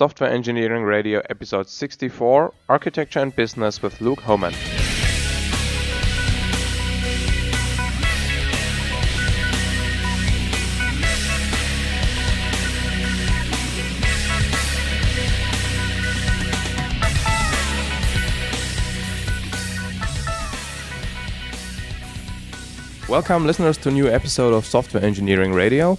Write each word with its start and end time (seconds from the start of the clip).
Software 0.00 0.30
Engineering 0.30 0.84
Radio, 0.84 1.20
episode 1.28 1.68
64 1.68 2.54
Architecture 2.70 3.18
and 3.18 3.36
Business 3.36 3.82
with 3.82 4.00
Luke 4.00 4.22
Hohmann. 4.22 4.54
Welcome, 23.06 23.46
listeners, 23.46 23.76
to 23.76 23.90
a 23.90 23.92
new 23.92 24.08
episode 24.08 24.54
of 24.54 24.64
Software 24.64 25.04
Engineering 25.04 25.52
Radio. 25.52 25.98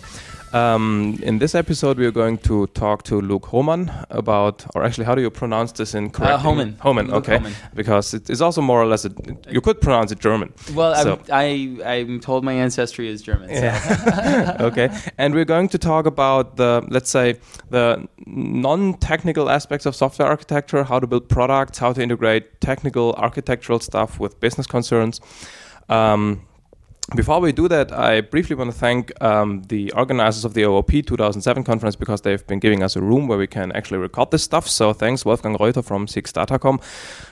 Um, 0.54 1.18
in 1.22 1.40
this 1.40 1.56
episode, 1.56 1.98
we 1.98 2.06
are 2.06 2.12
going 2.12 2.38
to 2.40 2.68
talk 2.68 3.04
to 3.04 3.22
Luke 3.22 3.46
Hohmann 3.46 3.90
about, 4.10 4.66
or 4.76 4.84
actually, 4.84 5.06
how 5.06 5.16
do 5.16 5.22
you 5.22 5.30
pronounce 5.30 5.72
this 5.72 5.96
in 5.96 6.09
correct? 6.09 6.34
Uh. 6.34 6.38
Hohmann, 6.40 7.08
Luke 7.08 7.16
okay. 7.16 7.38
Hohmann. 7.38 7.54
Because 7.73 8.14
it 8.14 8.30
is 8.30 8.42
also 8.42 8.62
more 8.62 8.82
or 8.82 8.86
less, 8.86 9.06
a, 9.06 9.12
you 9.50 9.62
could 9.62 9.80
pronounce 9.80 10.12
it 10.12 10.20
German. 10.20 10.54
Well, 10.73 10.95
So- 10.95 11.20
I'm, 11.32 11.82
I, 11.84 12.00
I'm 12.00 12.20
told 12.20 12.44
my 12.44 12.54
ancestry 12.54 13.08
is 13.08 13.22
German. 13.22 13.48
So. 13.50 13.56
Yeah. 13.56 14.58
okay. 14.62 14.90
And 15.18 15.34
we're 15.34 15.45
going 15.45 15.70
to 15.70 15.78
talk 15.78 16.06
about 16.06 16.58
the, 16.58 16.86
let's 16.90 17.09
say, 17.09 17.40
the 17.70 18.08
non-technical 18.26 19.50
aspects 19.50 19.86
of 19.86 19.95
software 19.95 20.28
architecture, 20.28 20.84
how 20.84 21.00
to 21.00 21.08
build 21.08 21.30
products, 21.30 21.78
how 21.78 21.94
to 21.94 22.02
integrate 22.02 22.59
technical 22.59 23.14
architectural 23.14 23.80
stuff 23.80 24.20
with 24.20 24.40
business 24.40 24.68
concerns. 24.68 25.22
Um, 25.88 26.45
before 27.16 27.42
we 27.42 27.52
do 27.52 27.68
that, 27.68 27.92
I 27.92 28.22
briefly 28.22 28.56
want 28.56 28.72
to 28.72 28.78
thank 28.78 29.12
um, 29.22 29.64
the 29.64 29.92
organizers 29.92 30.46
of 30.46 30.54
the 30.54 30.64
OOP 30.64 30.92
2007 31.06 31.64
conference 31.64 31.96
because 31.96 32.22
they've 32.22 32.46
been 32.48 32.60
giving 32.60 32.84
us 32.84 32.96
a 32.96 33.02
room 33.02 33.28
where 33.28 33.38
we 33.38 33.48
can 33.48 33.72
actually 33.74 33.98
record 33.98 34.32
this 34.32 34.44
stuff. 34.44 34.68
So 34.68 34.94
thanks, 34.94 35.26
Wolfgang 35.26 35.58
Reuter 35.60 35.82
from 35.82 36.08
SIGS-DATACOM. 36.08 36.82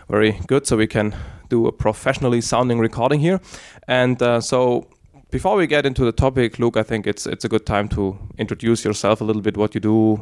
Very 0.10 0.40
good. 0.48 0.68
So 0.68 0.76
we 0.76 0.88
can 0.88 1.16
do 1.48 1.68
a 1.68 1.72
professionally 1.72 2.42
sounding 2.42 2.80
recording 2.80 3.22
here. 3.22 3.40
And 3.88 4.22
uh, 4.22 4.42
so 4.42 4.88
before 5.32 5.56
we 5.56 5.66
get 5.66 5.86
into 5.86 6.04
the 6.04 6.12
topic, 6.12 6.60
Luke, 6.60 6.76
I 6.76 6.84
think 6.84 7.08
it's 7.08 7.26
it's 7.26 7.46
a 7.46 7.50
good 7.50 7.66
time 7.66 7.88
to 7.90 8.18
introduce 8.38 8.84
yourself 8.84 9.22
a 9.22 9.24
little 9.24 9.42
bit, 9.42 9.56
what 9.56 9.76
you 9.76 9.82
do, 9.82 10.20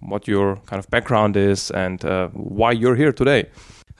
what 0.00 0.26
your 0.26 0.56
kind 0.66 0.80
of 0.80 0.90
background 0.90 1.36
is, 1.36 1.70
and 1.70 2.04
uh, 2.04 2.28
why 2.32 2.72
you're 2.72 2.96
here 2.96 3.12
today. 3.12 3.46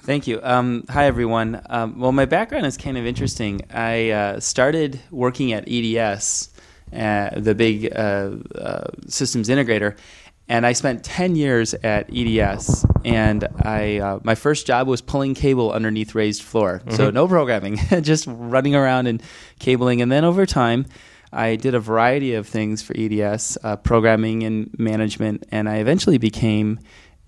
Thank 0.02 0.26
you. 0.26 0.40
Um, 0.42 0.84
hi, 0.88 1.06
everyone. 1.06 1.60
Um, 1.68 1.98
well, 1.98 2.12
my 2.12 2.24
background 2.24 2.66
is 2.66 2.76
kind 2.76 2.96
of 2.96 3.04
interesting. 3.04 3.62
I 3.70 4.10
uh, 4.10 4.40
started 4.40 5.00
working 5.10 5.52
at 5.52 5.64
EDS, 5.68 6.50
uh, 6.92 7.30
the 7.38 7.54
big 7.54 7.92
uh, 7.94 8.30
uh, 8.54 8.84
systems 9.06 9.48
integrator, 9.48 9.98
and 10.48 10.64
I 10.66 10.72
spent 10.72 11.04
10 11.04 11.36
years 11.36 11.74
at 11.74 12.08
EDS. 12.14 12.86
And 13.04 13.46
I, 13.62 13.98
uh, 13.98 14.20
my 14.22 14.34
first 14.34 14.66
job 14.66 14.88
was 14.88 15.02
pulling 15.02 15.34
cable 15.34 15.72
underneath 15.72 16.14
raised 16.14 16.42
floor. 16.42 16.80
So, 16.90 17.10
no 17.10 17.28
programming, 17.28 17.76
just 18.00 18.24
running 18.26 18.74
around 18.74 19.08
and 19.08 19.22
cabling. 19.58 20.00
And 20.00 20.10
then 20.10 20.24
over 20.24 20.46
time, 20.46 20.86
I 21.32 21.56
did 21.56 21.74
a 21.74 21.80
variety 21.80 22.34
of 22.34 22.46
things 22.46 22.82
for 22.82 22.94
EDS, 22.96 23.58
uh, 23.62 23.76
programming 23.76 24.44
and 24.44 24.74
management, 24.78 25.46
and 25.50 25.68
I 25.68 25.76
eventually 25.76 26.18
became 26.18 26.80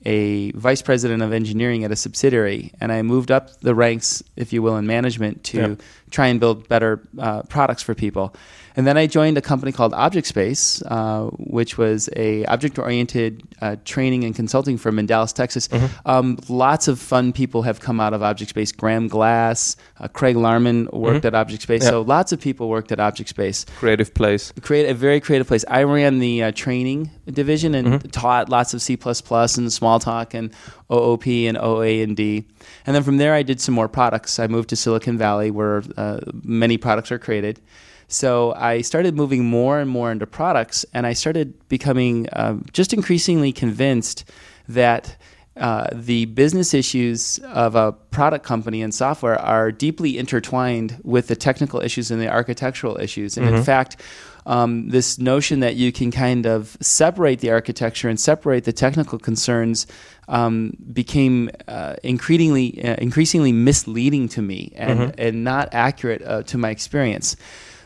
a 0.07 0.51
vice 0.53 0.81
president 0.83 1.23
of 1.23 1.33
engineering 1.33 1.85
at 1.85 1.91
a 1.93 1.97
subsidiary, 1.97 2.73
and 2.81 2.91
I 2.91 3.03
moved 3.03 3.31
up 3.31 3.61
the 3.61 3.75
ranks, 3.75 4.23
if 4.37 4.53
you 4.53 4.63
will, 4.63 4.77
in 4.77 4.87
management 4.87 5.45
to 5.45 5.59
Yeah. 5.59 5.75
try 6.11 6.29
and 6.29 6.41
build 6.41 6.69
better 6.69 7.01
uh, 7.19 7.43
products 7.43 7.83
for 7.83 7.95
people. 7.95 8.35
And 8.77 8.87
then 8.87 8.97
I 8.97 9.07
joined 9.07 9.37
a 9.39 9.41
company 9.43 9.73
called 9.73 9.93
Object 9.95 10.27
Space, 10.27 10.83
uh, 10.83 11.29
which 11.39 11.77
was 11.79 12.09
a 12.17 12.45
object-oriented 12.47 13.43
uh, 13.61 13.77
training 13.85 14.25
and 14.25 14.35
consulting 14.35 14.79
firm 14.79 14.99
in 14.99 15.07
Dallas, 15.07 15.33
Texas. 15.33 15.69
Um, 16.07 16.39
lots 16.49 16.89
of 16.89 16.99
fun 16.99 17.33
people 17.33 17.63
have 17.63 17.81
come 17.81 18.01
out 18.01 18.15
of 18.15 18.23
Object 18.23 18.51
Space. 18.51 18.73
Graham 18.73 19.09
Glass, 19.09 19.77
uh, 19.99 20.09
Craig 20.09 20.37
Larman 20.37 20.93
worked 20.93 21.25
at 21.25 21.35
Object 21.35 21.63
Space. 21.63 21.83
Yeah. 21.83 21.91
So 21.91 22.03
lots 22.03 22.33
of 22.33 22.41
people 22.41 22.69
worked 22.69 22.93
at 22.93 23.01
Object 23.01 23.31
Space 23.31 23.67
Creative 23.77 24.13
place. 24.13 24.53
create 24.63 24.89
a 24.89 24.95
very 24.95 25.21
creative 25.21 25.47
place. 25.47 25.65
I 25.69 25.83
ran 25.83 26.19
the 26.19 26.43
uh, 26.45 26.53
training 26.53 27.11
division 27.27 27.75
and 27.75 28.13
taught 28.13 28.49
lots 28.49 28.75
of 28.75 28.83
C++ 28.83 28.95
and 28.95 29.01
Smalltalk 29.71 30.35
and 30.35 30.53
OOP 30.93 31.27
and 31.27 31.57
OA 31.59 32.03
and 32.03 32.17
D. 32.17 32.47
And 32.87 32.95
then 32.95 33.03
from 33.03 33.19
there, 33.19 33.35
I 33.35 33.43
did 33.43 33.61
some 33.61 33.75
more 33.75 33.89
products. 33.89 34.39
I 34.39 34.47
moved 34.47 34.69
to 34.71 34.77
Silicon 34.77 35.19
Valley, 35.19 35.51
where 35.51 35.83
uh, 35.97 36.21
many 36.43 36.77
products 36.79 37.13
are 37.13 37.19
created. 37.19 37.61
So 38.11 38.53
I 38.55 38.83
started 38.83 39.15
moving 39.15 39.45
more 39.45 39.79
and 39.79 39.89
more 39.89 40.11
into 40.11 40.27
products, 40.27 40.85
and 40.93 41.07
I 41.07 41.13
started 41.13 41.69
becoming 41.69 42.29
uh, 42.31 42.57
just 42.73 42.93
increasingly 42.93 43.53
convinced 43.53 44.25
that. 44.69 45.17
Uh, 45.57 45.89
the 45.93 46.25
business 46.27 46.73
issues 46.73 47.39
of 47.53 47.75
a 47.75 47.93
product 47.93 48.47
company 48.47 48.81
and 48.81 48.95
software 48.95 49.39
are 49.41 49.71
deeply 49.73 50.17
intertwined 50.17 50.99
with 51.03 51.27
the 51.27 51.37
technical 51.37 51.81
issues 51.81 52.11
and 52.11 52.23
the 52.23 52.29
architectural 52.29 52.99
issues. 52.99 53.37
And 53.37 53.47
in 53.47 53.63
fact, 53.65 54.01
um, 54.47 54.89
this 54.89 55.19
notion 55.19 55.61
that 55.61 55.77
you 55.77 55.93
can 55.93 56.11
kind 56.11 56.47
of 56.47 56.77
separate 56.81 57.41
the 57.41 57.51
architecture 57.51 58.09
and 58.09 58.19
separate 58.19 58.65
the 58.65 58.73
technical 58.73 59.19
concerns 59.19 59.87
um, 60.29 60.77
became 60.93 61.51
uh, 61.69 61.97
increasingly 62.03 62.83
uh, 62.83 62.97
increasingly 62.99 63.53
misleading 63.53 64.29
to 64.31 64.43
me 64.43 64.73
and, 64.77 65.19
and 65.19 65.45
not 65.45 65.69
accurate 65.73 66.23
uh, 66.23 66.43
to 66.45 66.57
my 66.57 66.71
experience. 66.71 67.37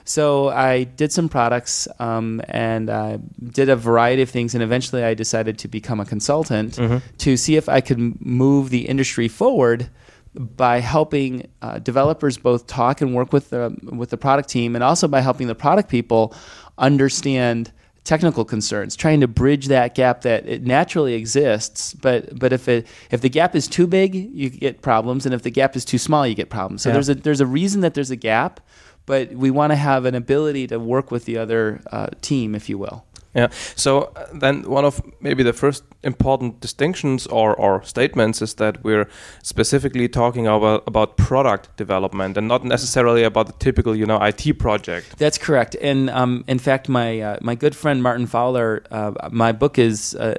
So 0.04 0.48
I 0.48 0.84
did 0.84 1.12
some 1.12 1.28
products 1.30 1.88
um, 1.98 2.42
and 2.48 2.90
uh, 2.90 3.18
did 3.42 3.68
a 3.70 3.76
variety 3.76 4.20
of 4.22 4.28
things, 4.30 4.54
and 4.54 4.62
eventually 4.62 5.02
I 5.02 5.14
decided 5.14 5.58
to 5.60 5.68
become 5.68 5.98
a 5.98 6.04
consultant 6.04 6.78
to 7.18 7.36
see 7.36 7.56
if 7.56 7.68
I 7.68 7.80
could 7.80 8.20
move 8.24 8.70
the 8.70 8.86
industry 8.86 9.28
forward 9.28 9.88
by 10.34 10.80
helping 10.80 11.48
uh, 11.62 11.78
developers 11.78 12.36
both 12.36 12.66
talk 12.66 13.00
and 13.00 13.14
work 13.14 13.32
with 13.32 13.50
the 13.50 13.74
with 13.82 14.10
the 14.10 14.16
product 14.18 14.48
team, 14.48 14.74
and 14.74 14.84
also 14.84 15.08
by 15.08 15.20
helping 15.20 15.46
the 15.46 15.54
product 15.54 15.88
people 15.88 16.34
understand 16.76 17.72
technical 18.02 18.44
concerns, 18.44 18.94
trying 18.96 19.20
to 19.20 19.28
bridge 19.28 19.68
that 19.68 19.94
gap 19.94 20.20
that 20.22 20.46
it 20.46 20.62
naturally 20.64 21.14
exists. 21.14 21.94
But 21.94 22.38
but 22.38 22.52
if 22.52 22.68
it 22.68 22.86
if 23.10 23.20
the 23.22 23.30
gap 23.30 23.54
is 23.54 23.66
too 23.68 23.86
big, 23.86 24.14
you 24.14 24.50
get 24.50 24.82
problems, 24.82 25.24
and 25.24 25.34
if 25.34 25.42
the 25.42 25.50
gap 25.50 25.76
is 25.76 25.84
too 25.84 25.98
small, 25.98 26.26
you 26.26 26.34
get 26.34 26.50
problems. 26.50 26.82
So 26.82 26.90
Yeah. 26.90 26.94
there's 26.94 27.08
a 27.08 27.14
there's 27.14 27.40
a 27.40 27.46
reason 27.46 27.80
that 27.80 27.94
there's 27.94 28.10
a 28.10 28.16
gap, 28.16 28.60
but 29.06 29.32
we 29.32 29.50
want 29.50 29.72
to 29.72 29.76
have 29.76 30.04
an 30.04 30.14
ability 30.14 30.66
to 30.68 30.78
work 30.78 31.10
with 31.10 31.24
the 31.24 31.38
other 31.38 31.80
uh, 31.92 32.08
team, 32.20 32.54
if 32.54 32.68
you 32.68 32.78
will. 32.78 33.04
Yeah. 33.34 33.48
So 33.74 34.12
uh, 34.14 34.26
then 34.32 34.62
one 34.62 34.84
of 34.84 35.02
maybe 35.20 35.42
the 35.42 35.52
first 35.52 35.82
important 36.04 36.60
distinctions 36.60 37.26
or, 37.26 37.54
or 37.54 37.82
statements 37.82 38.40
is 38.40 38.54
that 38.54 38.84
we're 38.84 39.08
specifically 39.42 40.08
talking 40.08 40.46
about, 40.46 40.84
about 40.86 41.16
product 41.16 41.76
development 41.76 42.36
and 42.36 42.46
not 42.46 42.64
necessarily 42.64 43.24
about 43.24 43.46
the 43.46 43.52
typical, 43.54 43.96
you 43.96 44.06
know, 44.06 44.22
IT 44.22 44.58
project. 44.58 45.18
That's 45.18 45.36
correct. 45.36 45.74
And 45.80 46.10
um, 46.10 46.44
in 46.46 46.60
fact, 46.60 46.88
my 46.88 47.20
uh, 47.20 47.38
my 47.40 47.56
good 47.56 47.74
friend 47.74 48.02
Martin 48.02 48.26
Fowler, 48.26 48.84
uh, 48.90 49.12
my 49.32 49.50
book 49.50 49.78
is 49.78 50.14
uh, 50.14 50.36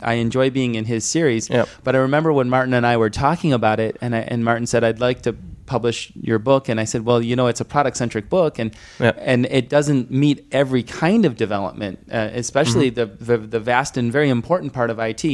I 0.00 0.14
enjoy 0.14 0.48
being 0.48 0.76
in 0.76 0.86
his 0.86 1.04
series. 1.04 1.50
Yep. 1.50 1.68
But 1.84 1.94
I 1.94 1.98
remember 1.98 2.32
when 2.32 2.48
Martin 2.48 2.72
and 2.72 2.86
I 2.86 2.96
were 2.96 3.10
talking 3.10 3.52
about 3.52 3.80
it, 3.80 3.98
and 4.00 4.14
I, 4.14 4.20
and 4.20 4.44
Martin 4.44 4.66
said, 4.66 4.82
"I'd 4.82 5.00
like 5.00 5.22
to." 5.22 5.36
Publish 5.74 5.98
your 6.30 6.40
book 6.40 6.68
and 6.68 6.80
I 6.80 6.86
said 6.92 7.00
well 7.08 7.20
you 7.30 7.36
know 7.38 7.46
it's 7.52 7.60
a 7.60 7.64
product 7.74 7.96
centric 7.96 8.26
book 8.28 8.58
and 8.58 8.68
Yeah. 8.98 9.12
and 9.32 9.46
it 9.58 9.68
doesn't 9.76 10.10
meet 10.10 10.38
every 10.50 10.82
kind 10.82 11.22
of 11.28 11.32
development 11.36 11.96
uh, 12.12 12.28
especially 12.44 12.90
the, 12.90 13.06
the 13.30 13.36
the 13.56 13.60
vast 13.60 13.96
and 13.96 14.10
very 14.18 14.30
important 14.38 14.72
part 14.72 14.90
of 14.90 14.98
IT 15.10 15.24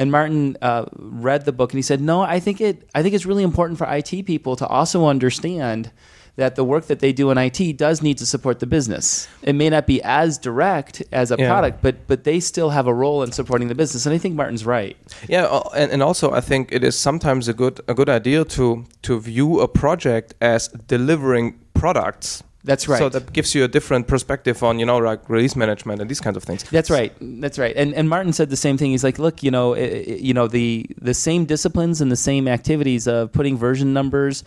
and 0.00 0.06
Martin 0.10 0.56
uh, 0.62 0.86
read 1.28 1.44
the 1.44 1.52
book 1.52 1.72
and 1.72 1.78
he 1.78 1.82
said 1.92 2.00
no 2.00 2.16
I 2.36 2.40
think 2.40 2.60
it 2.68 2.76
I 2.96 3.02
think 3.02 3.14
it's 3.14 3.26
really 3.30 3.44
important 3.52 3.76
for 3.78 3.86
IT 3.98 4.12
people 4.32 4.56
to 4.56 4.66
also 4.66 4.98
understand 5.14 5.90
that 6.36 6.56
the 6.56 6.64
work 6.64 6.86
that 6.86 6.98
they 6.98 7.12
do 7.12 7.30
in 7.30 7.38
IT 7.38 7.76
does 7.76 8.02
need 8.02 8.18
to 8.18 8.26
support 8.26 8.58
the 8.58 8.66
business. 8.66 9.28
It 9.42 9.54
may 9.54 9.70
not 9.70 9.86
be 9.86 10.02
as 10.02 10.36
direct 10.38 11.02
as 11.12 11.30
a 11.30 11.36
Yeah. 11.38 11.48
product, 11.48 11.80
but 11.82 11.94
but 12.08 12.24
they 12.24 12.40
still 12.40 12.70
have 12.70 12.86
a 12.88 12.94
role 12.94 13.22
in 13.22 13.32
supporting 13.32 13.68
the 13.68 13.74
business. 13.74 14.06
And 14.06 14.14
I 14.14 14.18
think 14.18 14.34
Martin's 14.34 14.66
right. 14.66 14.96
Yeah, 15.28 15.44
uh, 15.44 15.68
and, 15.76 15.92
and 15.92 16.02
also 16.02 16.32
I 16.32 16.40
think 16.40 16.72
it 16.72 16.82
is 16.82 16.98
sometimes 16.98 17.48
a 17.48 17.52
good 17.54 17.80
a 17.86 17.94
good 17.94 18.08
idea 18.08 18.44
to 18.44 18.84
to 19.02 19.20
view 19.20 19.60
a 19.60 19.68
project 19.68 20.34
as 20.40 20.68
delivering 20.88 21.54
products. 21.74 22.42
That's 22.66 22.88
right. 22.88 22.98
So 22.98 23.10
that 23.10 23.34
gives 23.34 23.54
you 23.54 23.62
a 23.62 23.68
different 23.68 24.06
perspective 24.08 24.62
on 24.62 24.78
you 24.78 24.86
know 24.86 24.96
like 24.96 25.28
release 25.28 25.54
management 25.54 26.00
and 26.00 26.08
these 26.08 26.20
kinds 26.20 26.36
of 26.38 26.42
things. 26.44 26.62
That's 26.70 26.90
right. 26.90 27.12
That's 27.20 27.58
right. 27.58 27.76
And 27.76 27.92
and 27.94 28.08
Martin 28.08 28.32
said 28.32 28.48
the 28.48 28.56
same 28.56 28.78
thing. 28.78 28.90
He's 28.90 29.04
like, 29.04 29.18
look, 29.18 29.42
you 29.42 29.50
know, 29.50 29.74
i 29.74 29.78
i 29.80 30.16
you 30.28 30.32
know 30.32 30.48
the 30.48 30.86
the 31.10 31.12
same 31.14 31.44
disciplines 31.44 32.00
and 32.00 32.10
the 32.10 32.16
same 32.30 32.48
activities 32.48 33.06
of 33.06 33.30
putting 33.32 33.58
version 33.58 33.92
numbers. 33.92 34.44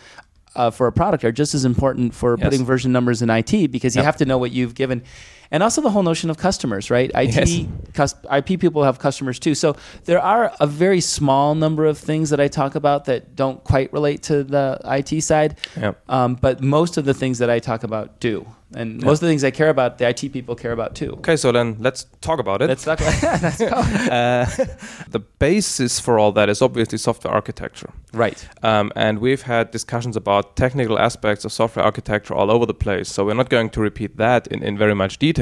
Uh, 0.58 0.72
for 0.72 0.88
a 0.88 0.92
product 0.92 1.24
are 1.24 1.32
just 1.32 1.54
as 1.54 1.66
important 1.66 2.16
for 2.16 2.36
Yes. 2.38 2.44
putting 2.44 2.66
version 2.66 2.92
numbers 2.92 3.22
in 3.22 3.30
IT 3.30 3.68
because 3.72 3.96
you 3.96 4.00
Yep. 4.00 4.06
have 4.06 4.18
to 4.18 4.26
know 4.26 4.40
what 4.40 4.52
you've 4.52 4.74
given. 4.74 5.04
And 5.52 5.64
also 5.64 5.82
the 5.82 5.90
whole 5.90 6.04
notion 6.04 6.30
of 6.30 6.38
customers, 6.38 6.90
right? 6.90 7.12
IT 7.16 7.36
Yes. 7.36 7.66
cus- 7.94 8.16
IP 8.32 8.58
people 8.60 8.84
have 8.84 9.00
customers 9.00 9.40
too. 9.40 9.56
So 9.56 9.76
there 10.06 10.22
are 10.22 10.52
a 10.60 10.68
very 10.68 11.02
small 11.02 11.56
number 11.56 11.86
of 11.86 11.98
things 11.98 12.30
that 12.30 12.40
I 12.40 12.48
talk 12.48 12.76
about 12.76 13.06
that 13.06 13.36
don't 13.36 13.64
quite 13.64 13.92
relate 13.94 14.24
to 14.24 14.44
the 14.44 14.80
IT 14.86 15.22
side, 15.22 15.56
Yep. 15.80 16.02
um, 16.10 16.38
but 16.42 16.62
most 16.62 16.98
of 16.98 17.06
the 17.06 17.14
things 17.14 17.38
that 17.40 17.50
I 17.50 17.60
talk 17.60 17.84
about 17.84 18.20
do, 18.20 18.46
and 18.76 19.02
most 19.02 19.18
of 19.18 19.22
the 19.22 19.28
things 19.30 19.44
I 19.46 19.52
care 19.52 19.70
about, 19.70 19.98
the 19.98 20.06
IT 20.10 20.30
people 20.34 20.54
care 20.56 20.74
about 20.74 20.94
too. 20.96 21.12
Okay, 21.20 21.38
so 21.38 21.52
then 21.54 21.78
let's 21.80 22.06
talk 22.20 22.40
about 22.40 22.62
it. 22.62 22.68
Let's 22.68 22.84
talk. 22.84 23.00
Let's 23.42 23.60
go. 23.60 23.66
uh, 24.20 24.46
the 25.10 25.20
basis 25.40 26.00
for 26.02 26.20
all 26.20 26.34
that 26.34 26.50
is 26.50 26.62
obviously 26.62 26.98
software 26.98 27.34
architecture. 27.34 27.90
Right. 28.14 28.46
Um, 28.64 28.92
and 28.96 29.20
we've 29.20 29.44
had 29.44 29.72
discussions 29.72 30.16
about 30.18 30.56
technical 30.58 31.00
aspects 31.00 31.46
of 31.46 31.52
software 31.54 31.86
architecture 31.86 32.34
all 32.34 32.52
over 32.52 32.66
the 32.66 32.74
place. 32.74 33.08
So 33.10 33.26
we're 33.26 33.36
not 33.36 33.50
going 33.50 33.70
to 33.70 33.80
repeat 33.82 34.18
that 34.18 34.48
in, 34.48 34.64
in 34.64 34.78
very 34.78 34.96
much 34.96 35.18
detail. 35.18 35.37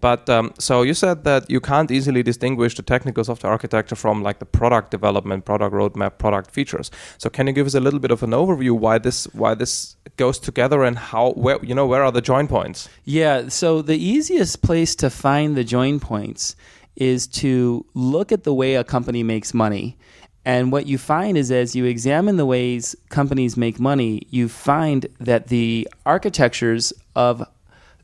But 0.00 0.28
um, 0.28 0.52
so 0.58 0.82
you 0.82 0.94
said 0.94 1.24
that 1.24 1.50
you 1.50 1.60
can't 1.60 1.90
easily 1.90 2.22
distinguish 2.22 2.74
the 2.74 2.82
technical 2.82 3.24
software 3.24 3.52
architecture 3.52 3.96
from 3.96 4.22
like 4.22 4.38
the 4.38 4.46
product 4.46 4.90
development, 4.90 5.44
product 5.44 5.74
roadmap, 5.74 6.18
product 6.18 6.50
features. 6.50 6.90
So 7.18 7.30
can 7.30 7.46
you 7.46 7.52
give 7.52 7.66
us 7.66 7.74
a 7.74 7.80
little 7.80 8.00
bit 8.00 8.10
of 8.10 8.22
an 8.22 8.30
overview 8.30 8.72
why 8.72 8.98
this 8.98 9.24
why 9.32 9.54
this 9.54 9.96
goes 10.16 10.38
together 10.38 10.82
and 10.82 10.98
how 10.98 11.32
where 11.32 11.58
you 11.62 11.74
know 11.74 11.86
where 11.86 12.02
are 12.02 12.12
the 12.12 12.22
join 12.22 12.48
points? 12.48 12.88
Yeah, 13.04 13.48
so 13.48 13.82
the 13.82 13.96
easiest 13.96 14.62
place 14.62 14.94
to 14.96 15.10
find 15.10 15.56
the 15.56 15.64
join 15.64 16.00
points 16.00 16.56
is 16.96 17.26
to 17.26 17.84
look 17.94 18.32
at 18.32 18.44
the 18.44 18.54
way 18.54 18.74
a 18.74 18.84
company 18.84 19.22
makes 19.22 19.52
money. 19.52 19.98
And 20.44 20.70
what 20.70 20.86
you 20.86 20.96
find 20.96 21.36
is 21.36 21.50
as 21.50 21.74
you 21.74 21.84
examine 21.84 22.36
the 22.36 22.46
ways 22.46 22.94
companies 23.08 23.56
make 23.56 23.80
money, 23.80 24.22
you 24.30 24.48
find 24.48 25.06
that 25.18 25.48
the 25.48 25.88
architectures 26.06 26.92
of 27.16 27.44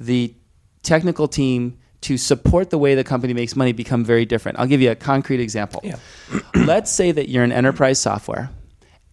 the 0.01 0.35
technical 0.83 1.29
team 1.29 1.79
to 2.03 2.17
support 2.17 2.71
the 2.71 2.79
way 2.79 2.95
the 2.95 3.05
company 3.05 3.33
makes 3.33 3.55
money 3.55 3.73
become 3.73 4.05
very 4.05 4.25
different. 4.27 4.59
I'll 4.59 4.67
give 4.67 4.81
you 4.81 4.91
a 4.91 4.97
concrete 4.97 5.41
example. 5.41 5.81
Yeah. 5.85 5.97
Let's 6.55 6.91
say 6.91 7.13
that 7.13 7.29
you're 7.29 7.45
an 7.45 7.53
enterprise 7.53 8.01
software 8.01 8.51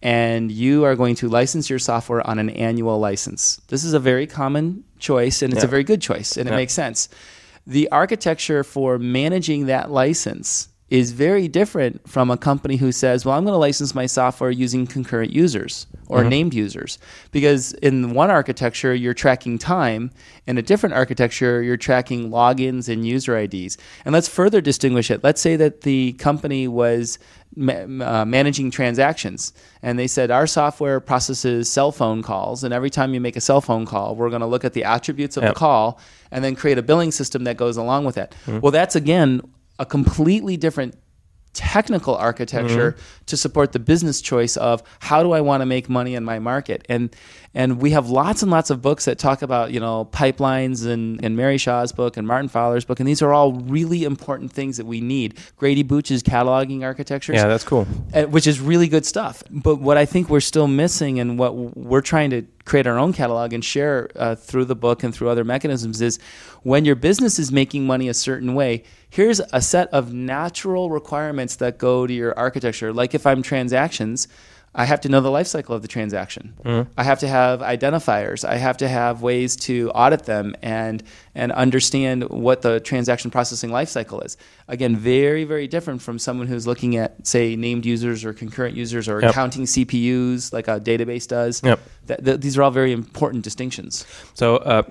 and 0.02 0.50
you 0.50 0.84
are 0.84 0.96
going 0.96 1.14
to 1.16 1.28
license 1.28 1.70
your 1.70 1.78
software 1.78 2.26
on 2.26 2.38
an 2.38 2.50
annual 2.50 2.98
license. 2.98 3.60
This 3.68 3.84
is 3.84 3.92
a 3.92 4.00
very 4.00 4.26
common 4.26 4.84
choice 4.98 5.42
and 5.42 5.52
it's 5.52 5.62
a 5.62 5.68
very 5.68 5.84
good 5.84 6.00
choice 6.02 6.36
and 6.36 6.48
it 6.48 6.52
Yeah. 6.52 6.56
makes 6.56 6.72
sense. 6.72 7.08
The 7.66 7.88
architecture 7.92 8.64
for 8.64 8.98
managing 8.98 9.66
that 9.66 9.90
license 9.90 10.68
is 10.90 11.12
very 11.12 11.46
different 11.46 12.06
from 12.08 12.30
a 12.32 12.36
company 12.36 12.74
who 12.76 12.90
says, 12.90 13.24
well, 13.24 13.36
I'm 13.38 13.44
going 13.44 13.54
to 13.54 13.58
license 13.58 13.94
my 13.94 14.06
software 14.06 14.50
using 14.50 14.88
concurrent 14.88 15.32
users 15.32 15.86
or 16.08 16.24
named 16.24 16.52
users. 16.52 16.98
Because 17.30 17.72
in 17.74 18.12
one 18.12 18.28
architecture, 18.28 18.92
you're 18.92 19.14
tracking 19.14 19.56
time. 19.56 20.10
In 20.48 20.58
a 20.58 20.62
different 20.62 20.96
architecture, 20.96 21.62
you're 21.62 21.76
tracking 21.76 22.30
logins 22.30 22.88
and 22.92 23.06
user 23.06 23.38
IDs. 23.38 23.78
And 24.04 24.12
let's 24.12 24.26
further 24.26 24.60
distinguish 24.60 25.12
it. 25.12 25.22
Let's 25.22 25.40
say 25.40 25.54
that 25.54 25.82
the 25.82 26.14
company 26.14 26.66
was 26.66 27.20
ma- 27.54 27.74
uh, 27.74 28.24
managing 28.24 28.72
transactions 28.72 29.52
and 29.82 29.96
they 29.96 30.08
said, 30.08 30.32
our 30.32 30.48
software 30.48 30.98
processes 30.98 31.70
cell 31.70 31.92
phone 31.92 32.20
calls. 32.20 32.64
And 32.64 32.74
every 32.74 32.90
time 32.90 33.14
you 33.14 33.20
make 33.20 33.36
a 33.36 33.40
cell 33.40 33.60
phone 33.60 33.86
call, 33.86 34.16
we're 34.16 34.30
going 34.30 34.40
to 34.40 34.46
look 34.48 34.64
at 34.64 34.72
the 34.72 34.82
attributes 34.82 35.36
of 35.36 35.44
Yep. 35.44 35.54
the 35.54 35.58
call 35.58 36.00
and 36.32 36.42
then 36.42 36.56
create 36.56 36.78
a 36.78 36.82
billing 36.82 37.12
system 37.12 37.44
that 37.44 37.56
goes 37.56 37.76
along 37.76 38.06
with 38.06 38.18
it. 38.18 38.34
Well, 38.48 38.72
that's 38.72 38.96
again 38.96 39.42
a 39.80 39.86
completely 39.86 40.56
different 40.56 40.94
technical 41.52 42.14
architecture 42.14 42.92
mm-hmm. 42.92 43.24
to 43.26 43.36
support 43.36 43.72
the 43.72 43.80
business 43.80 44.20
choice 44.20 44.56
of 44.56 44.84
how 45.00 45.22
do 45.22 45.32
I 45.32 45.40
want 45.40 45.62
to 45.62 45.66
make 45.66 45.88
money 45.88 46.14
in 46.14 46.22
my 46.22 46.38
market? 46.38 46.86
And 46.88 47.14
and 47.52 47.80
we 47.80 47.90
have 47.90 48.08
lots 48.08 48.42
and 48.42 48.50
lots 48.50 48.70
of 48.70 48.80
books 48.80 49.06
that 49.06 49.18
talk 49.18 49.42
about 49.42 49.72
you 49.72 49.80
know 49.80 50.04
pipelines 50.12 50.86
and, 50.86 51.24
and 51.24 51.36
Mary 51.36 51.58
Shaw's 51.58 51.92
book 51.92 52.16
and 52.16 52.26
Martin 52.26 52.48
Fowler's 52.48 52.84
book 52.84 53.00
and 53.00 53.08
these 53.08 53.22
are 53.22 53.32
all 53.32 53.52
really 53.52 54.04
important 54.04 54.52
things 54.52 54.76
that 54.76 54.86
we 54.86 55.00
need 55.00 55.38
Grady 55.56 55.82
Booch's 55.82 56.22
cataloging 56.22 56.82
architectures 56.84 57.36
Yeah, 57.36 57.48
that's 57.48 57.64
cool. 57.64 57.84
which 58.28 58.46
is 58.46 58.60
really 58.60 58.88
good 58.88 59.04
stuff. 59.04 59.42
But 59.50 59.76
what 59.76 59.96
I 59.96 60.04
think 60.04 60.28
we're 60.28 60.40
still 60.40 60.68
missing, 60.68 61.18
and 61.20 61.38
what 61.38 61.54
we're 61.54 62.00
trying 62.00 62.30
to 62.30 62.46
create 62.64 62.86
our 62.86 62.98
own 62.98 63.12
catalog 63.12 63.52
and 63.52 63.64
share 63.64 64.08
uh, 64.14 64.34
through 64.36 64.66
the 64.66 64.76
book 64.76 65.02
and 65.02 65.12
through 65.14 65.28
other 65.28 65.44
mechanisms, 65.44 66.00
is 66.00 66.18
when 66.62 66.84
your 66.84 66.94
business 66.94 67.38
is 67.38 67.50
making 67.50 67.86
money 67.86 68.08
a 68.08 68.14
certain 68.14 68.54
way. 68.54 68.84
Here's 69.08 69.40
a 69.52 69.60
set 69.60 69.88
of 69.88 70.12
natural 70.12 70.88
requirements 70.88 71.56
that 71.56 71.78
go 71.78 72.06
to 72.06 72.12
your 72.12 72.38
architecture. 72.38 72.92
Like 72.92 73.12
if 73.12 73.26
I'm 73.26 73.42
transactions, 73.42 74.28
I 74.72 74.84
have 74.84 75.00
to 75.00 75.08
know 75.08 75.20
the 75.20 75.30
life 75.32 75.48
cycle 75.48 75.74
of 75.74 75.82
the 75.82 75.88
transaction. 75.88 76.54
I 76.96 77.02
have 77.02 77.18
to 77.20 77.28
have 77.28 77.60
identifiers. 77.60 78.48
I 78.48 78.54
have 78.54 78.76
to 78.76 78.88
have 78.88 79.20
ways 79.20 79.56
to 79.56 79.90
audit 79.90 80.24
them 80.26 80.54
and 80.62 81.02
and 81.34 81.50
understand 81.52 82.28
what 82.28 82.62
the 82.62 82.78
transaction 82.80 83.30
processing 83.30 83.70
life 83.70 83.88
cycle 83.88 84.20
is. 84.20 84.36
Again, 84.68 84.96
very 84.96 85.42
very 85.44 85.66
different 85.66 86.02
from 86.02 86.18
someone 86.20 86.46
who's 86.46 86.66
looking 86.68 86.96
at 86.96 87.26
say 87.26 87.56
named 87.56 87.84
users 87.84 88.24
or 88.24 88.32
concurrent 88.32 88.76
users 88.76 89.08
or 89.08 89.20
Yep. 89.20 89.34
counting 89.34 89.64
CPUs 89.64 90.52
like 90.52 90.68
a 90.68 90.78
database 90.80 91.26
does. 91.26 91.62
Yep. 91.64 91.80
That, 92.06 92.24
that, 92.24 92.40
these 92.40 92.56
are 92.56 92.62
all 92.62 92.70
very 92.70 92.92
important 92.92 93.42
distinctions. 93.44 94.06
So 94.34 94.56
uh, 94.58 94.82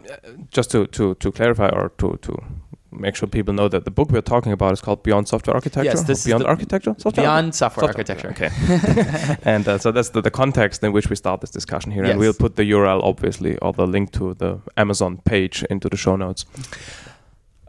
just 0.51 0.71
to, 0.71 0.87
to, 0.87 1.15
to 1.15 1.31
clarify 1.31 1.69
or 1.69 1.89
to, 1.97 2.17
to 2.21 2.43
make 2.91 3.15
sure 3.15 3.27
people 3.27 3.53
know 3.53 3.67
that 3.67 3.85
the 3.85 3.91
book 3.91 4.09
we're 4.11 4.21
talking 4.21 4.51
about 4.51 4.73
is 4.73 4.81
called 4.81 5.03
Beyond 5.03 5.27
Software 5.27 5.55
Architecture. 5.55 5.89
Yes, 5.91 6.03
this 6.03 6.25
Beyond 6.25 6.45
Architecture. 6.45 6.95
Software 6.97 7.23
Beyond 7.23 7.55
software, 7.55 7.93
Software 7.93 8.05
architecture. 8.07 8.29
Okay. 8.31 9.35
and 9.43 9.67
uh, 9.67 9.77
so 9.77 9.91
that's 9.91 10.09
the, 10.09 10.21
the 10.21 10.31
context 10.31 10.83
in 10.83 10.91
which 10.91 11.09
we 11.09 11.15
start 11.15 11.41
this 11.41 11.51
discussion 11.51 11.91
here. 11.91 12.03
And 12.03 12.09
Yes. 12.09 12.17
we'll 12.19 12.33
put 12.33 12.55
the 12.55 12.63
URL, 12.71 13.01
obviously, 13.03 13.57
or 13.59 13.73
the 13.73 13.85
link 13.85 14.11
to 14.13 14.33
the 14.33 14.59
Amazon 14.77 15.17
page 15.23 15.63
into 15.69 15.89
the 15.89 15.97
show 15.97 16.15
notes. 16.15 16.45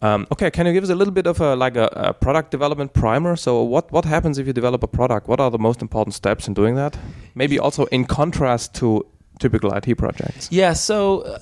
Um, 0.03 0.27
okay, 0.33 0.51
can 0.51 0.67
you 0.67 0.73
give 0.73 0.83
us 0.85 0.91
a 0.91 0.95
little 0.95 1.13
bit 1.13 1.27
of 1.27 1.41
a 1.41 1.55
like 1.55 1.77
a, 1.77 1.89
a 1.93 2.15
product 2.15 2.51
development 2.51 2.95
primer? 2.95 3.37
So, 3.37 3.63
what 3.63 3.93
what 3.93 4.07
happens 4.07 4.39
if 4.39 4.47
you 4.47 4.55
develop 4.55 4.83
a 4.83 4.87
product? 4.87 5.29
What 5.29 5.41
are 5.41 5.51
the 5.51 5.59
most 5.59 5.83
important 5.83 6.15
steps 6.15 6.49
in 6.49 6.55
doing 6.55 6.75
that? 6.77 6.97
Maybe 7.35 7.59
also 7.59 7.85
in 7.87 8.07
contrast 8.07 8.75
to 8.77 9.05
typical 9.41 9.73
IT 9.73 9.99
projects. 9.99 10.49
Yeah, 10.53 10.75
so 10.75 11.23
uh, 11.23 11.39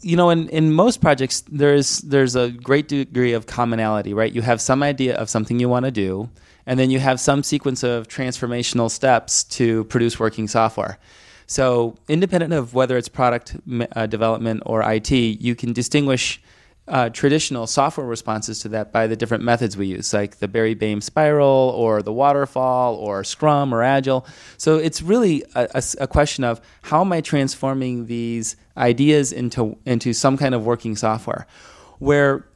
you 0.00 0.16
know, 0.16 0.30
in, 0.30 0.48
in 0.50 0.72
most 0.72 1.00
projects, 1.00 1.42
there's 1.50 1.98
there's 1.98 2.36
a 2.36 2.50
great 2.50 2.86
degree 2.86 3.32
of 3.32 3.46
commonality, 3.46 4.14
right? 4.14 4.32
You 4.32 4.42
have 4.42 4.60
some 4.60 4.82
idea 4.82 5.16
of 5.16 5.28
something 5.28 5.58
you 5.58 5.68
want 5.68 5.86
to 5.86 5.90
do, 5.90 6.30
and 6.66 6.78
then 6.78 6.90
you 6.90 7.00
have 7.00 7.18
some 7.18 7.42
sequence 7.42 7.82
of 7.82 8.06
transformational 8.06 8.90
steps 8.90 9.42
to 9.44 9.84
produce 9.84 10.20
working 10.20 10.46
software. 10.46 10.98
So, 11.46 11.96
independent 12.08 12.52
of 12.52 12.74
whether 12.74 12.98
it's 12.98 13.08
product 13.08 13.56
uh, 13.96 14.06
development 14.06 14.62
or 14.66 14.82
IT, 14.82 15.10
you 15.10 15.54
can 15.54 15.72
distinguish 15.72 16.42
uh, 16.88 17.10
traditional 17.10 17.66
software 17.66 18.06
responses 18.06 18.60
to 18.60 18.68
that 18.70 18.92
by 18.92 19.06
the 19.06 19.16
different 19.16 19.44
methods 19.44 19.76
we 19.76 19.86
use, 19.86 20.12
like 20.12 20.38
the 20.38 20.48
Barry 20.48 20.74
Boehm 20.74 21.00
spiral 21.00 21.72
or 21.76 22.02
the 22.02 22.12
waterfall 22.12 22.94
or 22.94 23.22
Scrum 23.24 23.74
or 23.74 23.82
Agile. 23.82 24.26
So 24.56 24.76
it's 24.76 25.02
really 25.02 25.44
a 25.54 26.06
question 26.06 26.44
of 26.44 26.60
how 26.82 27.02
am 27.02 27.12
I 27.12 27.20
transforming 27.20 28.06
these 28.06 28.56
ideas 28.76 29.32
into 29.32 29.76
into 29.84 30.12
some 30.12 30.36
kind 30.36 30.54
of 30.54 30.64
working 30.64 30.96
software, 30.96 31.46
where 31.98 32.46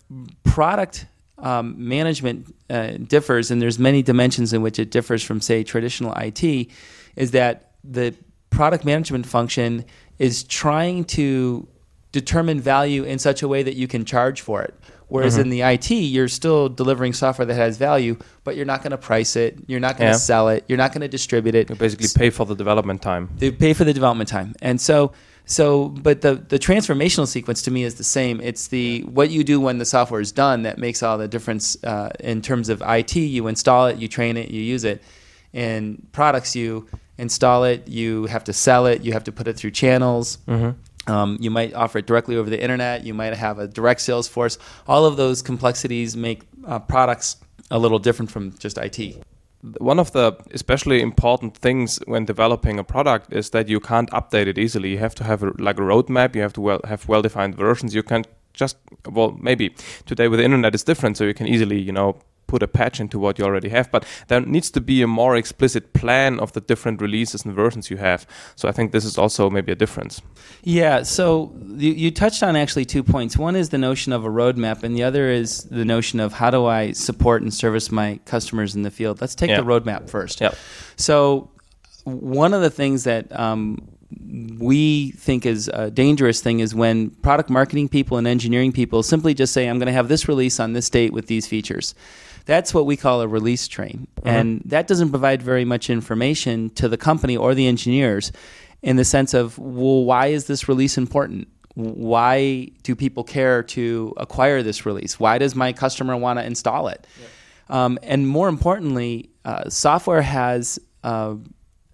product 0.44 1.06
um, 1.38 1.75
management 1.76 2.55
uh, 2.70 2.93
differs, 3.06 3.50
and 3.50 3.61
there's 3.61 3.78
many 3.78 4.02
dimensions 4.02 4.52
in 4.52 4.62
which 4.62 4.78
it 4.78 4.90
differs 4.90 5.23
from, 5.23 5.40
say, 5.40 5.64
traditional 5.64 6.14
IT, 6.14 6.69
is 7.16 7.33
that 7.33 7.73
the 7.85 8.14
product 8.50 8.85
management 8.85 9.26
function 9.26 9.85
is 10.18 10.45
trying 10.45 11.04
to 11.04 11.66
determine 12.12 12.61
value 12.61 13.04
in 13.04 13.19
such 13.19 13.42
a 13.42 13.49
way 13.49 13.62
that 13.62 13.75
you 13.75 13.88
can 13.88 14.04
charge 14.04 14.40
for 14.40 14.62
it. 14.62 14.75
Whereas 15.09 15.37
in 15.37 15.50
the 15.50 15.61
IT, 15.61 15.90
you're 15.90 16.28
still 16.28 16.71
delivering 16.71 17.12
software 17.12 17.45
that 17.45 17.54
has 17.54 17.76
value, 17.76 18.16
but 18.45 18.57
you're 18.57 18.64
not 18.64 18.83
going 18.83 18.92
to 18.92 18.97
price 18.99 19.37
it, 19.37 19.59
you're 19.66 19.81
not 19.81 19.99
going 19.99 20.09
to 20.09 20.14
Yeah. 20.14 20.19
sell 20.19 20.49
it, 20.49 20.64
you're 20.69 20.78
not 20.78 20.92
going 20.92 21.02
to 21.02 21.09
distribute 21.09 21.54
it. 21.54 21.69
You 21.69 21.76
basically 21.76 22.07
pay 22.14 22.31
for 22.31 22.47
the 22.47 22.54
development 22.54 23.02
time. 23.02 23.28
They 23.37 23.50
pay 23.50 23.75
for 23.75 23.85
the 23.85 23.92
development 23.92 24.31
time, 24.31 24.54
and 24.62 24.81
so 24.81 25.12
so. 25.45 25.88
But 25.88 26.23
the 26.23 26.37
the 26.37 26.59
transformational 26.59 27.26
sequence 27.26 27.61
to 27.62 27.71
me 27.71 27.83
is 27.85 27.97
the 27.97 28.04
same. 28.04 28.40
It's 28.40 28.69
the 28.69 29.00
what 29.02 29.28
you 29.28 29.45
do 29.45 29.61
when 29.61 29.76
the 29.76 29.85
software 29.85 30.21
is 30.21 30.33
done 30.33 30.62
that 30.62 30.78
makes 30.78 31.02
all 31.02 31.19
the 31.19 31.28
difference 31.28 31.76
uh, 31.85 32.09
in 32.21 32.40
terms 32.40 32.71
of 32.71 32.83
IT. 32.87 33.14
You 33.16 33.49
install 33.49 33.88
it, 33.88 33.99
you 33.99 34.09
train 34.09 34.38
it, 34.38 34.50
you 34.50 34.62
use 34.62 34.85
it. 34.85 35.02
In 35.52 36.07
products, 36.12 36.57
you 36.57 36.87
install 37.19 37.64
it, 37.64 37.87
you 37.87 38.25
have 38.26 38.45
to 38.45 38.54
sell 38.54 38.87
it, 38.87 39.02
you 39.02 39.12
have 39.12 39.25
to 39.25 39.33
put 39.33 39.47
it 39.47 39.57
through 39.59 39.73
channels. 39.73 40.38
Um, 41.06 41.37
you 41.40 41.50
might 41.50 41.75
offer 41.75 41.99
it 41.99 42.06
directly 42.06 42.37
over 42.37 42.49
the 42.49 42.62
internet. 42.62 43.04
You 43.04 43.14
might 43.14 43.35
have 43.35 43.59
a 43.59 43.66
direct 43.66 44.00
sales 44.00 44.28
force. 44.28 44.59
All 44.87 45.04
of 45.04 45.16
those 45.16 45.42
complexities 45.42 46.16
make 46.16 46.42
uh, 46.66 46.78
products 46.78 47.37
a 47.71 47.78
little 47.78 47.99
different 47.99 48.30
from 48.30 48.56
just 48.59 48.78
IT. 48.78 49.16
one 49.78 50.00
of 50.00 50.11
the 50.12 50.32
especially 50.52 51.00
important 51.00 51.56
things 51.56 52.00
when 52.06 52.25
developing 52.25 52.78
a 52.78 52.85
product 52.85 53.32
is 53.32 53.50
that 53.50 53.68
you 53.68 53.80
can't 53.80 54.11
update 54.11 54.47
it 54.47 54.59
easily. 54.59 54.90
You 54.90 54.99
have 54.99 55.14
to 55.16 55.25
have 55.25 55.42
a, 55.42 55.52
like 55.59 55.78
a 55.78 55.82
roadmap. 55.82 56.35
You 56.35 56.42
have 56.42 56.52
to 56.54 56.61
well, 56.61 56.80
have 56.85 57.09
well-defined 57.09 57.54
versions. 57.54 57.94
You 57.94 58.02
can't 58.02 58.26
just 58.52 58.76
well 59.11 59.37
maybe 59.40 59.75
today 60.04 60.28
with 60.28 60.38
the 60.38 60.44
internet 60.44 60.75
it's 60.75 60.85
different, 60.85 61.16
so 61.16 61.25
you 61.25 61.35
can 61.35 61.47
easily 61.47 61.80
you 61.80 61.92
know 61.92 62.16
put 62.52 62.62
a 62.62 62.68
patch 62.68 63.00
into 63.00 63.18
what 63.25 63.38
you 63.38 63.44
already 63.47 63.71
have. 63.71 63.87
But 63.90 64.04
there 64.28 64.40
needs 64.56 64.71
to 64.73 64.80
be 64.80 64.97
a 65.02 65.06
more 65.06 65.35
explicit 65.42 65.85
plan 66.00 66.38
of 66.40 66.52
the 66.52 66.61
different 66.61 67.00
releases 67.00 67.44
and 67.47 67.54
versions 67.54 67.90
you 67.90 67.99
have. 68.09 68.21
So 68.56 68.68
I 68.68 68.73
think 68.73 68.92
this 68.92 69.04
is 69.04 69.16
also 69.18 69.50
maybe 69.56 69.73
a 69.73 69.78
difference. 69.85 70.21
Yeah. 70.62 71.02
So 71.04 71.26
you, 71.85 71.92
you 71.92 72.11
touched 72.11 72.42
on 72.42 72.56
actually 72.56 72.85
two 72.85 73.02
points. 73.02 73.37
One 73.38 73.56
is 73.56 73.68
the 73.71 73.78
notion 73.78 74.12
of 74.12 74.25
a 74.25 74.28
roadmap, 74.40 74.82
and 74.85 74.94
the 74.97 75.04
other 75.04 75.25
is 75.42 75.64
the 75.80 75.85
notion 75.85 76.21
of 76.21 76.32
how 76.32 76.50
do 76.50 76.66
I 76.80 76.92
support 76.92 77.42
and 77.42 77.52
service 77.54 77.90
my 77.90 78.21
customers 78.26 78.75
in 78.76 78.82
the 78.82 78.90
field. 78.90 79.21
Let's 79.21 79.35
take 79.35 79.50
Yeah. 79.50 79.61
the 79.62 79.66
roadmap 79.73 80.11
first. 80.11 80.40
Yeah. 80.40 80.52
So 80.97 81.50
one 82.04 82.52
of 82.54 82.62
the 82.62 82.71
things 82.71 83.04
that 83.04 83.25
um, 83.38 83.78
we 84.59 85.11
think 85.12 85.45
is 85.45 85.69
a 85.69 85.91
dangerous 85.91 86.41
thing 86.41 86.61
is 86.61 86.75
when 86.75 87.11
product 87.11 87.51
marketing 87.51 87.89
people 87.89 88.17
and 88.17 88.27
engineering 88.27 88.73
people 88.73 89.03
simply 89.03 89.35
just 89.35 89.53
say, 89.53 89.69
"I'm 89.69 89.79
going 89.79 89.87
to 89.87 89.93
have 89.93 90.09
this 90.09 90.27
release 90.29 90.59
on 90.59 90.73
this 90.73 90.89
date 90.89 91.12
with 91.12 91.27
these 91.27 91.47
features." 91.47 91.95
That's 92.45 92.75
what 92.75 92.87
we 92.87 92.97
call 92.97 93.21
a 93.21 93.29
release 93.29 93.69
train, 93.69 94.09
and 94.25 94.62
that 94.65 94.87
doesn't 94.89 95.11
provide 95.11 95.43
very 95.43 95.65
much 95.65 95.91
information 95.91 96.71
to 96.71 96.89
the 96.89 96.97
company 96.97 97.37
or 97.37 97.55
the 97.55 97.69
engineers 97.69 98.33
in 98.83 98.97
the 98.97 99.05
sense 99.05 99.33
of, 99.33 99.59
well, 99.59 100.05
why 100.05 100.27
is 100.27 100.47
this 100.47 100.69
release 100.69 100.99
important? 100.99 101.49
Why 101.75 102.69
do 102.83 102.95
people 102.95 103.25
care 103.25 103.62
to 103.62 104.12
acquire 104.17 104.62
this 104.62 104.85
release? 104.85 105.19
Why 105.21 105.39
does 105.39 105.55
my 105.55 105.73
customer 105.73 106.17
want 106.17 106.39
to 106.39 106.45
install 106.45 106.89
it? 106.89 107.07
Um, 107.69 107.99
and 108.03 108.29
more 108.29 108.49
importantly, 108.49 109.31
uh, 109.45 109.71
software 109.71 110.21
has 110.21 110.79
uh, 111.05 111.37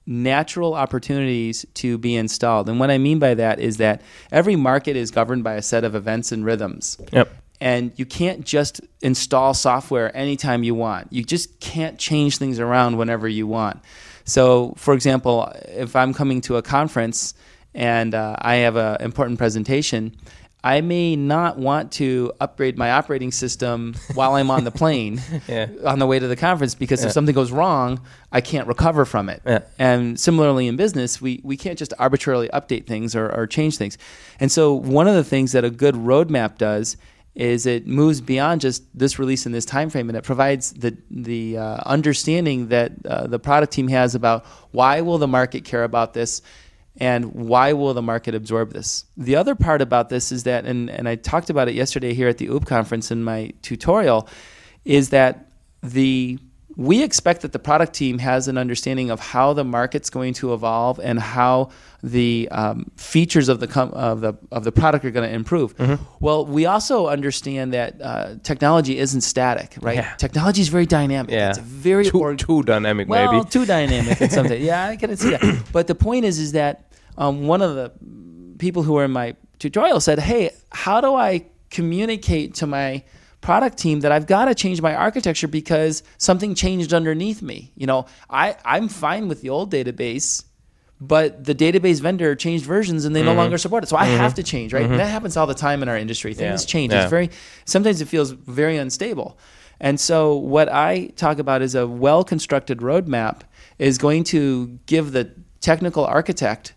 natural 0.08 0.72
opportunities 0.72 1.66
to 1.74 1.98
be 1.98 2.16
installed. 2.16 2.68
And 2.68 2.80
what 2.80 2.90
I 2.90 2.96
mean 2.96 3.18
by 3.18 3.34
that 3.34 3.60
is 3.60 3.76
that 3.76 4.00
every 4.32 4.56
market 4.56 4.96
is 4.96 5.10
governed 5.10 5.44
by 5.44 5.54
a 5.54 5.62
set 5.62 5.84
of 5.84 5.94
events 5.94 6.32
and 6.32 6.44
rhythms. 6.44 6.96
Yep. 7.12 7.30
And 7.60 7.92
you 7.96 8.06
can't 8.06 8.44
just 8.44 8.80
install 9.02 9.52
software 9.52 10.16
anytime 10.16 10.62
you 10.62 10.74
want. 10.74 11.12
You 11.12 11.22
just 11.22 11.60
can't 11.60 11.98
change 11.98 12.38
things 12.38 12.58
around 12.58 12.96
whenever 12.96 13.28
you 13.28 13.46
want. 13.46 13.80
So, 14.24 14.74
for 14.76 14.94
example, 14.94 15.52
if 15.66 15.94
I'm 15.94 16.14
coming 16.14 16.40
to 16.42 16.56
a 16.56 16.62
conference 16.62 17.34
and 17.74 18.14
uh, 18.14 18.36
I 18.38 18.56
have 18.56 18.76
an 18.76 19.02
important 19.02 19.38
presentation, 19.38 20.16
I 20.64 20.80
may 20.80 21.14
not 21.14 21.56
want 21.56 21.92
to 21.92 22.32
upgrade 22.40 22.76
my 22.76 22.90
operating 22.90 23.30
system 23.30 23.94
while 24.14 24.34
I'm 24.34 24.50
on 24.50 24.64
the 24.64 24.72
plane 24.72 25.22
Yeah. 25.48 25.68
on 25.84 25.98
the 26.00 26.06
way 26.06 26.18
to 26.18 26.26
the 26.26 26.34
conference 26.36 26.74
because 26.74 27.04
if 27.04 27.12
something 27.12 27.34
goes 27.34 27.52
wrong, 27.52 28.00
I 28.32 28.40
can't 28.40 28.66
recover 28.66 29.04
from 29.04 29.28
it. 29.28 29.40
Yeah. 29.46 29.60
And 29.78 30.18
similarly 30.18 30.66
in 30.66 30.76
business, 30.76 31.20
we, 31.20 31.40
we 31.44 31.56
can't 31.56 31.78
just 31.78 31.94
arbitrarily 31.98 32.48
update 32.48 32.86
things 32.86 33.14
or, 33.14 33.30
or 33.32 33.46
change 33.46 33.76
things. 33.78 33.98
And 34.40 34.50
so 34.50 34.74
one 34.74 35.06
of 35.06 35.14
the 35.14 35.24
things 35.24 35.52
that 35.52 35.64
a 35.64 35.70
good 35.70 35.94
roadmap 35.94 36.58
does 36.58 36.96
is 37.36 37.66
it 37.66 37.86
moves 37.86 38.20
beyond 38.20 38.60
just 38.60 38.82
this 38.98 39.16
release 39.20 39.46
in 39.46 39.52
this 39.52 39.64
time 39.64 39.88
frame 39.90 40.08
and 40.08 40.18
it 40.18 40.24
provides 40.24 40.72
the 40.72 40.96
the 41.08 41.56
uh, 41.56 41.76
understanding 41.86 42.66
that 42.68 42.90
uh, 43.06 43.28
the 43.28 43.38
product 43.38 43.72
team 43.72 43.86
has 43.86 44.16
about 44.16 44.44
why 44.72 45.00
will 45.02 45.18
the 45.18 45.28
market 45.28 45.64
care 45.64 45.84
about 45.84 46.14
this 46.14 46.42
and 46.98 47.32
why 47.34 47.72
will 47.72 47.94
the 47.94 48.02
market 48.02 48.34
absorb 48.34 48.72
this 48.72 49.04
the 49.16 49.36
other 49.36 49.54
part 49.54 49.80
about 49.80 50.08
this 50.08 50.30
is 50.30 50.44
that 50.44 50.64
and, 50.64 50.90
and 50.90 51.08
i 51.08 51.14
talked 51.14 51.50
about 51.50 51.68
it 51.68 51.74
yesterday 51.74 52.12
here 52.12 52.28
at 52.28 52.38
the 52.38 52.48
oop 52.48 52.66
conference 52.66 53.10
in 53.10 53.24
my 53.24 53.50
tutorial 53.62 54.28
is 54.84 55.10
that 55.10 55.50
the 55.82 56.38
we 56.78 57.02
expect 57.02 57.42
that 57.42 57.50
the 57.50 57.58
product 57.58 57.92
team 57.92 58.20
has 58.20 58.46
an 58.46 58.56
understanding 58.56 59.10
of 59.10 59.18
how 59.18 59.52
the 59.52 59.64
market's 59.64 60.10
going 60.10 60.32
to 60.34 60.54
evolve 60.54 61.00
and 61.00 61.18
how 61.18 61.70
the 62.04 62.48
um, 62.52 62.88
features 62.94 63.48
of 63.48 63.58
the 63.58 63.66
com- 63.66 63.90
of 63.90 64.20
the 64.20 64.34
of 64.52 64.62
the 64.62 64.70
product 64.70 65.04
are 65.04 65.10
going 65.10 65.28
to 65.28 65.34
improve. 65.34 65.76
Mm-hmm. 65.76 66.00
Well, 66.20 66.46
we 66.46 66.66
also 66.66 67.08
understand 67.08 67.72
that 67.72 68.00
uh, 68.00 68.36
technology 68.44 68.96
isn't 68.96 69.22
static, 69.22 69.76
right? 69.80 69.96
Yeah. 69.96 70.14
Technology 70.14 70.60
is 70.60 70.68
very 70.68 70.86
dynamic. 70.86 71.32
Yeah. 71.32 71.50
It's 71.50 71.58
very 71.58 72.04
too, 72.04 72.20
org- 72.20 72.38
too 72.38 72.62
dynamic, 72.62 73.08
well, 73.08 73.32
maybe. 73.32 73.48
too 73.50 73.66
dynamic 73.66 74.20
in 74.20 74.30
some. 74.30 74.46
Yeah, 74.52 74.86
I 74.86 74.96
can 74.96 75.16
see 75.16 75.30
that. 75.30 75.64
But 75.72 75.88
the 75.88 75.96
point 75.96 76.24
is, 76.24 76.38
is 76.38 76.52
that 76.52 76.87
um, 77.18 77.46
one 77.46 77.60
of 77.60 77.74
the 77.74 77.92
people 78.58 78.82
who 78.82 78.94
were 78.94 79.04
in 79.04 79.10
my 79.10 79.36
tutorial 79.58 80.00
said, 80.00 80.18
"Hey, 80.18 80.50
how 80.70 81.00
do 81.02 81.14
I 81.14 81.44
communicate 81.70 82.54
to 82.54 82.66
my 82.66 83.02
product 83.40 83.78
team 83.78 84.00
that 84.00 84.10
I've 84.12 84.26
got 84.26 84.46
to 84.46 84.54
change 84.54 84.80
my 84.80 84.94
architecture 84.94 85.48
because 85.48 86.02
something 86.16 86.54
changed 86.54 86.92
underneath 86.94 87.42
me? 87.42 87.72
You 87.76 87.86
know, 87.86 88.06
I 88.30 88.56
I'm 88.64 88.88
fine 88.88 89.28
with 89.28 89.42
the 89.42 89.50
old 89.50 89.70
database." 89.72 90.44
But 91.00 91.44
the 91.44 91.54
database 91.54 92.00
vendor 92.00 92.34
changed 92.34 92.64
versions 92.64 93.04
and 93.04 93.14
they 93.14 93.20
Mm-hmm. 93.20 93.28
no 93.28 93.34
longer 93.42 93.56
support 93.56 93.84
it. 93.84 93.86
So 93.86 93.96
I 93.96 94.06
have 94.06 94.34
to 94.34 94.42
change, 94.42 94.72
right? 94.72 94.84
And 94.84 94.98
that 94.98 95.06
happens 95.06 95.36
all 95.36 95.46
the 95.46 95.54
time 95.54 95.80
in 95.84 95.88
our 95.88 95.96
industry. 95.96 96.34
Things 96.34 96.64
Yeah. 96.64 96.66
change. 96.66 96.92
Yeah. 96.92 97.02
It's 97.02 97.10
very 97.10 97.30
sometimes 97.66 98.00
it 98.00 98.08
feels 98.08 98.32
very 98.32 98.76
unstable. 98.76 99.38
And 99.78 100.00
so, 100.00 100.34
what 100.34 100.68
I 100.68 101.12
talk 101.14 101.38
about 101.38 101.62
is 101.62 101.76
a 101.76 101.86
well 101.86 102.24
constructed 102.24 102.78
roadmap 102.78 103.42
is 103.78 103.96
going 103.96 104.24
to 104.34 104.76
give 104.86 105.12
the 105.12 105.30
technical 105.60 106.04
architect 106.04 106.74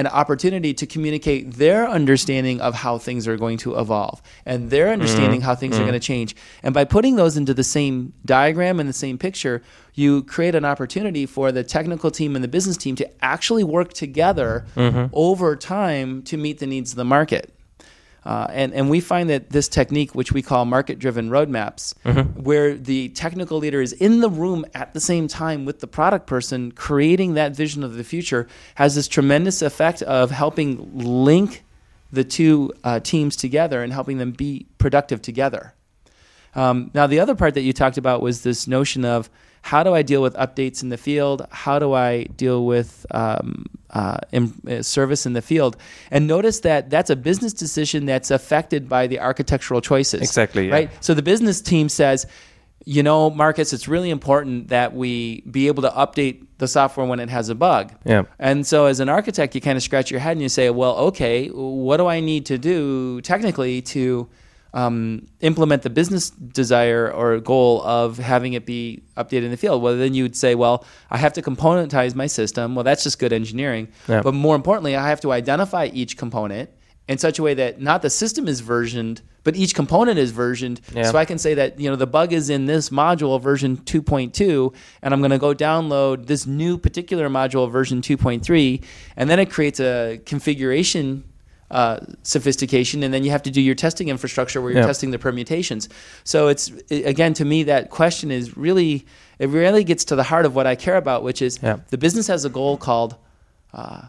an 0.00 0.06
opportunity 0.06 0.72
to 0.72 0.86
communicate 0.86 1.52
their 1.52 1.86
understanding 1.86 2.58
of 2.62 2.74
how 2.74 2.96
things 2.96 3.28
are 3.28 3.36
going 3.36 3.58
to 3.58 3.78
evolve 3.78 4.22
and 4.46 4.70
their 4.70 4.86
mm-hmm. 4.86 4.94
understanding 4.94 5.42
how 5.42 5.54
things 5.54 5.76
are 5.76 5.80
going 5.80 5.92
to 5.92 5.98
mm-hmm. 5.98 6.04
change. 6.04 6.34
And 6.62 6.72
by 6.72 6.86
putting 6.86 7.16
those 7.16 7.36
into 7.36 7.52
the 7.52 7.62
same 7.62 8.14
diagram 8.24 8.80
and 8.80 8.88
the 8.88 8.94
same 8.94 9.18
picture, 9.18 9.62
you 9.92 10.22
create 10.22 10.54
an 10.54 10.64
opportunity 10.64 11.26
for 11.26 11.52
the 11.52 11.62
technical 11.62 12.10
team 12.10 12.34
and 12.34 12.42
the 12.42 12.48
business 12.48 12.78
team 12.78 12.96
to 12.96 13.24
actually 13.24 13.62
work 13.62 13.92
together 13.92 14.64
mm-hmm. 14.74 15.12
over 15.12 15.54
time 15.54 16.22
to 16.22 16.38
meet 16.38 16.60
the 16.60 16.66
needs 16.66 16.92
of 16.92 16.96
the 16.96 17.04
market. 17.04 17.54
Uh, 18.24 18.46
and, 18.50 18.74
and 18.74 18.90
we 18.90 19.00
find 19.00 19.30
that 19.30 19.50
this 19.50 19.66
technique, 19.66 20.14
which 20.14 20.32
we 20.32 20.42
call 20.42 20.64
market 20.64 20.98
driven 20.98 21.30
roadmaps, 21.30 21.94
where 22.36 22.74
the 22.74 23.08
technical 23.10 23.58
leader 23.58 23.80
is 23.80 23.92
in 23.94 24.20
the 24.20 24.28
room 24.28 24.64
at 24.74 24.92
the 24.92 25.00
same 25.00 25.26
time 25.26 25.64
with 25.64 25.80
the 25.80 25.86
product 25.86 26.26
person 26.26 26.70
creating 26.72 27.34
that 27.34 27.56
vision 27.56 27.82
of 27.82 27.94
the 27.94 28.04
future, 28.04 28.46
has 28.74 28.94
this 28.94 29.08
tremendous 29.08 29.62
effect 29.62 30.02
of 30.02 30.30
helping 30.30 30.90
link 30.92 31.64
the 32.12 32.24
two 32.24 32.72
uh, 32.84 33.00
teams 33.00 33.36
together 33.36 33.82
and 33.82 33.92
helping 33.92 34.18
them 34.18 34.32
be 34.32 34.66
productive 34.78 35.22
together. 35.22 35.72
Um, 36.54 36.90
now, 36.92 37.06
the 37.06 37.20
other 37.20 37.34
part 37.34 37.54
that 37.54 37.62
you 37.62 37.72
talked 37.72 37.96
about 37.96 38.20
was 38.20 38.42
this 38.42 38.66
notion 38.66 39.04
of 39.04 39.30
how 39.62 39.82
do 39.82 39.94
I 39.94 40.02
deal 40.02 40.22
with 40.22 40.34
updates 40.34 40.82
in 40.82 40.88
the 40.88 40.96
field? 40.96 41.46
How 41.50 41.78
do 41.78 41.92
I 41.92 42.24
deal 42.24 42.64
with 42.64 43.04
um, 43.10 43.66
uh, 43.90 44.18
in, 44.32 44.54
uh, 44.68 44.82
service 44.82 45.26
in 45.26 45.32
the 45.34 45.42
field? 45.42 45.76
And 46.10 46.26
notice 46.26 46.60
that 46.60 46.90
that's 46.90 47.10
a 47.10 47.16
business 47.16 47.52
decision 47.52 48.06
that's 48.06 48.30
affected 48.30 48.88
by 48.88 49.06
the 49.06 49.20
architectural 49.20 49.80
choices. 49.80 50.22
Exactly, 50.22 50.68
yeah. 50.68 50.74
Right. 50.74 51.04
So 51.04 51.14
the 51.14 51.22
business 51.22 51.60
team 51.60 51.88
says, 51.88 52.26
you 52.86 53.02
know, 53.02 53.28
Markus, 53.28 53.72
it's 53.72 53.88
really 53.88 54.10
important 54.10 54.68
that 54.68 54.94
we 54.94 55.42
be 55.42 55.66
able 55.66 55.82
to 55.82 55.90
update 55.90 56.46
the 56.58 56.66
software 56.66 57.06
when 57.06 57.20
it 57.20 57.28
has 57.28 57.48
a 57.48 57.54
bug. 57.54 57.92
Yeah. 58.04 58.22
And 58.38 58.66
so, 58.66 58.86
as 58.86 59.00
an 59.00 59.08
architect, 59.08 59.54
you 59.54 59.60
kind 59.60 59.76
of 59.76 59.82
scratch 59.82 60.10
your 60.10 60.20
head 60.20 60.32
and 60.32 60.42
you 60.42 60.48
say, 60.48 60.70
well, 60.70 60.96
okay, 60.96 61.48
what 61.48 61.98
do 61.98 62.06
I 62.06 62.20
need 62.20 62.46
to 62.46 62.58
do 62.58 63.20
technically 63.20 63.82
to 63.82 64.28
um, 64.74 65.26
implement 65.40 65.82
the 65.82 65.90
business 65.90 66.30
desire 66.30 67.10
or 67.10 67.38
goal 67.40 67.82
of 67.82 68.18
having 68.18 68.52
it 68.52 68.66
be 68.66 69.02
updated 69.16 69.44
in 69.44 69.50
the 69.50 69.56
field? 69.56 69.82
Well, 69.82 69.96
then 69.96 70.14
you 70.14 70.24
would 70.24 70.36
say, 70.36 70.54
well, 70.54 70.84
I 71.10 71.18
have 71.18 71.32
to 71.34 71.42
componentize 71.42 72.14
my 72.14 72.26
system. 72.26 72.74
Well, 72.74 72.84
that's 72.84 73.02
just 73.02 73.18
good 73.18 73.32
engineering. 73.32 73.88
Yeah. 74.08 74.22
But 74.22 74.34
more 74.34 74.56
importantly, 74.56 74.96
I 74.96 75.08
have 75.08 75.20
to 75.22 75.32
identify 75.32 75.90
each 75.92 76.16
component 76.16 76.70
in 77.10 77.18
such 77.18 77.40
a 77.40 77.42
way 77.42 77.54
that 77.54 77.80
not 77.80 78.02
the 78.02 78.10
system 78.10 78.46
is 78.46 78.60
versioned, 78.60 79.20
but 79.42 79.56
each 79.56 79.74
component 79.74 80.16
is 80.16 80.30
versioned. 80.30 80.80
Yeah. 80.94 81.10
So 81.10 81.18
I 81.18 81.24
can 81.24 81.38
say 81.38 81.54
that 81.54 81.80
you 81.80 81.90
know 81.90 81.96
the 81.96 82.06
bug 82.06 82.32
is 82.32 82.50
in 82.50 82.66
this 82.66 82.90
module 82.90 83.40
version 83.40 83.78
2.2, 83.78 84.74
and 85.02 85.12
I'm 85.12 85.20
going 85.20 85.32
to 85.32 85.38
go 85.38 85.52
download 85.52 86.26
this 86.26 86.46
new 86.46 86.78
particular 86.78 87.28
module 87.28 87.70
version 87.70 88.00
2.3, 88.00 88.84
and 89.16 89.28
then 89.28 89.40
it 89.40 89.50
creates 89.50 89.80
a 89.80 90.20
configuration 90.24 91.24
uh, 91.70 92.00
sophistication, 92.22 93.02
and 93.02 93.12
then 93.14 93.22
you 93.24 93.30
have 93.30 93.42
to 93.42 93.50
do 93.50 93.60
your 93.60 93.74
testing 93.74 94.08
infrastructure 94.08 94.60
where 94.60 94.72
you're 94.72 94.80
Yeah. 94.80 94.86
testing 94.86 95.10
the 95.12 95.18
permutations. 95.18 95.88
So 96.24 96.48
it's 96.48 96.72
i- 96.90 96.94
again 97.14 97.32
to 97.34 97.44
me 97.44 97.62
that 97.64 97.90
question 97.90 98.30
is 98.30 98.56
really 98.56 99.06
it 99.38 99.48
really 99.48 99.84
gets 99.84 100.04
to 100.06 100.16
the 100.16 100.22
heart 100.24 100.44
of 100.46 100.54
what 100.54 100.66
I 100.66 100.74
care 100.74 100.96
about, 100.96 101.22
which 101.22 101.40
is 101.42 101.58
Yeah. 101.62 101.78
the 101.90 101.98
business 101.98 102.26
has 102.26 102.44
a 102.44 102.48
goal 102.50 102.76
called 102.76 103.14
uh, 103.72 104.02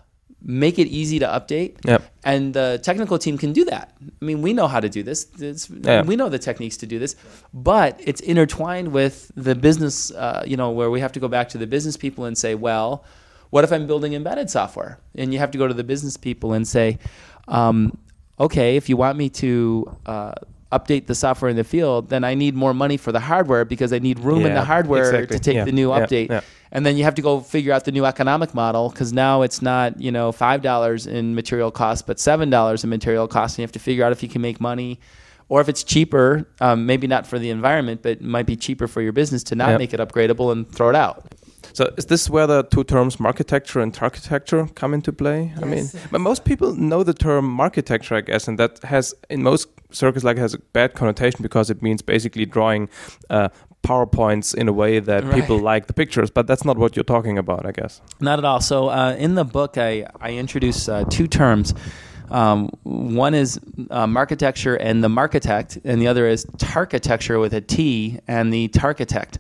make 0.43 0.79
it 0.79 0.87
easy 0.87 1.19
to 1.19 1.27
update. 1.27 1.75
Yep. 1.85 2.01
And 2.23 2.53
the 2.55 2.79
technical 2.81 3.19
team 3.19 3.37
can 3.37 3.53
do 3.53 3.63
that. 3.65 3.93
I 4.21 4.25
mean, 4.25 4.41
we 4.41 4.53
know 4.53 4.67
how 4.67 4.79
to 4.79 4.89
do 4.89 5.03
this. 5.03 5.27
It's, 5.39 5.69
Yeah. 5.69 6.01
We 6.01 6.15
know 6.15 6.29
the 6.29 6.39
techniques 6.39 6.77
to 6.77 6.87
do 6.87 6.97
this, 6.97 7.15
but 7.53 7.99
it's 8.03 8.21
intertwined 8.21 8.87
with 8.91 9.31
the 9.35 9.53
business. 9.53 10.09
Uh, 10.09 10.43
you 10.47 10.57
know, 10.57 10.71
where 10.71 10.89
we 10.89 10.99
have 10.99 11.11
to 11.11 11.19
go 11.19 11.27
back 11.27 11.49
to 11.49 11.59
the 11.59 11.67
business 11.67 11.95
people 11.95 12.25
and 12.25 12.35
say, 12.35 12.55
well, 12.55 13.03
what 13.51 13.63
if 13.63 13.71
I'm 13.71 13.85
building 13.85 14.13
embedded 14.13 14.49
software? 14.49 14.97
And 15.15 15.31
you 15.33 15.37
have 15.39 15.51
to 15.51 15.57
go 15.59 15.67
to 15.67 15.73
the 15.75 15.83
business 15.83 16.17
people 16.17 16.53
and 16.53 16.67
say, 16.67 16.97
um, 17.51 17.97
okay, 18.39 18.75
if 18.77 18.89
you 18.89 18.97
want 18.97 19.17
me 19.17 19.29
to 19.29 19.95
uh, 20.05 20.33
update 20.71 21.05
the 21.05 21.15
software 21.15 21.49
in 21.49 21.57
the 21.57 21.63
field, 21.63 22.09
then 22.09 22.23
I 22.23 22.33
need 22.33 22.55
more 22.55 22.73
money 22.73 22.97
for 22.97 23.11
the 23.11 23.19
hardware 23.19 23.65
because 23.65 23.93
I 23.93 23.99
need 23.99 24.19
room 24.19 24.45
in 24.45 24.53
the 24.53 24.63
hardware 24.63 25.03
exactly. 25.03 25.37
to 25.37 25.43
take 25.43 25.55
Yeah, 25.55 25.65
the 25.65 25.71
new 25.71 25.91
yeah, 25.93 25.99
update. 26.05 26.29
yeah. 26.29 26.41
And 26.71 26.85
then 26.85 26.95
you 26.95 27.03
have 27.03 27.15
to 27.15 27.21
go 27.21 27.41
figure 27.41 27.73
out 27.73 27.83
the 27.83 27.91
new 27.91 28.05
economic 28.05 28.55
model 28.55 28.89
because 28.89 29.11
now 29.11 29.41
it's 29.41 29.61
not 29.61 29.99
you 29.99 30.11
know 30.11 30.31
five 30.31 30.61
dollars 30.61 31.05
in 31.05 31.35
material 31.35 31.69
cost, 31.69 32.07
but 32.07 32.19
seven 32.19 32.49
dollars 32.49 32.83
in 32.83 32.89
material 32.89 33.27
cost, 33.27 33.55
and 33.55 33.59
you 33.59 33.63
have 33.63 33.73
to 33.73 33.79
figure 33.79 34.05
out 34.05 34.13
if 34.13 34.23
you 34.23 34.29
can 34.29 34.41
make 34.41 34.61
money 34.61 34.99
or 35.49 35.59
if 35.59 35.67
it's 35.67 35.83
cheaper, 35.83 36.47
um, 36.61 36.85
maybe 36.85 37.07
not 37.07 37.27
for 37.27 37.37
the 37.37 37.49
environment, 37.49 38.01
but 38.01 38.13
it 38.13 38.21
might 38.21 38.45
be 38.45 38.55
cheaper 38.55 38.87
for 38.87 39.01
your 39.01 39.11
business 39.11 39.43
to 39.43 39.53
not 39.53 39.77
make 39.77 39.93
it 39.93 39.99
upgradable 39.99 40.53
and 40.53 40.73
throw 40.73 40.87
it 40.87 40.95
out. 40.95 41.35
So 41.73 41.89
is 41.97 42.05
this 42.05 42.29
where 42.29 42.47
the 42.47 42.63
two 42.63 42.83
terms 42.83 43.19
marketecture 43.19 43.79
and 43.79 43.93
tarchitecture 43.93 44.67
come 44.75 44.93
into 44.93 45.11
play? 45.13 45.53
I 45.61 45.65
mean, 45.65 45.89
but 46.11 46.19
most 46.21 46.43
people 46.45 46.75
know 46.75 47.03
the 47.03 47.13
term 47.13 47.45
marketecture, 47.45 48.15
I 48.15 48.21
guess, 48.21 48.47
and 48.47 48.57
that 48.59 48.79
has 48.83 49.13
in 49.29 49.43
most 49.43 49.69
circles 49.91 50.23
like 50.23 50.37
has 50.37 50.53
a 50.53 50.59
bad 50.73 50.93
connotation 50.93 51.41
because 51.41 51.69
it 51.69 51.81
means 51.81 52.01
basically 52.01 52.45
drawing 52.45 52.89
uh, 53.29 53.49
PowerPoints 53.83 54.53
in 54.53 54.67
a 54.67 54.73
way 54.73 54.99
that 54.99 55.23
Right. 55.23 55.33
people 55.33 55.57
like 55.59 55.87
the 55.87 55.93
pictures. 55.93 56.29
But 56.29 56.45
that's 56.47 56.63
not 56.63 56.77
what 56.77 56.95
you're 56.95 57.03
talking 57.03 57.37
about, 57.37 57.65
I 57.65 57.71
guess. 57.71 58.01
Not 58.19 58.37
at 58.39 58.45
all. 58.45 58.61
So 58.61 58.89
uh, 58.89 59.15
in 59.17 59.35
the 59.35 59.43
book, 59.45 59.77
I, 59.77 60.05
I 60.19 60.31
introduce 60.33 60.87
uh, 60.87 61.03
two 61.09 61.27
terms. 61.27 61.73
Um, 62.31 62.69
one 62.83 63.33
is 63.33 63.59
um, 63.89 64.13
marketecture 64.13 64.75
and 64.75 65.03
the 65.03 65.09
marketect, 65.09 65.79
and 65.83 66.01
the 66.01 66.07
other 66.07 66.27
is 66.27 66.45
tarchitecture 66.57 67.39
with 67.39 67.53
a 67.53 67.61
T 67.61 68.19
and 68.27 68.53
the 68.53 68.69
tarchitect. 68.69 69.37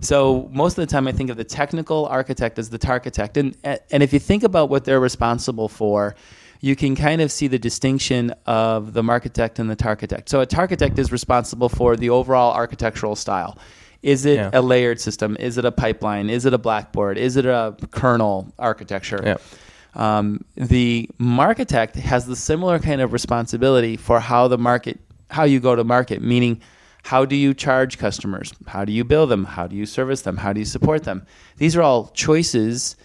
So 0.00 0.48
most 0.52 0.78
of 0.78 0.86
the 0.86 0.90
time, 0.90 1.06
I 1.06 1.12
think 1.12 1.28
of 1.30 1.36
the 1.36 1.44
technical 1.44 2.06
architect 2.06 2.58
as 2.58 2.70
the 2.70 2.78
tarchitect, 2.78 3.36
and 3.36 3.56
and 3.64 4.02
if 4.02 4.12
you 4.12 4.18
think 4.18 4.42
about 4.42 4.70
what 4.70 4.84
they're 4.84 5.00
responsible 5.00 5.68
for, 5.68 6.14
you 6.60 6.74
can 6.74 6.96
kind 6.96 7.20
of 7.20 7.30
see 7.30 7.46
the 7.48 7.58
distinction 7.58 8.34
of 8.46 8.94
the 8.94 9.02
marketect 9.02 9.58
and 9.58 9.68
the 9.70 9.76
tarchitect. 9.76 10.28
So 10.30 10.40
a 10.40 10.46
tarchitect 10.46 10.98
is 10.98 11.12
responsible 11.12 11.68
for 11.68 11.96
the 11.96 12.10
overall 12.10 12.52
architectural 12.54 13.14
style. 13.16 13.58
Is 14.02 14.24
it 14.24 14.36
Yeah. 14.36 14.50
a 14.54 14.62
layered 14.62 14.98
system? 14.98 15.36
Is 15.38 15.58
it 15.58 15.66
a 15.66 15.72
pipeline? 15.72 16.30
Is 16.30 16.46
it 16.46 16.54
a 16.54 16.58
blackboard? 16.58 17.18
Is 17.18 17.36
it 17.36 17.44
a 17.44 17.76
kernel 17.90 18.50
architecture? 18.58 19.20
Yeah. 19.22 19.36
Um, 19.94 20.44
the 20.56 21.08
marketect 21.18 21.96
has 21.96 22.26
the 22.26 22.36
similar 22.36 22.78
kind 22.78 23.00
of 23.00 23.12
responsibility 23.12 23.96
for 23.96 24.20
how 24.20 24.48
the 24.48 24.58
market, 24.58 25.00
how 25.30 25.44
you 25.44 25.60
go 25.60 25.74
to 25.74 25.84
market, 25.84 26.22
meaning 26.22 26.60
how 27.02 27.24
do 27.24 27.34
you 27.34 27.54
charge 27.54 27.98
customers? 27.98 28.52
How 28.66 28.84
do 28.84 28.92
you 28.92 29.04
bill 29.04 29.26
them? 29.26 29.44
How 29.44 29.66
do 29.66 29.74
you 29.74 29.86
service 29.86 30.22
them? 30.22 30.36
How 30.36 30.52
do 30.52 30.60
you 30.60 30.66
support 30.66 31.04
them? 31.04 31.26
These 31.56 31.74
are 31.76 31.82
all 31.82 32.08
choices 32.14 32.96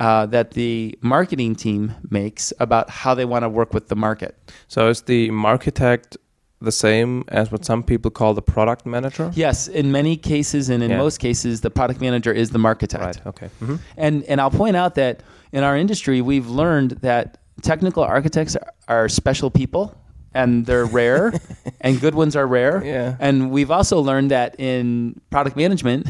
uh, 0.00 0.26
that 0.26 0.50
the 0.52 0.98
marketing 1.00 1.54
team 1.54 1.94
makes 2.10 2.52
about 2.58 2.90
how 2.90 3.14
they 3.14 3.24
want 3.24 3.44
to 3.44 3.48
work 3.48 3.72
with 3.72 3.88
the 3.88 3.96
market. 3.96 4.36
So 4.68 4.88
is 4.88 5.02
the 5.02 5.30
marketect 5.30 6.16
the 6.60 6.72
same 6.72 7.24
as 7.28 7.52
what 7.52 7.64
some 7.64 7.82
people 7.82 8.10
call 8.10 8.34
the 8.34 8.42
product 8.42 8.86
manager? 8.86 9.30
Yes, 9.34 9.68
in 9.68 9.92
many 9.92 10.16
cases 10.16 10.68
and 10.68 10.82
in 10.82 10.90
Yeah. 10.90 10.98
most 10.98 11.18
cases, 11.18 11.60
the 11.60 11.70
product 11.70 12.00
manager 12.00 12.32
is 12.32 12.50
the 12.50 12.58
marketect. 12.58 13.04
Right. 13.04 13.26
Okay. 13.26 13.50
Mhm. 13.62 13.78
And 13.96 14.24
and 14.24 14.40
I'll 14.40 14.50
point 14.50 14.74
out 14.76 14.94
that 14.96 15.22
in 15.54 15.62
our 15.62 15.76
industry, 15.76 16.20
we've 16.20 16.48
learned 16.48 16.90
that 17.02 17.38
technical 17.62 18.02
architects 18.02 18.56
are, 18.56 18.72
are 18.88 19.08
special 19.08 19.50
people, 19.50 19.96
and 20.34 20.66
they're 20.66 20.84
rare, 20.84 21.32
and 21.80 22.00
good 22.00 22.16
ones 22.16 22.34
are 22.34 22.46
rare. 22.46 22.84
Yeah. 22.84 23.16
And 23.20 23.52
we've 23.52 23.70
also 23.70 24.00
learned 24.00 24.32
that 24.32 24.58
in 24.58 25.20
product 25.30 25.56
management. 25.56 26.08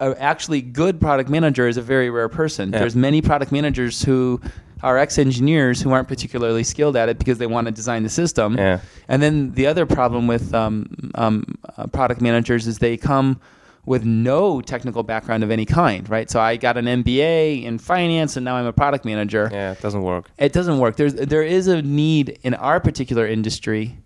Uh, 0.00 0.14
actually, 0.18 0.60
good 0.60 1.00
product 1.00 1.30
manager 1.30 1.68
is 1.68 1.76
a 1.76 1.82
very 1.82 2.10
rare 2.10 2.28
person. 2.28 2.72
Yeah. 2.72 2.80
There's 2.80 2.96
many 2.96 3.22
product 3.22 3.52
managers 3.52 4.02
who 4.02 4.40
are 4.82 4.98
ex-engineers 4.98 5.80
who 5.80 5.92
aren't 5.92 6.08
particularly 6.08 6.64
skilled 6.64 6.96
at 6.96 7.08
it 7.08 7.18
because 7.18 7.38
they 7.38 7.46
want 7.46 7.66
to 7.66 7.72
design 7.72 8.02
the 8.02 8.08
system. 8.08 8.56
Yeah. 8.56 8.80
And 9.06 9.22
then 9.22 9.52
the 9.52 9.68
other 9.68 9.86
problem 9.86 10.26
with 10.26 10.52
um, 10.52 11.12
um, 11.14 11.44
uh, 11.76 11.86
product 11.86 12.20
managers 12.20 12.66
is 12.66 12.78
they 12.78 12.96
come 12.96 13.40
with 13.88 14.04
no 14.04 14.60
technical 14.60 15.02
background 15.02 15.42
of 15.42 15.50
any 15.50 15.64
kind, 15.64 16.08
right? 16.10 16.28
So 16.30 16.38
I 16.38 16.56
got 16.56 16.76
an 16.76 16.84
MBA 16.84 17.64
in 17.64 17.78
finance, 17.78 18.36
and 18.36 18.44
now 18.44 18.56
I'm 18.56 18.66
a 18.66 18.72
product 18.72 19.06
manager. 19.06 19.48
Yeah. 19.50 19.72
It 19.72 19.80
doesn't 19.80 20.02
work. 20.02 20.30
It 20.36 20.52
doesn't 20.52 20.78
work. 20.78 20.96
There's 20.96 21.14
there 21.14 21.42
is 21.42 21.66
a 21.68 21.80
need 21.80 22.38
in 22.42 22.52
our 22.54 22.80
particular 22.80 23.26
industry 23.26 23.96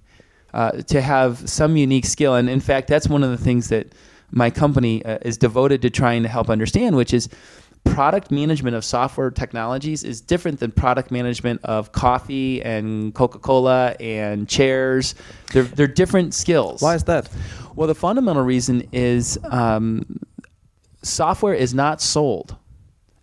uh, 0.55 0.71
to 0.83 1.01
have 1.01 1.49
some 1.49 1.77
unique 1.77 2.07
skill, 2.07 2.37
and 2.37 2.49
in 2.49 2.61
fact, 2.61 2.87
that's 2.87 3.09
one 3.09 3.25
of 3.25 3.31
the 3.31 3.37
things 3.37 3.69
that 3.71 3.93
my 4.31 4.51
company 4.51 5.05
uh, 5.05 5.19
is 5.23 5.37
devoted 5.37 5.83
to 5.83 5.91
trying 5.91 6.23
to 6.23 6.29
help 6.29 6.49
understand, 6.49 6.97
which 6.97 7.13
is 7.13 7.29
product 7.85 8.31
management 8.31 8.75
of 8.75 8.85
software 8.85 9.31
technologies 9.31 10.03
is 10.05 10.21
different 10.21 10.61
than 10.61 10.71
product 10.71 11.11
management 11.11 11.61
of 11.65 11.93
coffee 11.93 12.63
and 12.63 13.15
Coca-Cola 13.15 13.97
and 14.01 14.49
chairs. 14.49 15.15
They're 15.53 15.65
they're 15.65 15.87
different 15.87 16.35
skills. 16.35 16.81
Why 16.81 16.95
is 16.95 17.05
that? 17.05 17.29
Well, 17.75 17.89
the 17.89 17.95
fundamental 17.95 18.43
reason 18.43 18.89
is 18.93 19.39
um, 19.45 20.21
software 21.03 21.55
is 21.55 21.75
not 21.75 22.01
sold. 22.01 22.57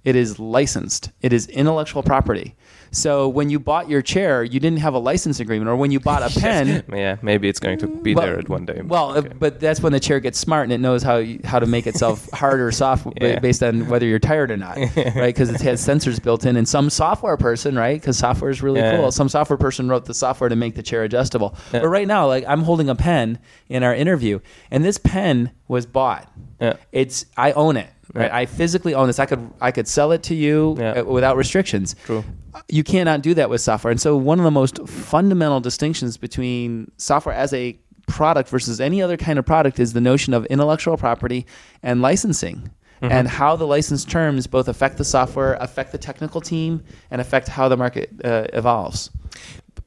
It 0.04 0.16
is 0.16 0.40
licensed. 0.40 1.12
It 1.22 1.34
is 1.34 1.48
intellectual 1.48 2.04
property. 2.04 2.56
So 2.92 3.30
when 3.30 3.50
you 3.50 3.60
bought 3.60 3.90
your 3.90 4.02
chair, 4.02 4.44
you 4.44 4.60
didn't 4.60 4.80
have 4.80 4.94
a 4.94 5.00
license 5.00 5.40
agreement, 5.40 5.70
or 5.70 5.76
when 5.76 5.92
you 5.92 6.00
bought 6.00 6.24
a 6.24 6.30
pen. 6.40 6.84
Yeah. 7.00 7.18
Maybe 7.22 7.48
it's 7.48 7.60
going 7.60 7.78
to 7.80 7.88
be 7.88 8.14
there 8.14 8.38
at 8.40 8.50
one 8.50 8.66
day. 8.66 8.82
Well, 8.84 9.12
uh, 9.12 9.16
Okay. 9.20 9.30
but 9.40 9.60
that's 9.60 9.80
when 9.82 9.94
the 9.94 10.00
chair 10.00 10.20
gets 10.20 10.38
smart 10.40 10.64
and 10.64 10.74
it 10.74 10.80
knows 10.80 11.04
how 11.04 11.18
you, 11.18 11.40
how 11.44 11.60
to 11.60 11.66
make 11.66 11.88
itself 11.88 12.30
hard 12.34 12.60
or 12.60 12.72
soft 12.72 13.08
Yeah. 13.22 13.40
based 13.40 13.62
on 13.64 13.88
whether 13.90 14.06
you're 14.06 14.20
tired 14.20 14.52
or 14.52 14.58
not, 14.58 14.78
right? 14.78 15.28
Because 15.28 15.50
it 15.50 15.62
has 15.62 15.86
sensors 15.86 16.22
built 16.22 16.46
in. 16.46 16.58
And 16.58 16.68
some 16.68 16.90
software 16.90 17.38
person, 17.38 17.76
right? 17.76 18.00
Because 18.00 18.18
software 18.18 18.50
is 18.50 18.62
really 18.62 18.80
Yeah. 18.82 18.98
cool. 18.98 19.12
Some 19.12 19.30
software 19.30 19.58
person 19.58 19.88
wrote 19.88 20.06
the 20.06 20.14
software 20.14 20.50
to 20.50 20.56
make 20.56 20.76
the 20.76 20.84
chair 20.84 21.04
adjustable. 21.04 21.56
Yeah. 21.74 21.82
But 21.82 21.90
right 21.90 22.08
now, 22.08 22.28
like 22.28 22.44
I'm 22.48 22.64
holding 22.64 22.90
a 22.90 22.96
pen 22.96 23.40
in 23.70 23.84
our 23.84 23.94
interview, 23.96 24.40
and 24.72 24.84
this 24.84 24.98
pen 24.98 25.52
was 25.68 25.86
bought. 25.86 26.32
Yeah. 26.60 26.74
It's 26.92 27.26
I 27.38 27.52
own 27.54 27.78
it. 27.78 27.90
Right? 28.14 28.32
I 28.32 28.46
physically 28.48 28.96
own 28.96 29.08
this. 29.08 29.20
I 29.20 29.26
could 29.26 29.52
I 29.62 29.72
could 29.72 29.88
sell 29.88 30.12
it 30.12 30.24
to 30.24 30.36
you 30.36 30.76
Yeah. 30.80 31.02
uh, 31.02 31.04
without 31.04 31.38
restrictions. 31.38 31.96
True. 32.06 32.24
You 32.68 32.84
cannot 32.84 33.22
do 33.22 33.34
that 33.36 33.50
with 33.50 33.62
software. 33.62 33.92
And 33.92 34.02
so 34.02 34.18
one 34.18 34.40
of 34.40 34.46
the 34.46 34.52
most 34.52 34.88
fundamental 34.88 35.60
distinctions 35.60 36.18
between 36.18 36.92
software 36.98 37.36
as 37.36 37.54
a 37.54 37.78
product 38.08 38.50
versus 38.50 38.82
any 38.82 39.02
other 39.02 39.18
kind 39.18 39.38
of 39.38 39.46
product 39.46 39.80
is 39.80 39.94
the 39.94 40.02
notion 40.02 40.34
of 40.34 40.46
intellectual 40.48 40.98
property 40.98 41.46
and 41.84 42.02
licensing. 42.02 42.72
Mm-hmm. 43.02 43.14
And 43.14 43.28
how 43.30 43.56
the 43.56 43.66
license 43.66 44.04
terms 44.04 44.46
both 44.48 44.68
affect 44.68 44.98
the 44.98 45.06
software, 45.06 45.54
affect 45.62 45.94
the 45.94 45.98
technical 45.98 46.42
team, 46.42 46.84
and 47.12 47.22
affect 47.22 47.48
how 47.48 47.70
the 47.70 47.78
market 47.78 48.10
uh, 48.26 48.48
evolves. 48.52 49.10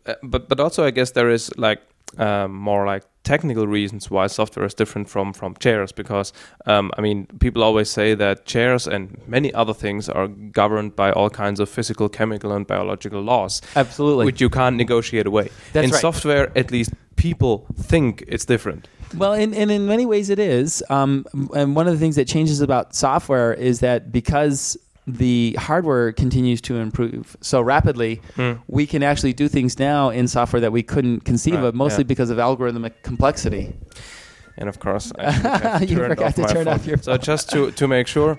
Uh, 0.06 0.14
but 0.22 0.48
but 0.48 0.58
also 0.60 0.86
I 0.86 0.90
guess 0.92 1.10
there 1.10 1.28
is 1.28 1.50
like 1.58 1.82
um, 2.18 2.54
more 2.54 2.86
like 2.86 3.04
technical 3.24 3.66
reasons 3.66 4.10
why 4.10 4.26
software 4.26 4.66
is 4.66 4.74
different 4.74 5.08
from 5.08 5.32
from 5.32 5.54
chairs 5.56 5.92
because 5.92 6.32
um, 6.66 6.90
I 6.98 7.00
mean 7.00 7.26
people 7.38 7.62
always 7.62 7.88
say 7.88 8.14
that 8.14 8.46
chairs 8.46 8.88
and 8.88 9.16
many 9.26 9.54
other 9.54 9.74
things 9.74 10.08
are 10.08 10.28
governed 10.28 10.96
by 10.96 11.12
all 11.12 11.30
kinds 11.30 11.60
of 11.60 11.68
physical, 11.68 12.08
chemical, 12.08 12.52
and 12.52 12.66
biological 12.66 13.20
laws, 13.20 13.62
Absolutely. 13.76 14.26
which 14.26 14.40
you 14.40 14.50
can't 14.50 14.76
negotiate 14.76 15.26
away. 15.26 15.50
That's 15.72 15.84
in 15.84 15.90
right. 15.90 16.00
software, 16.00 16.50
at 16.56 16.70
least 16.70 16.92
people 17.16 17.66
think 17.76 18.24
it's 18.26 18.44
different. 18.44 18.88
Well, 19.16 19.34
and, 19.34 19.54
and 19.54 19.70
in 19.70 19.86
many 19.86 20.06
ways 20.06 20.30
it 20.30 20.38
is. 20.38 20.82
Um, 20.88 21.26
and 21.54 21.76
one 21.76 21.86
of 21.86 21.92
the 21.92 21.98
things 21.98 22.16
that 22.16 22.26
changes 22.26 22.60
about 22.60 22.94
software 22.94 23.52
is 23.52 23.80
that 23.80 24.10
because 24.10 24.76
the 25.06 25.56
hardware 25.58 26.12
continues 26.12 26.60
to 26.62 26.76
improve 26.76 27.36
so 27.40 27.60
rapidly, 27.60 28.20
we 28.68 28.86
can 28.86 29.02
actually 29.02 29.32
do 29.32 29.48
things 29.48 29.78
now 29.78 30.10
in 30.10 30.28
software 30.28 30.60
that 30.60 30.72
we 30.72 30.82
couldn't 30.82 31.20
conceive 31.24 31.54
Right, 31.54 31.64
of, 31.64 31.74
mostly 31.74 32.04
yeah. 32.04 32.08
because 32.08 32.30
of 32.30 32.38
algorithmic 32.38 32.92
complexity. 33.02 33.72
And 34.56 34.68
of 34.68 34.78
course, 34.78 35.12
I 35.18 35.82
You 35.88 35.96
forgot 35.96 36.34
to 36.36 36.44
turn 36.46 36.64
phone. 36.66 36.68
off 36.74 36.86
your 36.86 36.98
Phone. 36.98 37.04
So 37.04 37.16
just 37.16 37.50
to 37.50 37.70
to 37.72 37.88
make 37.88 38.06
sure. 38.06 38.38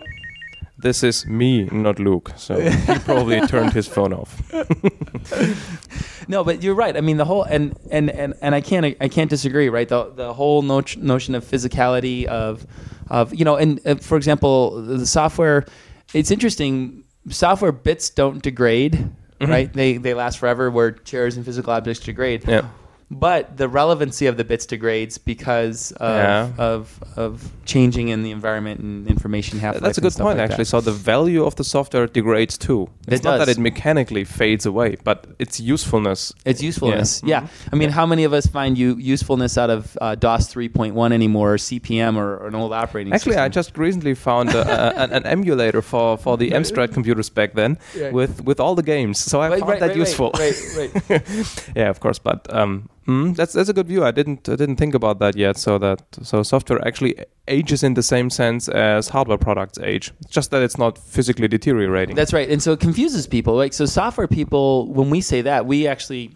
This 0.77 1.01
is 1.03 1.25
me, 1.25 1.65
not 1.71 1.97
Luke. 1.99 2.31
So 2.35 2.59
he 2.59 2.99
probably 3.05 3.39
turned 3.47 3.71
his 3.73 3.87
phone 3.87 4.13
off. 4.13 4.41
No, 6.27 6.43
but 6.43 6.63
you're 6.63 6.75
right. 6.75 6.95
I 6.95 7.01
mean, 7.01 7.17
the 7.17 7.25
whole 7.25 7.43
and 7.43 7.73
and 7.91 8.09
and, 8.09 8.33
and 8.41 8.55
I 8.55 8.61
can't 8.61 8.85
I 9.01 9.07
can't 9.09 9.29
disagree. 9.29 9.69
Right, 9.69 9.87
the 9.89 10.09
the 10.15 10.33
whole 10.33 10.61
no- 10.61 10.81
notion 10.97 11.35
of 11.35 11.43
physicality 11.43 12.25
of 12.25 12.65
of 13.09 13.33
you 13.35 13.43
know, 13.45 13.55
and 13.57 13.79
uh, 13.85 13.95
for 13.95 14.17
example, 14.17 14.81
the 14.81 15.05
software. 15.05 15.65
It's 16.13 16.31
interesting. 16.31 17.03
Software 17.29 17.71
bits 17.71 18.09
don't 18.09 18.41
degrade. 18.41 18.93
Mm-hmm. 18.93 19.51
Right, 19.51 19.73
they 19.73 19.97
they 19.97 20.13
last 20.13 20.37
forever. 20.37 20.69
Where 20.69 20.91
chairs 20.91 21.35
and 21.35 21.45
physical 21.45 21.73
objects 21.73 22.03
degrade. 22.03 22.47
Yeah. 22.47 22.67
But 23.11 23.57
the 23.57 23.67
relevancy 23.67 24.25
of 24.25 24.37
the 24.37 24.43
bits 24.43 24.65
degrades 24.65 25.17
because 25.17 25.91
of 25.93 26.15
Yeah. 26.15 26.49
of, 26.57 26.99
of 27.15 27.51
changing 27.65 28.09
in 28.09 28.23
the 28.23 28.31
environment 28.31 28.79
and 28.79 29.07
information 29.07 29.59
half. 29.59 29.77
That's 29.79 29.97
a 29.97 30.01
good 30.01 30.13
point, 30.13 30.39
actually. 30.39 30.65
So 30.65 30.81
the 30.81 30.91
value 30.91 31.43
of 31.45 31.55
the 31.55 31.63
software 31.63 32.07
degrades 32.07 32.57
too. 32.57 32.89
It's 33.07 33.21
It 33.21 33.23
not 33.23 33.37
that 33.37 33.49
it 33.49 33.57
mechanically 33.59 34.23
fades 34.23 34.65
away, 34.65 34.97
but 35.03 35.25
its 35.39 35.59
usefulness. 35.59 36.33
Its 36.45 36.61
usefulness, 36.61 37.21
Yeah. 37.23 37.41
yeah. 37.41 37.47
I 37.71 37.75
mean, 37.75 37.89
how 37.89 38.05
many 38.05 38.23
of 38.23 38.33
us 38.33 38.47
find 38.47 38.77
you 38.77 38.95
usefulness 38.97 39.57
out 39.57 39.69
of 39.69 39.97
uh, 40.01 40.15
DOS 40.15 40.53
3.1 40.53 41.11
anymore, 41.13 41.53
or 41.53 41.57
CP/M, 41.57 42.17
or, 42.17 42.37
or 42.37 42.47
an 42.47 42.55
old 42.55 42.73
operating 42.73 43.13
system. 43.13 43.31
Actually, 43.33 43.43
I 43.45 43.49
just 43.49 43.77
recently 43.77 44.15
found 44.15 44.49
a, 44.49 44.61
a, 44.61 45.03
an, 45.03 45.11
an 45.11 45.25
emulator 45.25 45.81
for, 45.81 46.17
for 46.17 46.37
the 46.37 46.49
Amstrad 46.57 46.93
computers 46.93 47.29
back 47.29 47.53
then 47.53 47.77
Yeah. 47.95 48.11
with, 48.11 48.43
with 48.43 48.59
all 48.59 48.75
the 48.75 48.83
games. 48.83 49.19
So 49.19 49.39
I 49.41 49.49
Right, 49.49 49.59
found 49.59 49.69
right, 49.71 49.79
that 49.81 49.87
right, 49.89 49.97
useful. 49.97 50.31
Right, 50.39 50.55
right, 50.77 51.09
right. 51.09 51.69
yeah, 51.75 51.89
of 51.89 51.99
course, 51.99 52.19
but 52.19 52.51
um, 52.53 52.89
mm, 53.07 53.35
that's 53.35 53.53
that's 53.53 53.69
a 53.69 53.73
good 53.73 53.87
view. 53.87 54.03
I 54.03 54.11
didn't 54.11 54.47
I 54.49 54.55
didn't 54.55 54.77
think 54.77 54.93
about 54.93 55.19
that 55.19 55.35
yet. 55.35 55.57
So 55.57 55.77
that 55.79 56.01
so 56.21 56.43
software 56.43 56.85
actually 56.87 57.15
ages 57.47 57.83
in 57.83 57.93
the 57.93 58.03
same 58.03 58.29
sense 58.29 58.69
as 58.69 59.09
hardware 59.09 59.37
products 59.37 59.77
age. 59.79 60.11
It's 60.21 60.31
just 60.31 60.51
that 60.51 60.61
it's 60.61 60.77
not 60.77 60.97
physically 60.97 61.47
deteriorating. 61.47 62.15
That's 62.15 62.33
right. 62.33 62.49
And 62.49 62.61
so 62.61 62.73
it 62.73 62.79
confuses 62.79 63.27
people. 63.27 63.55
Like 63.55 63.73
so, 63.73 63.85
software 63.85 64.27
people, 64.27 64.87
when 64.93 65.09
we 65.09 65.21
say 65.21 65.41
that, 65.41 65.65
we 65.65 65.87
actually 65.87 66.31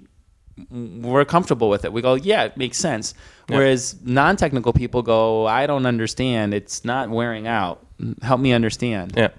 we're 0.71 1.25
comfortable 1.25 1.69
with 1.69 1.85
it. 1.85 1.93
We 1.93 2.01
go, 2.01 2.15
yeah, 2.15 2.45
it 2.45 2.57
makes 2.57 2.77
sense. 2.77 3.13
Yeah. 3.49 3.57
Whereas 3.57 3.95
non-technical 4.03 4.73
people 4.73 5.01
go, 5.01 5.45
I 5.45 5.67
don't 5.67 5.85
understand. 5.85 6.53
It's 6.53 6.83
not 6.83 7.09
wearing 7.09 7.47
out. 7.47 7.85
Help 8.21 8.41
me 8.41 8.53
understand. 8.53 9.13
Yeah. 9.15 9.29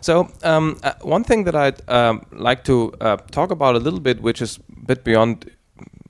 So 0.00 0.30
um, 0.42 0.78
uh, 0.82 0.94
one 1.02 1.24
thing 1.24 1.44
that 1.44 1.54
I'd 1.54 1.88
um, 1.88 2.24
like 2.32 2.64
to 2.64 2.92
uh, 3.00 3.16
talk 3.30 3.50
about 3.50 3.76
a 3.76 3.78
little 3.78 4.00
bit, 4.00 4.20
which 4.20 4.42
is 4.42 4.58
a 4.58 4.86
bit 4.86 5.04
beyond, 5.04 5.50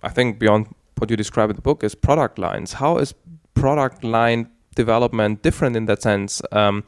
I 0.03 0.09
think, 0.09 0.39
beyond 0.39 0.75
what 0.99 1.11
you 1.11 1.17
describe 1.17 1.51
in 1.51 1.57
the 1.57 1.63
book, 1.63 1.83
is 1.85 1.95
product 1.95 2.39
lines. 2.39 2.75
How 2.75 2.99
is 2.99 3.15
product 3.55 4.05
line 4.05 4.49
development 4.75 5.43
different 5.43 5.77
in 5.77 5.87
that 5.87 6.03
sense? 6.03 6.43
Um, 6.53 6.85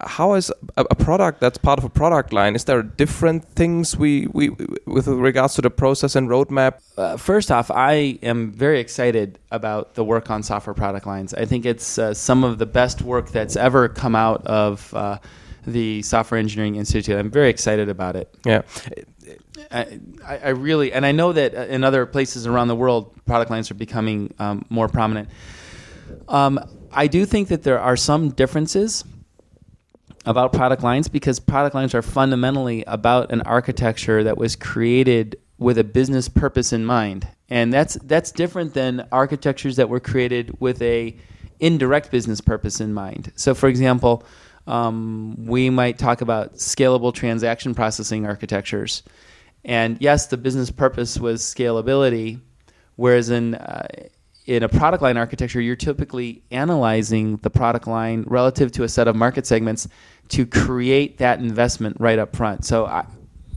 how 0.00 0.34
is 0.34 0.52
a, 0.76 0.84
a, 0.90 0.94
product 0.94 1.40
that's 1.40 1.58
part 1.58 1.78
of 1.78 1.84
a 1.84 1.88
product 1.88 2.32
line? 2.32 2.54
Is 2.54 2.64
there 2.64 2.82
different 2.82 3.44
things 3.60 3.96
we, 3.96 4.26
we 4.32 4.50
with 4.86 5.06
regards 5.08 5.54
to 5.54 5.62
the 5.62 5.70
process 5.70 6.16
and 6.16 6.28
roadmap? 6.28 6.80
Uh, 6.96 7.16
first 7.16 7.50
off, 7.50 7.70
I 7.70 8.18
am 8.22 8.52
very 8.52 8.80
excited 8.80 9.38
about 9.50 9.94
the 9.94 10.04
work 10.04 10.30
on 10.30 10.42
software 10.42 10.74
product 10.74 11.06
lines. 11.06 11.34
I 11.34 11.44
think 11.44 11.66
it's 11.66 11.98
uh, 11.98 12.14
some 12.14 12.44
of 12.44 12.58
the 12.58 12.66
best 12.66 13.02
work 13.02 13.30
that's 13.30 13.56
ever 13.56 13.88
come 13.88 14.14
out 14.14 14.46
of 14.46 14.94
uh, 14.94 15.18
the 15.66 16.02
Software 16.02 16.38
Engineering 16.38 16.76
Institute. 16.76 17.16
I'm 17.16 17.30
very 17.30 17.50
excited 17.50 17.88
about 17.88 18.16
it. 18.16 18.34
Yeah. 18.44 18.62
I, 19.70 19.98
I 20.26 20.48
really, 20.50 20.92
and 20.92 21.06
I 21.06 21.12
know 21.12 21.32
that 21.32 21.54
in 21.54 21.84
other 21.84 22.06
places 22.06 22.46
around 22.46 22.68
the 22.68 22.76
world, 22.76 23.14
product 23.24 23.50
lines 23.50 23.70
are 23.70 23.74
becoming 23.74 24.34
um, 24.38 24.64
more 24.68 24.88
prominent. 24.88 25.28
Um, 26.28 26.60
I 26.92 27.06
do 27.06 27.24
think 27.24 27.48
that 27.48 27.62
there 27.62 27.80
are 27.80 27.96
some 27.96 28.30
differences 28.30 29.04
about 30.26 30.52
product 30.52 30.82
lines 30.82 31.08
because 31.08 31.38
product 31.40 31.74
lines 31.74 31.94
are 31.94 32.02
fundamentally 32.02 32.84
about 32.86 33.32
an 33.32 33.42
architecture 33.42 34.24
that 34.24 34.38
was 34.38 34.56
created 34.56 35.36
with 35.58 35.78
a 35.78 35.84
business 35.84 36.28
purpose 36.28 36.72
in 36.72 36.84
mind, 36.84 37.28
and 37.48 37.72
that's 37.72 37.94
that's 38.04 38.32
different 38.32 38.74
than 38.74 39.06
architectures 39.12 39.76
that 39.76 39.88
were 39.88 40.00
created 40.00 40.60
with 40.60 40.80
a 40.82 41.16
indirect 41.60 42.10
business 42.10 42.40
purpose 42.40 42.80
in 42.80 42.92
mind. 42.92 43.32
So, 43.36 43.54
for 43.54 43.68
example, 43.68 44.24
um, 44.66 45.36
we 45.46 45.70
might 45.70 45.98
talk 45.98 46.20
about 46.20 46.54
scalable 46.54 47.12
transaction 47.12 47.74
processing 47.74 48.26
architectures, 48.26 49.02
and 49.64 49.96
yes, 50.00 50.26
the 50.26 50.36
business 50.36 50.70
purpose 50.70 51.18
was 51.18 51.42
scalability, 51.42 52.40
whereas 52.96 53.30
in 53.30 53.54
uh, 53.54 53.86
in 54.46 54.62
a 54.62 54.68
product 54.68 55.02
line 55.02 55.16
architecture, 55.16 55.60
you're 55.60 55.76
typically 55.76 56.42
analyzing 56.50 57.38
the 57.38 57.50
product 57.50 57.86
line 57.86 58.24
relative 58.26 58.70
to 58.72 58.82
a 58.82 58.88
set 58.88 59.08
of 59.08 59.16
market 59.16 59.46
segments 59.46 59.88
to 60.28 60.44
create 60.44 61.18
that 61.18 61.38
investment 61.38 61.96
right 61.98 62.18
up 62.18 62.36
front. 62.36 62.64
So 62.64 62.84
I, 62.86 63.06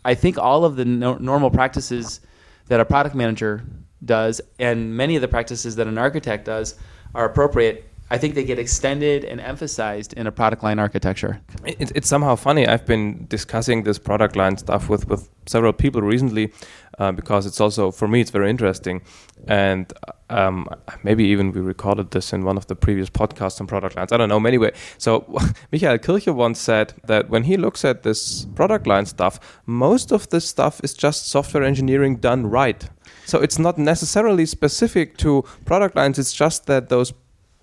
I 0.06 0.16
think 0.16 0.38
all 0.38 0.64
of 0.64 0.78
the 0.78 0.86
no, 0.86 1.16
normal 1.16 1.52
practices 1.52 2.22
that 2.68 2.80
a 2.80 2.86
product 2.86 3.16
manager 3.16 3.64
does 4.06 4.40
and 4.60 4.96
many 4.96 5.16
of 5.16 5.22
the 5.22 5.28
practices 5.28 5.76
that 5.76 5.88
an 5.88 5.98
architect 5.98 6.46
does 6.46 6.76
are 7.16 7.26
appropriate 7.26 7.87
I 8.10 8.18
think 8.18 8.36
they 8.36 8.44
get 8.44 8.58
extended 8.58 9.26
and 9.26 9.42
emphasized 9.42 10.14
in 10.14 10.28
a 10.28 10.32
product 10.32 10.64
line 10.64 10.80
architecture. 10.80 11.42
It, 11.66 11.92
it's 11.94 12.08
somehow 12.08 12.36
funny. 12.36 12.66
I've 12.66 12.86
been 12.86 13.26
discussing 13.28 13.84
this 13.84 14.00
product 14.00 14.36
line 14.36 14.58
stuff 14.58 14.88
with, 14.88 15.08
with 15.10 15.30
several 15.46 15.74
people 15.74 16.02
recently 16.02 16.54
uh, 17.00 17.12
because 17.12 17.46
it's 17.46 17.60
also, 17.60 17.92
for 17.92 18.08
me, 18.08 18.22
it's 18.22 18.32
very 18.32 18.50
interesting. 18.50 19.02
And 19.48 19.92
um, 20.30 20.70
maybe 21.04 21.26
even 21.26 21.52
we 21.52 21.60
recorded 21.60 22.12
this 22.12 22.32
in 22.32 22.46
one 22.46 22.56
of 22.56 22.68
the 22.68 22.76
previous 22.76 23.10
podcasts 23.10 23.60
on 23.60 23.68
product 23.68 23.98
lines. 23.98 24.14
I 24.14 24.18
don't 24.18 24.30
know. 24.30 24.44
Anyway, 24.46 24.72
so 24.98 25.26
Michael 25.74 25.98
Kircher 25.98 26.34
once 26.34 26.60
said 26.60 26.94
that 27.06 27.30
when 27.30 27.44
he 27.44 27.58
looks 27.58 27.84
at 27.84 28.04
this 28.04 28.46
product 28.56 28.88
line 28.88 29.06
stuff, 29.06 29.62
most 29.66 30.14
of 30.14 30.30
this 30.30 30.48
stuff 30.48 30.80
is 30.82 30.94
just 30.94 31.28
software 31.28 31.64
engineering 31.64 32.16
done 32.16 32.48
right. 32.48 32.88
So 33.26 33.40
it's 33.40 33.60
not 33.60 33.78
necessarily 33.78 34.46
specific 34.46 35.18
to 35.18 35.44
product 35.66 35.98
lines. 35.98 36.18
It's 36.18 36.32
just 36.32 36.68
that 36.68 36.88
those 36.88 37.14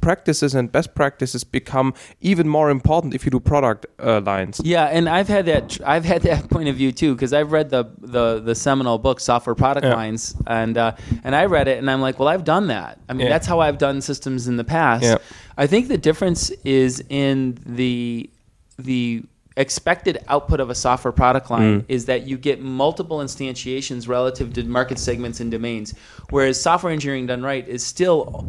practices 0.01 0.55
and 0.55 0.71
best 0.71 0.95
practices 0.95 1.45
become 1.45 1.95
even 2.21 2.49
more 2.49 2.71
important 2.71 3.15
if 3.15 3.25
you 3.25 3.31
do 3.31 3.41
product 3.41 3.87
uh, 3.99 4.21
lines. 4.21 4.61
Yeah, 4.63 4.85
and 4.85 5.09
I've 5.09 5.29
had 5.29 5.47
that 5.47 5.79
I've 5.85 6.05
had 6.05 6.23
that 6.23 6.51
point 6.51 6.69
of 6.69 6.77
view 6.77 6.93
too 6.93 7.15
because 7.15 7.33
I've 7.33 7.53
read 7.53 7.71
the, 7.71 7.85
the 8.01 8.41
the 8.41 8.55
seminal 8.55 8.99
book 8.99 9.21
Software 9.21 9.55
Product 9.55 9.87
yeah. 9.87 9.95
Lines 9.95 10.37
and 10.47 10.77
uh, 10.77 10.93
and 11.25 11.35
I 11.35 11.47
read 11.47 11.69
it 11.69 11.79
and 11.79 11.91
I'm 11.91 12.01
like, 12.01 12.19
well, 12.19 12.29
I've 12.29 12.45
done 12.45 12.67
that. 12.69 13.01
I 13.09 13.13
mean, 13.15 13.27
yeah. 13.27 13.33
that's 13.33 13.47
how 13.47 13.61
I've 13.61 13.79
done 13.79 14.01
systems 14.01 14.47
in 14.49 14.57
the 14.57 14.65
past. 14.65 15.05
Yeah. 15.05 15.19
I 15.57 15.67
think 15.67 15.89
the 15.89 15.99
difference 15.99 16.51
is 16.65 17.03
in 17.09 17.59
the 17.65 18.31
the 18.79 19.23
expected 19.57 20.19
output 20.29 20.59
of 20.59 20.69
a 20.69 20.75
software 20.75 21.13
product 21.13 21.51
line 21.51 21.83
mm. 21.83 21.85
is 21.87 22.07
that 22.07 22.27
you 22.27 22.37
get 22.37 22.61
multiple 22.61 23.19
instantiations 23.19 24.09
relative 24.09 24.53
to 24.53 24.65
market 24.65 24.99
segments 24.99 25.39
and 25.39 25.51
domains 25.51 25.95
whereas 26.31 26.61
software 26.61 26.93
engineering 26.93 27.27
done 27.27 27.43
right 27.43 27.69
is 27.69 27.85
still 27.85 28.45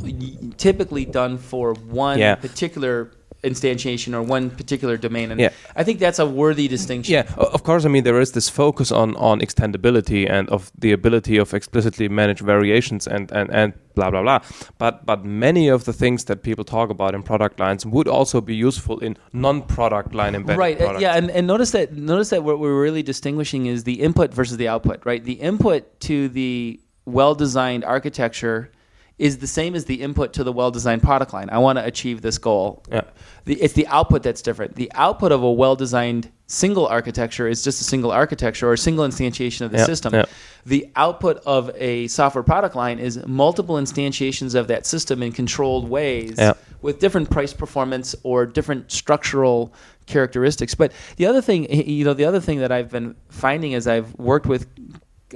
typically 0.57 1.05
done 1.05 1.37
for 1.37 1.73
one 1.75 2.17
yeah. 2.17 2.33
particular 2.33 3.11
instantiation 3.45 4.13
or 4.13 4.21
one 4.21 4.49
particular 4.49 4.97
domain. 4.97 5.31
And 5.31 5.39
yeah. 5.39 5.51
I 5.75 5.83
think 5.83 5.99
that's 5.99 6.19
a 6.19 6.25
worthy 6.25 6.67
distinction. 6.67 7.13
Yeah, 7.13 7.25
of 7.37 7.63
course. 7.63 7.85
I 7.85 7.89
mean, 7.89 8.03
there 8.03 8.19
is 8.19 8.31
this 8.31 8.49
focus 8.49 8.91
on 8.91 9.15
on 9.15 9.39
extendability 9.39 10.29
and 10.29 10.49
of 10.49 10.71
the 10.77 10.91
ability 10.91 11.39
of 11.39 11.53
explicitly 11.53 12.09
manage 12.09 12.41
variations 12.41 13.07
and 13.07 13.31
and 13.31 13.49
and 13.51 13.73
blah 13.95 14.09
blah 14.11 14.21
blah. 14.21 14.39
But 14.77 15.05
but 15.05 15.23
many 15.23 15.71
of 15.71 15.83
the 15.83 15.93
things 15.93 16.25
that 16.25 16.41
people 16.43 16.63
talk 16.63 16.89
about 16.89 17.15
in 17.15 17.23
product 17.23 17.59
lines 17.59 17.85
would 17.85 18.07
also 18.07 18.41
be 18.41 18.55
useful 18.55 18.99
in 18.99 19.17
non-product 19.33 20.13
line 20.13 20.35
embedded. 20.35 20.59
Right. 20.59 20.77
Uh, 20.77 20.85
products. 20.85 21.01
Yeah. 21.01 21.17
And, 21.17 21.31
and 21.31 21.47
notice 21.47 21.71
that 21.71 21.93
notice 21.93 22.29
that 22.29 22.43
what 22.43 22.59
we're 22.59 22.81
really 22.81 23.03
distinguishing 23.03 23.67
is 23.67 23.83
the 23.83 24.01
input 24.01 24.33
versus 24.33 24.57
the 24.57 24.67
output. 24.67 25.05
Right. 25.05 25.23
The 25.23 25.39
input 25.39 25.99
to 26.01 26.29
the 26.29 26.79
well-designed 27.05 27.83
architecture 27.85 28.71
is 29.17 29.37
the 29.37 29.47
same 29.47 29.75
as 29.75 29.85
the 29.85 30.01
input 30.01 30.33
to 30.33 30.43
the 30.43 30.51
well-designed 30.51 31.01
product 31.01 31.33
line. 31.33 31.49
I 31.49 31.57
want 31.59 31.77
to 31.77 31.85
achieve 31.85 32.21
this 32.21 32.37
goal. 32.37 32.83
Yeah. 32.91 33.01
The, 33.45 33.55
it's 33.61 33.73
the 33.73 33.87
output 33.87 34.23
that's 34.23 34.41
different. 34.41 34.75
The 34.75 34.91
output 34.93 35.31
of 35.31 35.41
a 35.41 35.51
well-designed 35.51 36.29
single 36.47 36.85
architecture 36.85 37.47
is 37.47 37.63
just 37.63 37.79
a 37.79 37.83
single 37.83 38.11
architecture 38.11 38.69
or 38.69 38.73
a 38.73 38.77
single 38.77 39.05
instantiation 39.05 39.61
of 39.61 39.71
the 39.71 39.77
yep. 39.77 39.85
system. 39.85 40.13
Yep. 40.13 40.29
The 40.65 40.91
output 40.95 41.41
of 41.45 41.71
a 41.75 42.07
software 42.07 42.43
product 42.43 42.75
line 42.75 42.99
is 42.99 43.25
multiple 43.25 43.75
instantiations 43.75 44.53
of 44.53 44.67
that 44.67 44.85
system 44.85 45.23
in 45.23 45.31
controlled 45.31 45.89
ways 45.89 46.35
yep. 46.37 46.57
with 46.81 46.99
different 46.99 47.29
price 47.29 47.53
performance 47.53 48.15
or 48.23 48.45
different 48.45 48.91
structural 48.91 49.73
characteristics. 50.07 50.75
But 50.75 50.91
the 51.15 51.25
other 51.25 51.41
thing, 51.41 51.71
you 51.71 52.03
know, 52.03 52.13
the 52.13 52.25
other 52.25 52.41
thing 52.41 52.59
that 52.59 52.71
I've 52.71 52.91
been 52.91 53.15
finding 53.29 53.73
as 53.75 53.87
I've 53.87 54.13
worked 54.15 54.45
with 54.45 54.67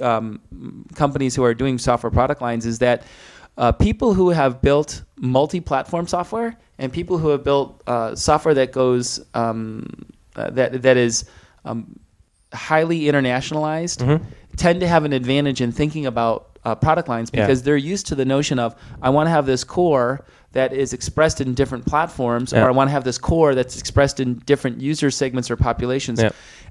um, 0.00 0.40
companies 0.94 1.34
who 1.34 1.44
are 1.44 1.54
doing 1.54 1.78
software 1.78 2.10
product 2.10 2.40
lines 2.40 2.66
is 2.66 2.78
that 2.78 3.02
uh, 3.60 3.70
people 3.72 4.14
who 4.14 4.30
have 4.30 4.62
built 4.62 5.02
multi-platform 5.16 6.06
software 6.08 6.56
and 6.78 6.90
people 6.90 7.18
who 7.18 7.28
have 7.28 7.44
built 7.44 7.82
uh, 7.86 8.16
software 8.16 8.54
that 8.54 8.72
goes 8.72 9.20
um, 9.34 9.86
uh, 10.34 10.48
that 10.50 10.82
that 10.82 10.96
is 10.96 11.26
um, 11.66 12.00
highly 12.54 13.02
internationalized 13.02 13.98
mm-hmm. 13.98 14.24
tend 14.56 14.80
to 14.80 14.88
have 14.88 15.04
an 15.04 15.12
advantage 15.12 15.60
in 15.60 15.70
thinking 15.70 16.06
about 16.06 16.58
uh, 16.64 16.74
product 16.74 17.08
lines 17.08 17.30
because 17.30 17.60
yeah. 17.60 17.64
they're 17.64 17.76
used 17.76 18.06
to 18.06 18.14
the 18.14 18.24
notion 18.24 18.58
of 18.58 18.74
I 19.02 19.10
want 19.10 19.26
to 19.26 19.30
have 19.30 19.44
this 19.44 19.62
core 19.62 20.24
that 20.52 20.72
is 20.72 20.94
expressed 20.94 21.40
in 21.40 21.54
different 21.54 21.86
platforms, 21.86 22.52
yeah. 22.52 22.64
or 22.64 22.68
I 22.68 22.70
want 22.72 22.88
to 22.88 22.92
have 22.92 23.04
this 23.04 23.18
core 23.18 23.54
that's 23.54 23.78
expressed 23.78 24.20
in 24.20 24.38
different 24.46 24.80
user 24.80 25.10
segments 25.10 25.50
or 25.50 25.56
populations. 25.56 26.20
Yeah. 26.20 26.30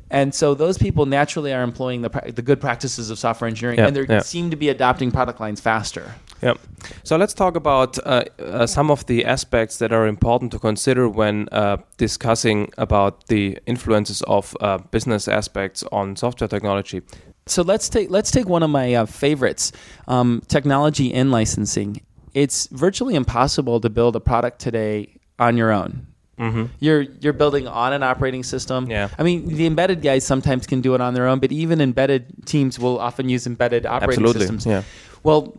And 0.10 0.34
so 0.34 0.56
those 0.56 0.78
people 0.78 1.06
naturally 1.06 1.54
are 1.54 1.62
employing 1.62 2.02
the, 2.02 2.10
the 2.34 2.42
good 2.42 2.60
practices 2.60 3.12
of 3.12 3.20
software 3.20 3.48
engineering, 3.48 3.80
and 3.80 3.96
they 3.96 4.20
seem 4.22 4.50
to 4.50 4.56
be 4.56 4.70
adopting 4.70 5.12
product 5.12 5.40
lines 5.40 5.62
faster. 5.62 6.16
Yep. 6.42 6.60
So 7.04 7.18
let's 7.18 7.34
talk 7.34 7.56
about 7.56 7.98
uh, 8.06 8.24
uh, 8.40 8.66
some 8.66 8.92
of 8.92 9.06
the 9.08 9.26
aspects 9.26 9.78
that 9.78 9.92
are 9.92 10.08
important 10.08 10.52
to 10.52 10.60
consider 10.60 11.10
when 11.10 11.50
uh, 11.52 11.78
discussing 11.98 12.72
about 12.78 13.28
the 13.28 13.58
influences 13.66 14.22
of 14.24 14.56
uh, 14.62 14.78
business 14.78 15.28
aspects 15.28 15.84
on 15.92 16.16
software 16.16 16.48
technology. 16.48 17.02
So 17.46 17.64
let's 17.64 17.90
take 17.90 18.10
let's 18.10 18.32
take 18.32 18.48
one 18.48 18.64
of 18.64 18.70
my 18.70 18.94
uh, 18.94 19.06
favorites, 19.06 19.72
um, 20.08 20.42
technology 20.48 21.14
and 21.14 21.32
licensing. 21.32 22.02
It's 22.34 22.68
virtually 22.68 23.16
impossible 23.16 23.82
to 23.82 23.90
build 23.90 24.16
a 24.16 24.20
product 24.20 24.60
today 24.60 25.18
on 25.40 25.58
your 25.58 25.72
own. 25.72 26.06
Mm-hmm. 26.38 26.66
You're 26.80 27.02
you're 27.02 27.34
building 27.34 27.68
on 27.68 27.92
an 27.92 28.02
operating 28.02 28.44
system. 28.44 28.90
Yeah. 28.90 29.10
I 29.18 29.24
mean, 29.24 29.48
the 29.48 29.66
embedded 29.66 30.02
guys 30.02 30.26
sometimes 30.26 30.68
can 30.68 30.80
do 30.80 30.96
it 30.96 31.02
on 31.02 31.14
their 31.14 31.28
own, 31.28 31.40
but 31.40 31.52
even 31.52 31.82
embedded 31.82 32.46
teams 32.46 32.80
will 32.80 32.98
often 33.00 33.28
use 33.28 33.46
embedded 33.46 33.86
operating 33.86 34.24
Absolutely. 34.24 34.42
systems. 34.42 34.66
Yeah. 34.66 34.84
Well, 35.24 35.58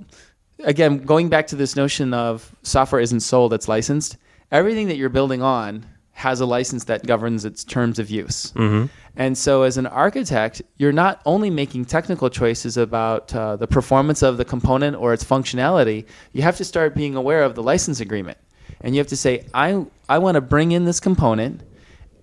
again, 0.65 0.99
going 0.99 1.29
back 1.29 1.47
to 1.49 1.57
this 1.57 1.77
notion 1.77 2.15
of 2.15 2.55
software 2.63 3.01
isn't 3.01 3.21
sold, 3.21 3.53
it's 3.53 3.69
licensed. 3.69 4.17
Everything 4.51 4.89
that 4.89 4.97
you're 4.97 5.09
building 5.09 5.43
on 5.43 5.87
has 6.13 6.41
a 6.41 6.47
license 6.47 6.85
that 6.85 7.07
governs 7.07 7.45
its 7.45 7.65
terms 7.65 7.99
of 7.99 8.11
use. 8.11 8.53
Mm-hmm. 8.53 8.87
And 9.17 9.37
so, 9.37 9.63
as 9.63 9.77
an 9.77 9.87
architect, 9.87 10.63
you're 10.77 10.93
not 10.93 11.21
only 11.25 11.51
making 11.51 11.87
technical 11.87 12.29
choices 12.31 12.77
about 12.77 13.35
uh, 13.35 13.57
the 13.57 13.67
performance 13.67 14.23
of 14.23 14.37
the 14.37 14.45
component 14.45 14.97
or 14.97 15.13
its 15.13 15.25
functionality, 15.25 16.07
you 16.33 16.43
have 16.43 16.57
to 16.59 16.65
start 16.65 16.95
being 16.95 17.17
aware 17.17 17.43
of 17.43 17.55
the 17.55 17.63
license 17.63 18.01
agreement. 18.01 18.39
And 18.83 18.95
you 18.95 18.99
have 19.01 19.09
to 19.09 19.17
say, 19.17 19.47
I, 19.53 19.85
I 20.09 20.19
want 20.19 20.37
to 20.37 20.41
bring 20.41 20.73
in 20.73 20.85
this 20.85 21.01
component, 21.01 21.63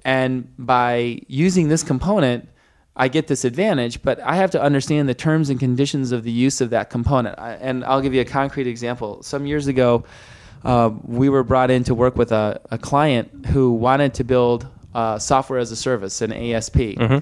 and 0.05 0.47
by 0.57 1.21
using 1.27 1.67
this 1.67 1.83
component, 1.83 2.47
I 2.97 3.07
get 3.07 3.27
this 3.27 3.45
advantage, 3.45 4.01
but 4.01 4.19
I 4.21 4.35
have 4.35 4.51
to 4.51 4.61
understand 4.61 5.07
the 5.07 5.13
terms 5.13 5.51
and 5.51 5.59
conditions 5.59 6.11
of 6.11 6.23
the 6.23 6.31
use 6.31 6.61
of 6.61 6.71
that 6.71 6.89
component. 6.89 7.37
I, 7.39 7.53
and 7.53 7.85
I'll 7.85 8.01
give 8.01 8.13
you 8.13 8.21
a 8.21 8.25
concrete 8.25 8.65
example. 8.65 9.21
Some 9.21 9.45
years 9.45 9.67
ago, 9.67 10.03
uh, 10.63 10.89
we 11.03 11.29
were 11.29 11.43
brought 11.43 11.69
in 11.69 11.83
to 11.85 11.93
work 11.93 12.15
with 12.15 12.31
a, 12.31 12.59
a 12.71 12.77
client 12.79 13.45
who 13.47 13.71
wanted 13.71 14.15
to 14.15 14.23
build 14.23 14.67
uh, 14.95 15.19
software 15.19 15.59
as 15.59 15.71
a 15.71 15.75
service, 15.75 16.21
an 16.21 16.33
ASP. 16.33 16.75
Mm-hmm. 16.75 17.19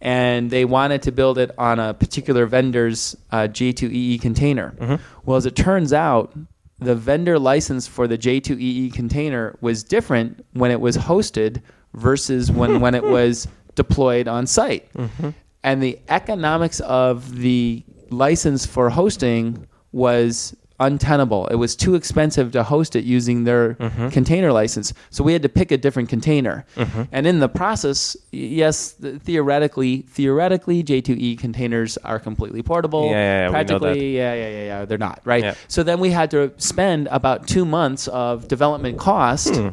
And 0.00 0.50
they 0.50 0.64
wanted 0.64 1.02
to 1.02 1.12
build 1.12 1.38
it 1.38 1.52
on 1.56 1.78
a 1.78 1.94
particular 1.94 2.46
vendor's 2.46 3.16
uh, 3.30 3.48
J2EE 3.48 4.20
container. 4.20 4.74
Mm-hmm. 4.76 5.02
Well, 5.24 5.36
as 5.36 5.46
it 5.46 5.54
turns 5.54 5.92
out, 5.92 6.36
the 6.80 6.96
vendor 6.96 7.38
license 7.38 7.86
for 7.86 8.06
the 8.08 8.18
J2EE 8.18 8.92
container 8.92 9.56
was 9.60 9.84
different 9.84 10.44
when 10.52 10.70
it 10.70 10.80
was 10.80 10.96
hosted 10.96 11.62
versus 11.94 12.50
when, 12.50 12.80
when 12.80 12.94
it 12.94 13.04
was 13.16 13.48
deployed 13.76 14.26
on 14.26 14.46
site. 14.46 14.92
Mm-hmm. 14.94 15.30
And 15.62 15.82
the 15.82 15.98
economics 16.08 16.80
of 16.80 17.36
the 17.38 17.82
license 18.10 18.66
for 18.66 18.90
hosting 18.90 19.66
was 19.92 20.54
untenable. 20.78 21.46
It 21.46 21.54
was 21.54 21.74
too 21.74 21.94
expensive 21.94 22.52
to 22.52 22.62
host 22.62 22.96
it 22.96 23.04
using 23.04 23.44
their 23.44 23.74
Mm-hmm. 23.76 24.08
container 24.10 24.52
license. 24.52 24.92
So 25.10 25.24
we 25.24 25.32
had 25.32 25.40
to 25.42 25.48
pick 25.48 25.70
a 25.70 25.78
different 25.78 26.08
container. 26.10 26.66
Mm-hmm. 26.76 27.02
And 27.12 27.26
in 27.26 27.38
the 27.40 27.48
process, 27.48 28.14
yes, 28.30 28.92
th- 28.92 29.22
theoretically, 29.22 30.02
theoretically 30.02 30.84
J2EE 30.84 31.38
containers 31.38 31.96
are 31.98 32.18
completely 32.18 32.62
portable. 32.62 33.06
Yeah, 33.06 33.10
yeah, 33.10 33.16
yeah, 33.16 33.40
we 33.40 33.46
know 33.46 33.50
Practically, 33.52 33.92
that. 33.94 34.04
yeah, 34.04 34.34
yeah, 34.34 34.48
yeah, 34.48 34.64
yeah, 34.66 34.84
they're 34.84 34.98
not, 34.98 35.20
right? 35.24 35.44
Yeah. 35.44 35.54
So 35.68 35.82
then 35.82 35.98
we 35.98 36.10
had 36.10 36.30
to 36.32 36.52
spend 36.58 37.08
about 37.10 37.46
2 37.48 37.64
months 37.64 38.06
of 38.08 38.46
development 38.46 38.98
cost 38.98 39.56
Hmm. 39.56 39.68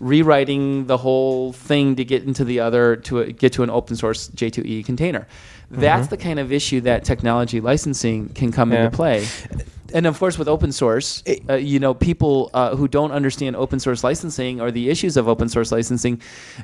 Rewriting 0.00 0.86
the 0.86 0.96
whole 0.96 1.52
thing 1.52 1.96
to 1.96 2.04
get 2.04 2.24
into 2.24 2.44
the 2.44 2.60
other 2.60 2.96
to 2.96 3.20
a, 3.20 3.32
get 3.32 3.52
to 3.54 3.62
an 3.62 3.70
open 3.70 3.96
source 3.96 4.28
J2EE 4.30 4.84
container. 4.84 5.26
That's 5.70 6.08
the 6.08 6.16
kind 6.16 6.38
of 6.38 6.52
issue 6.52 6.80
that 6.82 7.04
technology 7.04 7.60
licensing 7.60 8.28
can 8.30 8.52
come 8.52 8.70
Mm-hmm. 8.70 8.74
Yeah. 8.74 8.84
into 8.84 8.96
play. 8.96 9.26
And 9.92 10.06
of 10.06 10.18
course, 10.18 10.38
with 10.38 10.48
open 10.48 10.72
source, 10.72 11.22
uh, 11.48 11.54
you 11.54 11.78
know, 11.78 11.94
people 11.94 12.50
uh, 12.54 12.74
who 12.76 12.88
don't 12.88 13.12
understand 13.12 13.54
open 13.56 13.78
source 13.78 14.02
licensing 14.02 14.60
or 14.60 14.70
the 14.72 14.90
issues 14.90 15.16
of 15.16 15.28
open 15.28 15.48
source 15.48 15.70
licensing 15.70 16.20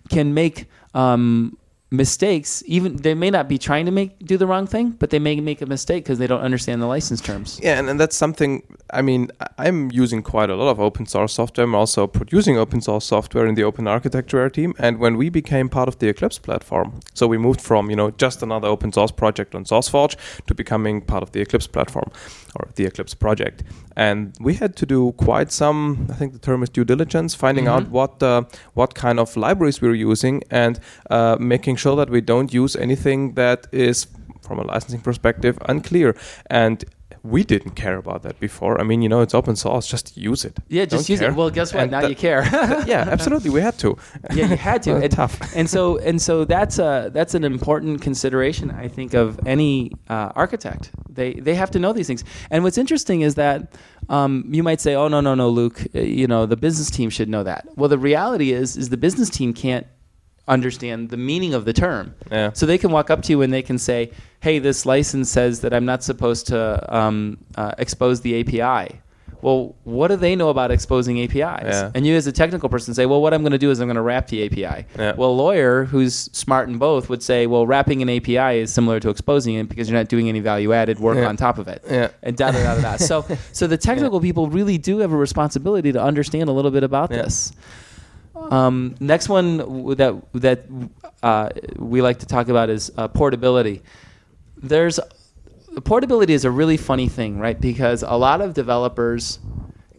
can 0.08 0.34
make 0.34 0.66
um, 0.94 1.56
mistakes. 1.90 2.62
Even 2.66 2.96
they 2.96 3.14
may 3.14 3.30
not 3.30 3.48
be 3.48 3.58
trying 3.58 3.84
to 3.86 3.90
make 3.90 4.18
do 4.24 4.36
the 4.36 4.46
wrong 4.46 4.66
thing, 4.66 4.90
but 4.90 5.10
they 5.10 5.18
may 5.18 5.40
make 5.40 5.60
a 5.60 5.66
mistake 5.66 6.04
because 6.04 6.18
they 6.18 6.26
don't 6.26 6.40
understand 6.40 6.80
the 6.80 6.86
license 6.86 7.20
terms. 7.20 7.60
Yeah, 7.62 7.78
and, 7.78 7.88
and 7.88 7.98
that's 7.98 8.16
something. 8.16 8.62
I 8.92 9.02
mean, 9.02 9.30
I'm 9.58 9.90
using 9.90 10.22
quite 10.22 10.50
a 10.50 10.56
lot 10.56 10.70
of 10.70 10.80
open 10.80 11.06
source 11.06 11.34
software. 11.34 11.64
I'm 11.64 11.74
also 11.74 12.06
producing 12.06 12.56
open 12.56 12.80
source 12.80 13.04
software 13.04 13.46
in 13.46 13.54
the 13.54 13.64
open 13.64 13.86
architecture 13.86 14.48
team. 14.50 14.74
And 14.78 14.98
when 14.98 15.16
we 15.16 15.28
became 15.28 15.68
part 15.68 15.88
of 15.88 15.98
the 15.98 16.08
Eclipse 16.08 16.38
platform, 16.38 17.00
so 17.14 17.26
we 17.26 17.38
moved 17.38 17.60
from 17.60 17.90
you 17.90 17.96
know 17.96 18.10
just 18.12 18.42
another 18.42 18.68
open 18.68 18.92
source 18.92 19.10
project 19.10 19.54
on 19.54 19.64
SourceForge 19.64 20.16
to 20.46 20.54
becoming 20.54 21.00
part 21.00 21.22
of 21.22 21.32
the 21.32 21.40
Eclipse 21.40 21.66
platform 21.66 22.10
or 22.56 22.68
the 22.76 22.84
Eclipse 22.86 23.14
project. 23.14 23.62
And 24.00 24.34
we 24.40 24.54
had 24.54 24.76
to 24.76 24.86
do 24.86 25.12
quite 25.18 25.52
some. 25.52 26.06
I 26.10 26.14
think 26.14 26.32
the 26.32 26.38
term 26.38 26.62
is 26.62 26.70
due 26.70 26.86
diligence, 26.86 27.34
finding 27.34 27.68
out 27.68 27.90
what 27.90 28.22
uh, 28.22 28.44
what 28.72 28.94
kind 28.94 29.20
of 29.20 29.36
libraries 29.36 29.82
we 29.82 29.88
are 29.88 30.00
using 30.10 30.42
and 30.50 30.80
uh, 31.10 31.36
making 31.38 31.76
sure 31.76 31.96
that 31.96 32.08
we 32.08 32.22
don't 32.22 32.50
use 32.54 32.76
anything 32.76 33.34
that 33.34 33.66
is 33.72 34.06
from 34.40 34.58
a 34.58 34.62
licensing 34.62 35.02
perspective 35.02 35.58
unclear 35.68 36.16
and 36.46 36.84
we 37.22 37.44
didn't 37.44 37.72
care 37.72 37.96
about 37.96 38.22
that 38.22 38.40
before. 38.40 38.80
I 38.80 38.84
mean, 38.84 39.02
you 39.02 39.08
know, 39.08 39.20
it's 39.20 39.34
open 39.34 39.56
source. 39.56 39.86
Just 39.86 40.16
use 40.16 40.44
it. 40.44 40.58
Yeah, 40.68 40.84
just 40.84 41.06
Don't 41.06 41.08
use 41.08 41.20
care. 41.20 41.30
it. 41.30 41.34
Well, 41.36 41.50
guess 41.50 41.74
what? 41.74 41.82
And 41.82 41.90
now 41.90 42.00
that- 42.02 42.10
you 42.10 42.16
care. 42.16 42.42
yeah, 42.86 43.04
absolutely. 43.08 43.50
We 43.50 43.60
had 43.60 43.78
to. 43.80 43.96
yeah, 44.34 44.48
you 44.48 44.56
had 44.56 44.82
to. 44.84 44.96
And, 45.00 45.12
tough. 45.12 45.38
And 45.54 45.68
so 45.68 45.98
and 45.98 46.20
so 46.20 46.44
that's 46.44 46.78
a 46.78 47.10
that's 47.12 47.34
an 47.34 47.44
important 47.44 48.00
consideration 48.02 48.70
I 48.70 48.88
think 48.88 49.14
of 49.14 49.38
any 49.46 49.92
uh, 50.08 50.32
architect. 50.34 50.90
They 51.08 51.34
they 51.34 51.54
have 51.54 51.70
to 51.72 51.78
know 51.78 51.92
these 51.92 52.06
things. 52.06 52.24
And 52.50 52.64
what's 52.64 52.78
interesting 52.78 53.20
is 53.22 53.34
that 53.36 53.74
um, 54.08 54.44
you 54.50 54.62
might 54.62 54.80
say, 54.80 54.94
oh 54.94 55.08
no 55.08 55.20
no 55.20 55.34
no, 55.34 55.48
Luke, 55.48 55.80
uh, 55.94 56.00
you 56.00 56.26
know 56.26 56.46
the 56.46 56.56
business 56.56 56.90
team 56.90 57.10
should 57.10 57.28
know 57.28 57.42
that. 57.44 57.66
Well, 57.76 57.88
the 57.88 57.98
reality 57.98 58.52
is 58.52 58.76
is 58.76 58.88
the 58.88 58.96
business 58.96 59.30
team 59.30 59.52
can't 59.52 59.86
understand 60.50 61.08
the 61.08 61.16
meaning 61.16 61.54
of 61.54 61.64
the 61.64 61.72
term. 61.72 62.14
Yeah. 62.30 62.52
So 62.52 62.66
they 62.66 62.76
can 62.76 62.90
walk 62.90 63.08
up 63.08 63.22
to 63.22 63.32
you 63.32 63.40
and 63.40 63.52
they 63.52 63.62
can 63.62 63.78
say, 63.78 64.10
"Hey, 64.40 64.58
this 64.58 64.84
license 64.84 65.30
says 65.30 65.60
that 65.60 65.72
I'm 65.72 65.86
not 65.86 66.02
supposed 66.02 66.48
to 66.48 66.94
um, 66.94 67.38
uh, 67.54 67.72
expose 67.78 68.20
the 68.20 68.40
API." 68.40 69.00
Well, 69.42 69.74
what 69.84 70.08
do 70.08 70.16
they 70.16 70.36
know 70.36 70.50
about 70.50 70.70
exposing 70.70 71.18
APIs? 71.20 71.34
Yeah. 71.64 71.90
And 71.94 72.06
you, 72.06 72.14
as 72.14 72.26
a 72.26 72.32
technical 72.32 72.68
person, 72.68 72.92
say, 72.92 73.06
"Well, 73.06 73.22
what 73.22 73.32
I'm 73.32 73.42
going 73.42 73.52
to 73.52 73.58
do 73.58 73.70
is 73.70 73.80
I'm 73.80 73.86
going 73.86 73.96
to 73.96 74.02
wrap 74.02 74.28
the 74.28 74.44
API." 74.44 74.86
Yeah. 74.98 75.14
Well, 75.16 75.30
a 75.30 75.32
lawyer 75.32 75.84
who's 75.84 76.14
smart 76.14 76.68
in 76.68 76.78
both 76.78 77.08
would 77.08 77.22
say, 77.22 77.46
"Well, 77.46 77.66
wrapping 77.66 78.02
an 78.02 78.10
API 78.10 78.58
is 78.58 78.72
similar 78.72 79.00
to 79.00 79.08
exposing 79.08 79.54
it 79.54 79.68
because 79.68 79.88
you're 79.88 79.98
not 79.98 80.08
doing 80.08 80.28
any 80.28 80.40
value-added 80.40 80.98
work 80.98 81.18
on 81.26 81.36
top 81.36 81.58
of 81.58 81.68
it." 81.68 81.82
And 82.22 82.36
da 82.36 82.50
da 82.50 82.62
da 82.62 82.80
da. 82.80 82.96
So, 82.96 83.24
so 83.52 83.66
the 83.66 83.78
technical 83.78 84.20
people 84.20 84.48
really 84.48 84.76
do 84.78 84.98
have 84.98 85.12
a 85.12 85.16
responsibility 85.16 85.92
to 85.92 86.02
understand 86.02 86.48
a 86.48 86.52
little 86.52 86.70
bit 86.70 86.82
about 86.82 87.10
this. 87.10 87.52
Um, 88.50 88.94
next 89.00 89.28
one 89.28 89.58
w- 89.58 89.94
that 89.96 90.14
that 90.34 90.64
uh, 91.22 91.50
we 91.76 92.00
like 92.02 92.18
to 92.20 92.26
talk 92.26 92.48
about 92.48 92.70
is 92.70 92.90
uh, 92.96 93.08
portability. 93.08 93.82
There's 94.56 94.98
portability 95.84 96.32
is 96.32 96.44
a 96.44 96.50
really 96.50 96.76
funny 96.76 97.08
thing, 97.08 97.38
right? 97.38 97.60
Because 97.60 98.02
a 98.02 98.16
lot 98.16 98.40
of 98.40 98.54
developers 98.54 99.38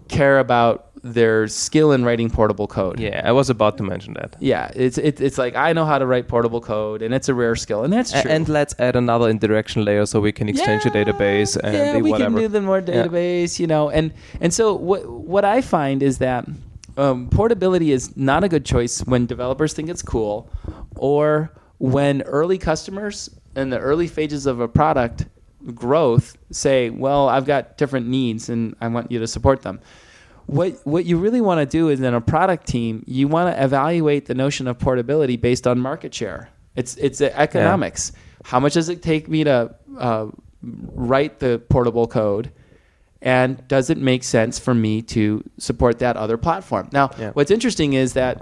care 0.07 0.39
about 0.39 0.87
their 1.03 1.47
skill 1.47 1.91
in 1.93 2.05
writing 2.05 2.29
portable 2.29 2.67
code. 2.67 2.99
Yeah, 2.99 3.21
I 3.25 3.31
was 3.31 3.49
about 3.49 3.77
to 3.77 3.83
mention 3.83 4.13
that. 4.15 4.35
Yeah, 4.39 4.69
it's 4.75 4.97
it, 4.97 5.19
it's 5.21 5.37
like 5.37 5.55
I 5.55 5.73
know 5.73 5.85
how 5.85 5.97
to 5.97 6.05
write 6.05 6.27
portable 6.27 6.61
code, 6.61 7.01
and 7.01 7.13
it's 7.13 7.29
a 7.29 7.33
rare 7.33 7.55
skill, 7.55 7.83
and 7.83 7.91
that's 7.93 8.13
A- 8.13 8.21
true. 8.21 8.31
And 8.31 8.47
let's 8.49 8.75
add 8.79 8.95
another 8.95 9.29
indirection 9.29 9.83
layer 9.85 10.05
so 10.05 10.19
we 10.19 10.31
can 10.31 10.47
exchange 10.49 10.83
Yeah, 10.85 10.91
the 10.91 11.05
database 11.05 11.57
and 11.63 11.73
yeah, 11.73 11.97
we 11.97 12.11
whatever. 12.11 12.35
can 12.35 12.41
do 12.43 12.47
the 12.49 12.61
more 12.61 12.79
Yeah. 12.79 13.05
database, 13.05 13.59
you 13.59 13.65
know, 13.67 13.89
and 13.89 14.11
and 14.41 14.53
so 14.53 14.75
what 14.75 15.07
what 15.09 15.43
I 15.45 15.61
find 15.61 16.03
is 16.03 16.17
that 16.19 16.45
um, 16.97 17.29
portability 17.29 17.91
is 17.91 18.15
not 18.17 18.43
a 18.43 18.49
good 18.49 18.65
choice 18.65 19.01
when 19.01 19.25
developers 19.25 19.73
think 19.73 19.89
it's 19.89 20.01
cool, 20.01 20.49
or 20.95 21.51
when 21.77 22.21
early 22.23 22.57
customers 22.57 23.29
in 23.55 23.69
the 23.69 23.79
early 23.79 24.07
phases 24.07 24.45
of 24.45 24.59
a 24.59 24.67
product 24.67 25.25
growth 25.73 26.37
say, 26.51 26.89
"Well, 26.89 27.29
I've 27.29 27.45
got 27.45 27.77
different 27.77 28.07
needs, 28.07 28.49
and 28.49 28.75
I 28.81 28.87
want 28.87 29.11
you 29.11 29.19
to 29.19 29.27
support 29.27 29.61
them." 29.61 29.79
What 30.47 30.79
what 30.85 31.05
you 31.05 31.17
really 31.17 31.41
want 31.41 31.59
to 31.59 31.65
do 31.65 31.89
is 31.89 32.01
in 32.01 32.13
a 32.13 32.21
product 32.21 32.67
team, 32.67 33.03
you 33.07 33.27
want 33.27 33.55
to 33.55 33.63
evaluate 33.63 34.25
the 34.25 34.35
notion 34.35 34.67
of 34.67 34.79
portability 34.79 35.37
based 35.37 35.67
on 35.67 35.79
market 35.79 36.13
share. 36.13 36.49
It's 36.75 36.95
it's 36.97 37.21
economics. 37.21 38.11
How 38.43 38.59
much 38.59 38.73
does 38.73 38.89
it 38.89 39.01
take 39.01 39.27
me 39.29 39.43
to 39.43 39.75
uh, 39.97 40.27
write 40.61 41.39
the 41.39 41.61
portable 41.69 42.07
code? 42.07 42.51
And 43.21 43.65
does 43.67 43.89
it 43.89 43.97
make 43.97 44.23
sense 44.23 44.57
for 44.57 44.73
me 44.73 45.01
to 45.03 45.43
support 45.59 45.99
that 45.99 46.17
other 46.17 46.37
platform? 46.37 46.89
Now, 46.91 47.11
Yeah. 47.19 47.31
what's 47.31 47.51
interesting 47.51 47.93
is 47.93 48.13
that 48.13 48.41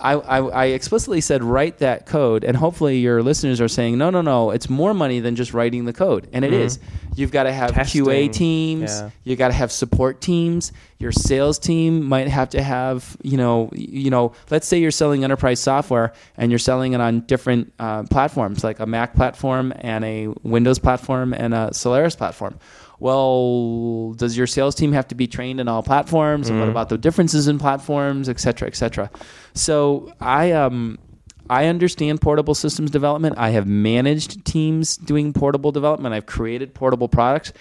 I, 0.00 0.14
I, 0.14 0.38
I 0.38 0.64
explicitly 0.66 1.20
said 1.20 1.44
write 1.44 1.78
that 1.78 2.06
code, 2.06 2.42
and 2.42 2.56
hopefully 2.56 2.98
your 2.98 3.22
listeners 3.22 3.60
are 3.60 3.68
saying, 3.68 3.98
no, 3.98 4.10
no, 4.10 4.20
no, 4.20 4.50
it's 4.50 4.68
more 4.68 4.94
money 4.94 5.20
than 5.20 5.36
just 5.36 5.54
writing 5.54 5.84
the 5.84 5.92
code. 5.92 6.28
And 6.32 6.44
it 6.44 6.52
is. 6.52 6.80
You've 7.14 7.30
got 7.30 7.44
to 7.44 7.52
have 7.52 7.72
Testing, 7.72 8.04
QA 8.04 8.32
teams, 8.32 8.90
yeah. 9.00 9.10
you 9.22 9.36
got 9.36 9.48
to 9.48 9.54
have 9.54 9.70
support 9.70 10.20
teams. 10.20 10.72
Your 10.98 11.12
sales 11.12 11.58
team 11.58 12.04
might 12.04 12.26
have 12.26 12.48
to 12.50 12.62
have, 12.62 13.16
you 13.22 13.36
know, 13.36 13.70
you 13.74 14.10
know. 14.10 14.32
Let's 14.50 14.66
say 14.66 14.78
you're 14.78 14.90
selling 14.90 15.22
enterprise 15.24 15.60
software 15.60 16.14
and 16.36 16.50
you're 16.50 16.58
selling 16.58 16.94
it 16.94 17.00
on 17.00 17.20
different 17.20 17.72
uh, 17.78 18.04
platforms, 18.04 18.64
like 18.64 18.80
a 18.80 18.86
Mac 18.86 19.14
platform 19.14 19.72
and 19.76 20.04
a 20.04 20.28
Windows 20.42 20.78
platform 20.78 21.32
and 21.34 21.54
a 21.54 21.72
Solaris 21.74 22.16
platform. 22.16 22.58
Well, 23.02 24.12
does 24.12 24.36
your 24.36 24.46
sales 24.46 24.76
team 24.76 24.92
have 24.92 25.08
to 25.08 25.16
be 25.16 25.26
trained 25.26 25.58
in 25.58 25.66
all 25.66 25.82
platforms? 25.82 26.48
And 26.48 26.60
what 26.60 26.68
about 26.68 26.88
the 26.88 26.96
differences 26.96 27.48
in 27.48 27.58
platforms, 27.58 28.28
et 28.28 28.38
cetera, 28.38 28.68
et 28.68 28.76
cetera? 28.76 29.10
So 29.54 30.12
I 30.20 30.52
um. 30.52 30.98
I 31.50 31.66
understand 31.66 32.20
portable 32.20 32.54
systems 32.54 32.90
development. 32.90 33.34
I 33.36 33.50
have 33.50 33.66
managed 33.66 34.44
teams 34.44 34.96
doing 34.96 35.32
portable 35.32 35.72
development. 35.72 36.14
I've 36.14 36.24
created 36.24 36.72
portable 36.72 37.08
products. 37.08 37.52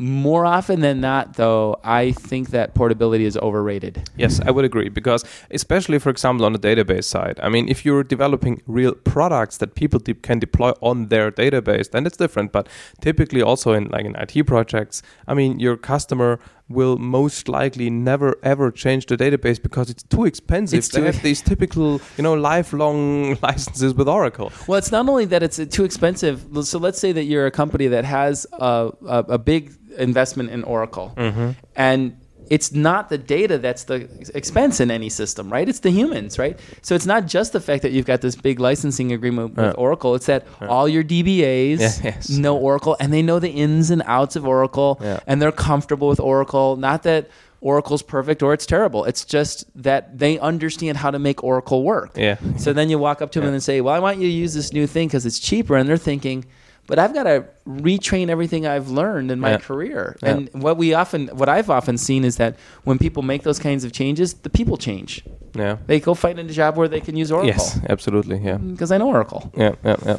More 0.00 0.46
often 0.46 0.78
than 0.80 1.00
not, 1.00 1.34
though, 1.34 1.80
I 1.82 2.12
think 2.12 2.50
that 2.50 2.72
portability 2.74 3.24
is 3.24 3.36
overrated. 3.36 4.08
Yes, 4.16 4.40
I 4.46 4.52
would 4.52 4.64
agree 4.64 4.88
because, 4.88 5.24
especially 5.50 5.98
for 5.98 6.08
example, 6.08 6.46
on 6.46 6.52
the 6.52 6.58
database 6.60 7.02
side, 7.02 7.40
I 7.42 7.48
mean, 7.48 7.68
if 7.68 7.84
you're 7.84 8.04
developing 8.04 8.62
real 8.68 8.94
products 8.94 9.56
that 9.58 9.74
people 9.74 9.98
de- 9.98 10.14
can 10.14 10.38
deploy 10.38 10.70
on 10.82 11.08
their 11.08 11.32
database, 11.32 11.90
then 11.90 12.06
it's 12.06 12.16
different. 12.16 12.52
But 12.52 12.68
typically, 13.00 13.42
also 13.42 13.72
in 13.72 13.88
like 13.88 14.06
in 14.06 14.14
IT 14.14 14.46
projects, 14.46 15.02
I 15.26 15.34
mean, 15.34 15.58
your 15.58 15.76
customer 15.76 16.38
will 16.68 16.98
most 16.98 17.48
likely 17.48 17.90
never 17.90 18.36
ever 18.42 18.70
change 18.70 19.06
the 19.06 19.16
database 19.16 19.60
because 19.60 19.90
it's 19.90 20.02
too 20.02 20.24
expensive. 20.24 20.78
It's 20.78 20.88
they 20.88 21.00
too- 21.00 21.06
have 21.06 21.22
these 21.22 21.40
typical, 21.40 22.00
you 22.16 22.22
know, 22.22 22.34
lifelong 22.34 23.38
licenses 23.42 23.94
with 23.94 24.08
Oracle. 24.08 24.52
Well, 24.66 24.78
it's 24.78 24.92
not 24.92 25.08
only 25.08 25.24
that 25.26 25.42
it's 25.42 25.58
too 25.68 25.84
expensive. 25.84 26.46
So 26.62 26.78
let's 26.78 26.98
say 26.98 27.12
that 27.12 27.24
you're 27.24 27.46
a 27.46 27.50
company 27.50 27.86
that 27.88 28.04
has 28.04 28.46
a, 28.52 28.90
a, 29.06 29.18
a 29.28 29.38
big 29.38 29.72
investment 29.96 30.50
in 30.50 30.64
Oracle, 30.64 31.14
mm-hmm. 31.16 31.50
and 31.74 32.16
it's 32.50 32.72
not 32.72 33.08
the 33.08 33.18
data 33.18 33.58
that's 33.58 33.84
the 33.84 34.08
expense 34.34 34.80
in 34.80 34.90
any 34.90 35.08
system, 35.08 35.52
right? 35.52 35.68
It's 35.68 35.80
the 35.80 35.90
humans, 35.90 36.38
right? 36.38 36.58
So 36.82 36.94
it's 36.94 37.06
not 37.06 37.26
just 37.26 37.52
the 37.52 37.60
fact 37.60 37.82
that 37.82 37.92
you've 37.92 38.06
got 38.06 38.20
this 38.22 38.36
big 38.36 38.58
licensing 38.58 39.12
agreement 39.12 39.54
with 39.56 39.64
Yeah. 39.66 39.72
Oracle. 39.72 40.14
It's 40.14 40.26
that 40.26 40.46
uh. 40.62 40.66
all 40.66 40.88
your 40.88 41.04
DBAs 41.04 41.78
Yeah, 41.80 41.90
yes. 42.04 42.30
know 42.30 42.56
Oracle 42.56 42.96
and 43.00 43.12
they 43.12 43.22
know 43.22 43.38
the 43.38 43.50
ins 43.50 43.90
and 43.90 44.02
outs 44.06 44.34
of 44.36 44.46
Oracle 44.46 44.98
Yeah. 45.02 45.20
and 45.26 45.40
they're 45.42 45.52
comfortable 45.52 46.08
with 46.08 46.20
Oracle. 46.20 46.76
Not 46.76 47.02
that 47.02 47.28
Oracle's 47.60 48.02
perfect 48.02 48.42
or 48.42 48.54
it's 48.54 48.66
terrible. 48.66 49.04
It's 49.04 49.24
just 49.24 49.64
that 49.82 50.16
they 50.18 50.38
understand 50.38 50.96
how 50.96 51.10
to 51.10 51.18
make 51.18 51.42
Oracle 51.42 51.82
work. 51.82 52.12
Yeah. 52.16 52.36
So 52.56 52.72
then 52.72 52.88
you 52.88 52.98
walk 52.98 53.20
up 53.20 53.30
to 53.32 53.40
them 53.40 53.52
and 53.52 53.62
say, 53.62 53.80
"Well, 53.80 53.92
I 53.94 53.98
want 53.98 54.18
you 54.18 54.28
to 54.28 54.32
use 54.32 54.54
this 54.54 54.72
new 54.72 54.86
thing 54.86 55.08
because 55.08 55.26
it's 55.26 55.40
cheaper," 55.40 55.76
and 55.76 55.88
they're 55.88 55.96
thinking. 55.96 56.44
But 56.88 56.98
I've 56.98 57.12
got 57.14 57.24
to 57.24 57.44
retrain 57.66 58.28
everything 58.30 58.66
I've 58.66 58.88
learned 58.88 59.30
in 59.30 59.38
my 59.40 59.50
Yeah. 59.52 59.58
career. 59.68 60.16
Yeah. 60.22 60.30
And 60.30 60.48
what 60.66 60.76
we 60.78 60.94
often, 60.94 61.28
what 61.40 61.48
I've 61.48 61.70
often 61.70 61.96
seen 61.98 62.24
is 62.24 62.36
that 62.36 62.56
when 62.84 62.96
people 62.98 63.22
make 63.22 63.42
those 63.42 63.58
kinds 63.68 63.84
of 63.84 63.92
changes, 63.92 64.28
the 64.46 64.50
people 64.50 64.76
change. 64.78 65.22
Yeah. 65.54 65.76
They 65.86 66.00
go 66.00 66.14
find 66.14 66.38
a 66.38 66.44
job 66.44 66.76
where 66.78 66.88
they 66.88 67.00
can 67.00 67.14
use 67.16 67.30
Oracle. 67.30 67.48
Yes, 67.48 67.78
absolutely. 67.88 68.38
Yeah. 68.38 68.56
Because 68.56 68.90
I 68.90 68.96
know 68.98 69.08
Oracle. 69.08 69.42
Yeah, 69.56 69.74
yeah, 69.84 69.96
yeah. 70.06 70.16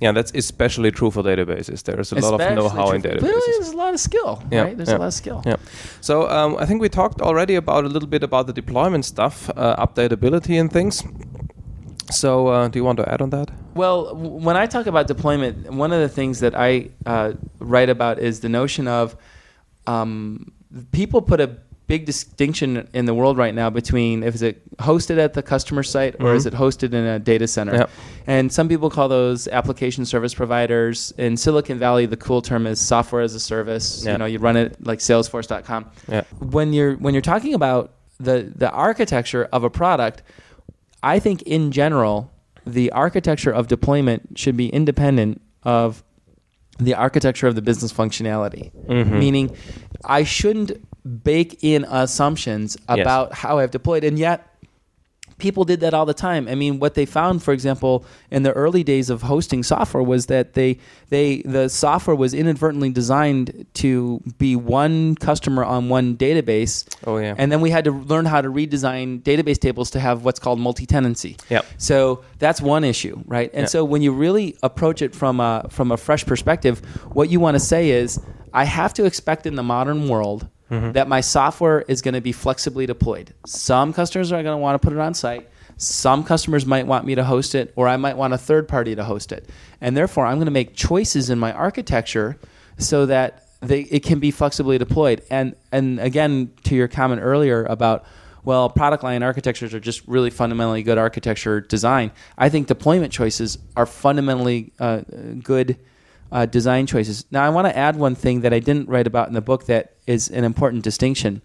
Yeah, 0.00 0.12
that's 0.12 0.32
especially 0.34 0.90
true 0.90 1.10
for 1.10 1.22
databases. 1.22 1.82
There's 1.84 2.10
a 2.12 2.16
lot 2.16 2.40
of 2.40 2.54
know-how 2.58 2.90
in 2.90 3.00
databases. 3.00 3.20
there's 3.60 3.68
a 3.72 3.76
lot 3.76 3.94
of 3.94 4.00
skill, 4.00 4.42
Yeah, 4.50 4.62
right? 4.64 4.76
There's 4.76 4.88
yeah. 4.90 4.96
a 4.96 5.04
lot 5.04 5.06
of 5.06 5.14
skill. 5.14 5.40
Yeah. 5.46 5.56
So 6.00 6.28
um, 6.28 6.56
I 6.58 6.66
think 6.66 6.82
we 6.82 6.88
talked 6.88 7.20
already 7.22 7.54
about 7.54 7.84
a 7.84 7.88
little 7.88 8.08
bit 8.08 8.22
about 8.24 8.46
the 8.48 8.52
deployment 8.52 9.04
stuff, 9.04 9.48
uh, 9.56 9.76
updatability 9.86 10.60
and 10.60 10.70
things. 10.70 11.04
So 12.14 12.48
uh, 12.48 12.68
do 12.68 12.78
you 12.78 12.84
want 12.84 12.98
to 12.98 13.12
add 13.12 13.20
on 13.20 13.30
that? 13.30 13.50
Well, 13.74 14.06
w- 14.14 14.30
when 14.30 14.56
I 14.56 14.66
talk 14.66 14.86
about 14.86 15.06
deployment, 15.06 15.72
one 15.72 15.92
of 15.92 16.00
the 16.00 16.08
things 16.08 16.40
that 16.40 16.54
I 16.54 16.88
uh, 17.06 17.32
write 17.58 17.88
about 17.90 18.18
is 18.18 18.40
the 18.40 18.48
notion 18.48 18.86
of 18.88 19.16
um, 19.86 20.52
people 20.92 21.20
put 21.22 21.40
a 21.40 21.56
big 21.86 22.06
distinction 22.06 22.88
in 22.94 23.04
the 23.04 23.12
world 23.12 23.36
right 23.36 23.54
now 23.54 23.68
between 23.68 24.22
if 24.22 24.34
is 24.36 24.40
it 24.40 24.62
hosted 24.78 25.18
at 25.18 25.34
the 25.34 25.42
customer 25.42 25.82
site 25.82 26.16
or 26.18 26.34
is 26.34 26.44
Mhm. 26.44 26.48
it 26.48 26.54
hosted 26.54 26.94
in 26.94 27.04
a 27.04 27.18
data 27.18 27.46
center. 27.46 27.74
Yep. 27.74 27.90
And 28.26 28.50
some 28.50 28.68
people 28.70 28.88
call 28.88 29.06
those 29.08 29.46
application 29.48 30.06
service 30.06 30.32
providers. 30.32 31.12
In 31.18 31.36
Silicon 31.36 31.78
Valley, 31.78 32.06
the 32.06 32.16
cool 32.16 32.40
term 32.40 32.66
is 32.66 32.80
software 32.80 33.20
as 33.20 33.34
a 33.34 33.40
service. 33.40 34.02
Yeah. 34.04 34.12
You 34.12 34.18
know, 34.18 34.24
you 34.24 34.38
run 34.38 34.56
it 34.56 34.76
like 34.86 35.00
Salesforce.com. 35.00 35.84
Yeah. 36.08 36.22
When 36.40 36.72
you're 36.72 36.94
when 36.94 37.12
you're 37.12 37.20
talking 37.20 37.52
about 37.52 37.92
the 38.18 38.50
the 38.56 38.70
architecture 38.70 39.46
of 39.52 39.62
a 39.62 39.68
product, 39.68 40.22
I 41.04 41.18
think 41.18 41.42
in 41.42 41.70
general, 41.70 42.32
the 42.66 42.90
architecture 42.92 43.50
of 43.52 43.68
deployment 43.68 44.38
should 44.38 44.56
be 44.56 44.68
independent 44.68 45.40
of 45.62 46.02
the 46.78 46.94
architecture 46.94 47.46
of 47.46 47.54
the 47.54 47.62
business 47.62 47.92
functionality. 47.92 48.72
Mhm. 48.88 49.18
Meaning, 49.18 49.56
I 50.04 50.24
shouldn't 50.24 50.72
bake 51.22 51.58
in 51.62 51.84
assumptions 51.84 52.76
Yes. 52.88 52.98
about 53.00 53.34
how 53.34 53.58
I've 53.58 53.70
deployed, 53.70 54.02
and 54.02 54.18
yet 54.18 54.46
people 55.38 55.64
did 55.64 55.80
that 55.80 55.94
all 55.94 56.06
the 56.06 56.14
time. 56.14 56.48
I 56.48 56.54
mean, 56.54 56.78
what 56.78 56.94
they 56.94 57.06
found, 57.06 57.42
for 57.42 57.52
example, 57.52 58.04
in 58.30 58.42
the 58.42 58.52
early 58.52 58.84
days 58.84 59.10
of 59.10 59.22
hosting 59.22 59.62
software 59.62 60.02
was 60.02 60.26
that 60.26 60.54
they 60.54 60.78
they 61.10 61.42
the 61.42 61.68
software 61.68 62.16
was 62.16 62.34
inadvertently 62.34 62.90
designed 62.90 63.66
to 63.74 64.20
be 64.38 64.56
one 64.56 65.14
customer 65.16 65.64
on 65.64 65.88
one 65.88 66.16
database. 66.16 66.84
Oh, 67.06 67.18
yeah. 67.18 67.34
And 67.36 67.50
then 67.52 67.60
we 67.60 67.70
had 67.70 67.84
to 67.84 67.90
learn 67.92 68.24
how 68.26 68.40
to 68.40 68.48
redesign 68.48 69.22
database 69.22 69.58
tables 69.58 69.90
to 69.92 70.00
have 70.00 70.24
what's 70.24 70.38
called 70.38 70.58
multi-tenancy. 70.60 71.36
Yep. 71.50 71.66
So 71.78 72.24
that's 72.38 72.60
one 72.60 72.84
issue, 72.84 73.22
right? 73.26 73.50
And 73.52 73.62
Yeah. 73.62 73.66
so 73.68 73.84
when 73.84 74.02
you 74.02 74.12
really 74.12 74.56
approach 74.62 75.02
it 75.02 75.14
from 75.14 75.40
a 75.40 75.66
from 75.70 75.90
a 75.92 75.96
fresh 75.96 76.24
perspective, 76.26 76.80
what 77.12 77.28
you 77.30 77.40
want 77.40 77.54
to 77.56 77.60
say 77.60 77.90
is, 77.90 78.20
I 78.54 78.64
have 78.64 78.94
to 78.94 79.04
expect 79.04 79.46
in 79.46 79.54
the 79.56 79.62
modern 79.62 80.08
world 80.08 80.48
Mm-hmm. 80.70 80.92
that 80.92 81.08
my 81.08 81.20
software 81.20 81.82
is 81.88 82.00
going 82.00 82.14
to 82.14 82.22
be 82.22 82.32
flexibly 82.32 82.86
deployed. 82.86 83.34
Some 83.44 83.92
customers 83.92 84.32
are 84.32 84.42
going 84.42 84.54
to 84.54 84.60
want 84.60 84.80
to 84.80 84.84
put 84.84 84.94
it 84.96 84.98
on 84.98 85.12
site. 85.12 85.46
Some 85.76 86.24
customers 86.24 86.64
might 86.64 86.86
want 86.86 87.04
me 87.04 87.14
to 87.16 87.22
host 87.22 87.54
it, 87.54 87.70
or 87.76 87.86
I 87.86 87.98
might 87.98 88.16
want 88.16 88.32
a 88.32 88.38
third 88.38 88.66
party 88.66 88.94
to 88.96 89.04
host 89.04 89.30
it. 89.30 89.50
And 89.82 89.94
therefore, 89.94 90.24
I'm 90.24 90.36
going 90.36 90.46
to 90.46 90.50
make 90.50 90.74
choices 90.74 91.28
in 91.28 91.38
my 91.38 91.52
architecture 91.52 92.38
so 92.78 93.04
that 93.06 93.46
they, 93.60 93.80
it 93.82 94.04
can 94.04 94.20
be 94.20 94.30
flexibly 94.30 94.78
deployed. 94.78 95.22
And 95.30 95.54
and 95.70 96.00
again, 96.00 96.50
to 96.64 96.74
your 96.74 96.88
comment 96.88 97.20
earlier 97.22 97.64
about 97.64 98.06
well, 98.42 98.70
product 98.70 99.02
line 99.02 99.22
architectures 99.22 99.74
are 99.74 99.80
just 99.80 100.06
really 100.08 100.30
fundamentally 100.30 100.82
good 100.82 100.98
architecture 100.98 101.60
design. 101.60 102.10
I 102.38 102.48
think 102.48 102.68
deployment 102.68 103.12
choices 103.12 103.58
are 103.76 103.86
fundamentally 103.86 104.72
uh, 104.80 105.02
good 105.42 105.78
uh, 106.34 106.44
design 106.46 106.84
choices. 106.84 107.24
Now, 107.30 107.44
I 107.44 107.48
want 107.48 107.68
to 107.68 107.78
add 107.78 107.94
one 107.94 108.16
thing 108.16 108.40
that 108.40 108.52
I 108.52 108.58
didn't 108.58 108.88
write 108.88 109.06
about 109.06 109.28
in 109.28 109.34
the 109.34 109.40
book 109.40 109.66
that 109.66 109.94
is 110.06 110.28
an 110.28 110.42
important 110.42 110.82
distinction. 110.82 111.40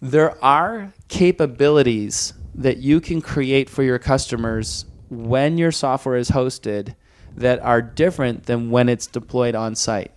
There 0.00 0.42
are 0.44 0.92
capabilities 1.08 2.34
that 2.54 2.76
you 2.76 3.00
can 3.00 3.22
create 3.22 3.70
for 3.70 3.82
your 3.82 3.98
customers 3.98 4.84
when 5.08 5.56
your 5.56 5.72
software 5.72 6.16
is 6.16 6.30
hosted 6.30 6.94
that 7.34 7.60
are 7.60 7.80
different 7.80 8.44
than 8.44 8.70
when 8.70 8.90
it's 8.90 9.06
deployed 9.06 9.54
on 9.54 9.74
site. 9.74 10.12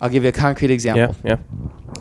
I'll 0.00 0.08
give 0.08 0.24
you 0.24 0.30
a 0.30 0.32
concrete 0.32 0.72
example 0.72 1.14
Yeah, 1.22 1.36
yeah. 1.36 1.60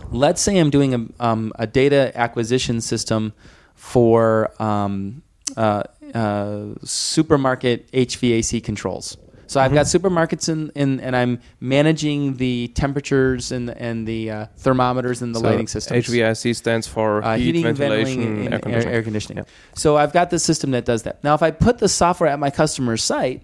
let's 0.10 0.41
say 0.41 0.58
I'm 0.58 0.72
doing 0.72 0.96
a, 0.96 1.24
um, 1.24 1.54
a 1.60 1.67
data 1.67 2.12
acquisition 2.15 2.82
system 2.82 3.34
for 3.76 4.52
um, 4.60 5.22
uh, 5.56 5.84
uh, 6.15 6.65
supermarket 6.84 7.91
HVAC 7.91 8.63
controls. 8.63 9.17
So 9.52 9.60
I've 9.60 9.74
got 9.74 9.86
supermarkets 9.86 10.48
in, 10.48 10.72
in, 10.76 11.02
and 11.02 11.14
I'm 11.14 11.40
managing 11.60 12.38
the 12.38 12.70
temperatures 12.70 13.52
and 13.52 13.70
and 13.70 14.08
the 14.08 14.32
uh, 14.32 14.46
thermometers 14.56 15.22
and 15.22 15.36
the 15.36 15.40
So 15.40 15.46
lighting 15.46 15.68
systems. 15.68 16.08
HVAC 16.08 16.56
stands 16.56 16.88
for 16.88 17.22
Uh, 17.22 17.36
heat, 17.36 17.56
heating, 17.56 17.64
ventilation, 17.76 18.22
and 18.22 18.54
air 18.54 18.60
conditioning. 18.60 18.96
air 18.96 19.04
conditioning. 19.04 19.38
Yeah. 19.40 19.44
So 19.76 19.98
I've 19.98 20.14
got 20.14 20.30
this 20.30 20.44
system 20.44 20.72
that 20.72 20.86
does 20.86 21.04
that. 21.04 21.22
Now, 21.22 21.34
if 21.36 21.44
I 21.44 21.52
put 21.52 21.80
the 21.80 21.90
software 21.90 22.30
at 22.30 22.40
my 22.40 22.50
customer's 22.50 23.04
site, 23.04 23.42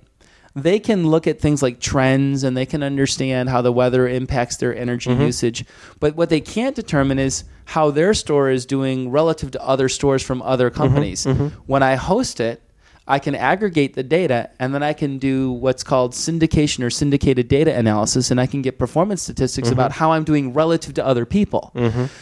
they 0.56 0.80
can 0.80 1.06
look 1.08 1.28
at 1.28 1.42
things 1.42 1.62
like 1.62 1.82
trends 1.82 2.44
and 2.46 2.56
they 2.56 2.66
can 2.66 2.84
understand 2.84 3.50
how 3.50 3.62
the 3.62 3.74
weather 3.74 4.08
impacts 4.08 4.56
their 4.58 4.74
energy 4.74 5.10
Mm-hmm. 5.10 5.24
usage. 5.24 5.66
But 6.00 6.16
what 6.16 6.30
they 6.30 6.40
can't 6.42 6.76
determine 6.76 7.20
is 7.20 7.44
how 7.66 7.92
their 7.92 8.14
store 8.14 8.50
is 8.50 8.66
doing 8.66 9.12
relative 9.12 9.52
to 9.52 9.62
other 9.62 9.90
stores 9.90 10.24
from 10.24 10.42
other 10.42 10.70
Mm-hmm. 10.70 10.82
companies. 10.82 11.26
When 11.66 11.84
I 11.84 11.96
host 11.96 12.40
it, 12.40 12.62
I 13.10 13.20
can 13.20 13.36
aggregate 13.36 13.94
the 13.96 14.04
data 14.04 14.50
and 14.60 14.74
then 14.74 14.84
I 14.84 14.94
can 14.94 15.18
do 15.18 15.52
what's 15.52 15.82
called 15.84 16.12
syndication 16.12 16.84
or 16.84 16.90
syndicated 16.90 17.48
data 17.48 17.74
analysis 17.74 18.32
and 18.32 18.40
I 18.42 18.48
can 18.48 18.62
get 18.62 18.78
performance 18.78 19.22
statistics 19.22 19.68
Mm-hmm. 19.70 19.74
about 19.80 19.92
how 19.94 20.12
I'm 20.12 20.24
doing 20.26 20.54
relative 20.54 20.94
to 20.96 21.06
other 21.06 21.26
people. 21.26 21.72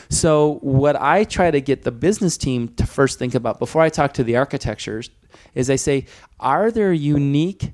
So, 0.10 0.60
what 0.62 0.96
I 0.96 1.24
try 1.24 1.50
to 1.52 1.60
get 1.62 1.84
the 1.84 1.92
business 1.92 2.38
team 2.38 2.68
to 2.76 2.86
first 2.86 3.18
think 3.18 3.34
about 3.36 3.58
before 3.60 3.82
I 3.82 3.90
talk 3.90 4.14
to 4.14 4.24
the 4.24 4.36
architectures 4.38 5.10
is 5.56 5.70
I 5.70 5.76
say, 5.78 6.06
are 6.40 6.70
there 6.72 6.94
unique 6.94 7.72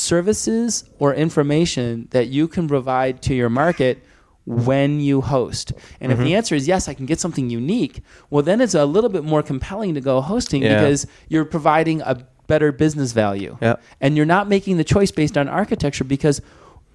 services 0.00 0.84
or 0.98 1.14
information 1.14 2.08
that 2.10 2.28
you 2.28 2.48
can 2.48 2.68
provide 2.68 3.22
to 3.22 3.34
your 3.34 3.48
market 3.50 4.04
when 4.44 5.00
you 5.00 5.20
host? 5.20 5.72
And 6.00 6.12
if 6.12 6.18
the 6.18 6.24
Mm-hmm. 6.24 6.34
answer 6.36 6.54
is 6.54 6.68
yes, 6.68 6.88
I 6.88 6.94
can 6.94 7.06
get 7.06 7.18
something 7.20 7.50
unique, 7.50 8.02
well, 8.30 8.42
then 8.42 8.60
it's 8.60 8.74
a 8.74 8.84
little 8.84 9.10
bit 9.10 9.24
more 9.24 9.42
compelling 9.42 9.94
to 9.94 10.00
go 10.00 10.20
hosting 10.20 10.62
Yeah. 10.62 10.74
because 10.76 11.06
you're 11.28 11.44
providing 11.44 12.00
a 12.02 12.24
better 12.46 12.72
business 12.72 13.12
value. 13.12 13.56
Yeah. 13.60 13.76
And 14.00 14.16
you're 14.16 14.26
not 14.26 14.48
making 14.48 14.76
the 14.76 14.84
choice 14.84 15.10
based 15.10 15.36
on 15.36 15.48
architecture 15.48 16.04
because 16.04 16.40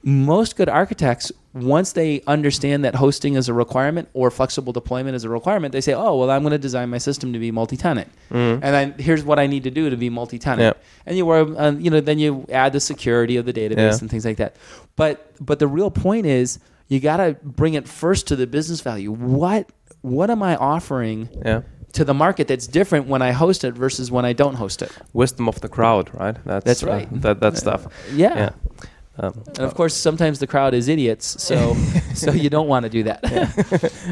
most 0.04 0.56
good 0.56 0.68
architects, 0.68 1.32
once 1.54 1.92
they 1.94 2.24
understand 2.26 2.84
that 2.86 2.96
hosting 2.96 3.36
is 3.36 3.48
a 3.48 3.54
requirement 3.54 4.10
or 4.14 4.32
flexible 4.32 4.74
deployment 4.74 5.16
is 5.16 5.24
a 5.24 5.30
requirement, 5.30 5.74
they 5.74 5.82
say, 5.82 5.94
"Oh, 5.94 6.18
well, 6.18 6.32
I'm 6.32 6.42
going 6.42 6.52
to 6.54 6.58
design 6.58 6.90
my 6.90 6.98
system 6.98 7.34
to 7.34 7.40
be 7.40 7.52
multi-tenant, 7.52 8.10
and 8.32 8.62
then 8.64 8.96
here's 8.98 9.24
what 9.24 9.38
I 9.38 9.46
need 9.46 9.64
to 9.66 9.70
do 9.70 9.90
to 9.92 9.98
be 9.98 10.10
multi-tenant." 10.10 10.76
Yeah. 10.76 10.84
And 11.06 11.18
you 11.18 11.26
were, 11.28 11.56
uh, 11.56 11.72
you 11.74 11.92
know, 11.92 12.02
then 12.02 12.18
you 12.18 12.48
add 12.52 12.74
the 12.74 12.80
security 12.80 13.38
of 13.38 13.46
the 13.46 13.54
database 13.54 13.78
Yeah. 13.78 13.98
and 14.02 14.10
things 14.10 14.26
like 14.26 14.38
that. 14.38 14.56
But 14.96 15.34
but 15.40 15.60
the 15.60 15.68
real 15.68 15.92
point 15.92 16.26
is, 16.26 16.58
you 16.88 17.00
got 17.00 17.18
to 17.18 17.38
bring 17.44 17.76
it 17.76 17.88
first 17.88 18.28
to 18.30 18.36
the 18.36 18.48
business 18.48 18.82
value. 18.82 19.12
What 19.12 19.70
what 20.02 20.32
am 20.32 20.42
I 20.42 20.56
offering? 20.56 21.30
Yeah. 21.46 21.62
To 21.94 22.06
the 22.06 22.14
market 22.14 22.48
that's 22.48 22.68
different 22.68 23.08
when 23.08 23.22
I 23.22 23.32
host 23.32 23.64
it 23.64 23.74
versus 23.74 24.12
when 24.12 24.26
I 24.26 24.34
don't 24.34 24.56
host 24.56 24.82
it. 24.82 24.92
Wisdom 25.14 25.48
of 25.48 25.60
the 25.60 25.70
crowd, 25.70 26.10
right? 26.14 26.38
That's, 26.46 26.66
That's 26.66 26.84
uh, 26.84 26.88
right. 26.88 27.22
that 27.22 27.40
that 27.40 27.58
stuff. 27.58 27.88
Yeah. 28.16 28.36
Yeah. 28.36 28.50
Um, 29.18 29.44
And 29.48 29.60
of 29.60 29.76
course, 29.76 29.94
sometimes 29.94 30.40
the 30.40 30.48
crowd 30.48 30.74
is 30.74 30.88
idiots, 30.88 31.36
so 31.44 31.76
so 32.16 32.32
you 32.32 32.50
don't 32.50 32.68
want 32.68 32.84
to 32.86 32.90
do 32.90 33.04
that. 33.04 33.20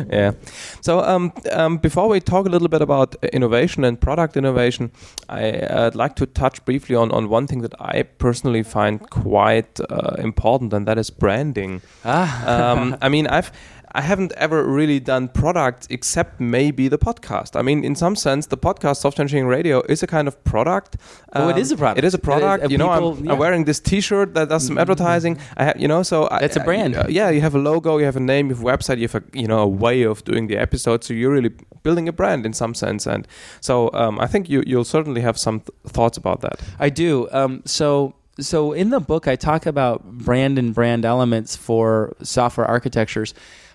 yeah. 0.11 0.33
So 0.81 0.99
um, 0.99 1.31
um, 1.51 1.77
before 1.77 2.09
we 2.09 2.19
talk 2.19 2.45
a 2.45 2.49
little 2.49 2.67
bit 2.67 2.81
about 2.81 3.15
uh, 3.15 3.27
innovation 3.33 3.85
and 3.85 3.97
product 3.99 4.35
innovation, 4.35 4.91
I, 5.29 5.85
would 5.85 5.95
like 5.95 6.15
to 6.15 6.25
touch 6.25 6.63
briefly 6.65 6.95
on, 6.95 7.11
on 7.11 7.29
one 7.29 7.47
thing 7.47 7.61
that 7.61 7.73
I 7.79 8.03
personally 8.17 8.63
find 8.63 8.99
quite 9.09 9.79
uh, 9.89 10.15
important, 10.19 10.73
and 10.73 10.85
that 10.85 10.97
is 10.97 11.09
branding. 11.09 11.81
ah, 12.03 12.71
um, 12.71 12.97
I 13.01 13.09
mean, 13.09 13.25
I've 13.27 13.51
I 13.93 14.01
haven't 14.01 14.31
ever 14.37 14.63
really 14.63 14.99
done 14.99 15.29
product 15.29 15.87
except 15.89 16.39
maybe 16.39 16.87
the 16.87 16.97
podcast. 16.97 17.55
I 17.55 17.61
mean, 17.63 17.83
in 17.83 17.95
some 17.95 18.15
sense, 18.15 18.45
the 18.47 18.57
podcast 18.57 18.97
Software 18.97 19.23
Engineering 19.23 19.47
Radio 19.49 19.81
is 19.89 20.03
a 20.03 20.07
kind 20.07 20.27
of 20.27 20.41
product. 20.43 20.97
Oh, 21.33 21.49
it 21.49 21.57
is 21.57 21.71
a 21.71 21.77
product. 21.77 21.97
It 21.97 22.03
is 22.05 22.13
a 22.13 22.19
product. 22.19 22.63
Uh, 22.63 22.67
uh, 22.67 22.69
you 22.69 22.77
know, 22.77 22.89
people- 22.93 23.13
I'm, 23.17 23.25
yeah. 23.25 23.31
I'm 23.31 23.39
wearing 23.39 23.63
this 23.65 23.79
T-shirt 23.79 24.33
that 24.35 24.49
does 24.49 24.67
some 24.67 24.77
advertising. 24.77 25.37
I 25.57 25.63
have, 25.65 25.79
you 25.81 25.87
know, 25.87 26.03
so 26.03 26.27
I- 26.29 26.39
That's 26.41 26.57
a 26.57 26.61
I- 26.61 26.65
brand. 26.65 26.95
uh, 26.95 27.05
yeah, 27.09 27.29
you 27.29 27.41
have 27.41 27.55
a 27.55 27.59
logo, 27.59 27.97
you 27.97 28.05
have 28.05 28.15
a 28.15 28.19
name, 28.19 28.49
you 28.49 28.55
have 28.55 28.63
a 28.63 28.67
website, 28.77 28.97
you 28.99 29.07
have 29.07 29.15
a 29.15 29.23
you 29.33 29.47
know 29.47 29.59
a 29.59 29.67
way 29.67 30.03
of 30.03 30.23
doing 30.23 30.47
the 30.47 30.57
episode. 30.57 31.03
So 31.03 31.13
you're 31.13 31.31
really 31.31 31.51
building 31.83 32.07
a 32.07 32.13
brand 32.13 32.45
in 32.45 32.53
some 32.53 32.73
sense, 32.75 33.07
and 33.07 33.27
so 33.61 33.89
um, 33.93 34.19
I 34.19 34.27
think 34.27 34.49
you 34.49 34.63
you'll 34.67 34.83
certainly 34.97 35.21
have 35.21 35.37
some 35.37 35.61
th- 35.61 35.69
thoughts 35.87 36.17
about 36.17 36.41
that. 36.41 36.59
I 36.79 36.89
do. 36.89 37.27
Um, 37.31 37.61
so 37.65 38.13
so 38.39 38.71
in 38.71 38.89
the 38.89 38.99
book, 39.01 39.27
I 39.27 39.35
talk 39.35 39.65
about 39.65 40.03
brand 40.03 40.57
and 40.59 40.73
brand 40.73 41.03
elements 41.05 41.55
for 41.57 42.15
software 42.23 42.67
architectures. 42.67 43.33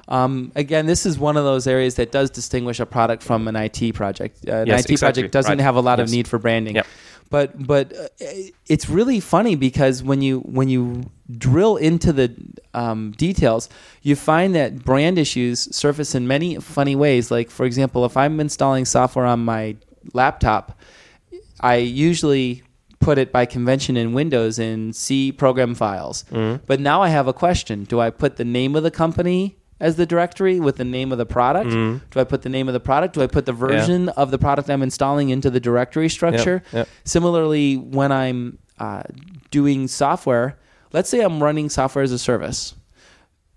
Um, 0.09 0.53
again, 0.55 0.87
this 0.87 1.07
is 1.07 1.19
one 1.19 1.37
of 1.37 1.45
those 1.45 1.67
areas 1.67 1.95
that 1.95 2.13
does 2.13 2.31
distinguish 2.31 2.79
a 2.81 2.87
product 2.87 3.23
from 3.23 3.49
an 3.49 3.57
IT 3.57 3.93
project. 3.95 4.39
Uh, 4.47 4.53
an 4.57 4.67
Yes, 4.67 4.85
IT 4.85 4.91
exactly. 4.91 4.97
project 5.23 5.33
doesn't 5.33 5.59
Right. 5.59 5.61
have 5.65 5.77
a 5.77 5.81
lot 5.81 5.99
of 6.01 6.11
need 6.11 6.29
for 6.29 6.39
branding. 6.39 6.77
Yep. 6.77 6.87
But 7.31 7.67
but 7.67 7.93
uh, 7.97 8.07
it's 8.67 8.89
really 8.89 9.19
funny 9.19 9.57
because 9.57 10.03
when 10.03 10.21
you 10.21 10.41
when 10.41 10.69
you 10.69 11.11
drill 11.39 11.77
into 11.79 12.13
the 12.13 12.35
um, 12.75 13.13
details, 13.17 13.69
you 14.03 14.15
find 14.15 14.55
that 14.55 14.85
brand 14.85 15.19
issues 15.19 15.75
surface 15.75 16.15
in 16.15 16.29
many 16.29 16.57
funny 16.61 16.95
ways. 16.95 17.31
Like 17.31 17.51
for 17.51 17.65
example, 17.65 18.05
if 18.05 18.17
I'm 18.17 18.39
installing 18.41 18.85
software 18.85 19.25
on 19.25 19.43
my 19.45 19.77
laptop, 20.13 20.79
I 21.61 21.77
usually 21.77 22.63
put 23.01 23.17
it 23.19 23.33
by 23.33 23.47
convention 23.47 23.97
in 23.97 24.13
Windows 24.13 24.59
in 24.59 24.93
C 24.93 25.33
program 25.33 25.75
files. 25.75 26.25
But 26.67 26.79
now 26.79 27.03
I 27.03 27.09
have 27.09 27.27
a 27.27 27.33
question. 27.33 27.85
Do 27.85 28.01
I 28.01 28.11
put 28.11 28.37
the 28.37 28.45
name 28.45 28.77
of 28.77 28.83
the 28.83 28.91
company 28.91 29.57
as 29.85 29.97
the 29.97 30.07
directory 30.07 30.61
with 30.61 30.77
the 30.77 30.85
name 30.85 31.13
of 31.13 31.19
the 31.19 31.27
product? 31.27 31.71
Do 32.11 32.21
I 32.21 32.25
put 32.25 32.41
the 32.43 32.49
name 32.49 32.69
of 32.69 32.75
the 32.75 32.81
product? 32.81 33.15
Do 33.15 33.23
I 33.23 33.27
put 33.27 33.45
the 33.45 33.53
version 33.53 34.09
of 34.09 34.31
the 34.31 34.39
product 34.39 34.71
I'm 34.71 34.83
installing 34.83 35.29
into 35.29 35.51
the 35.51 35.61
directory 35.61 36.09
structure? 36.09 36.63
yep. 36.73 36.89
Similarly, 37.05 37.77
when 37.77 38.11
I'm 38.11 38.59
uh, 38.79 39.03
doing 39.51 39.87
software, 39.87 40.59
let's 40.93 41.11
say 41.11 41.21
I'm 41.21 41.43
running 41.43 41.69
software 41.69 42.03
as 42.03 42.13
a 42.13 42.19
service 42.19 42.75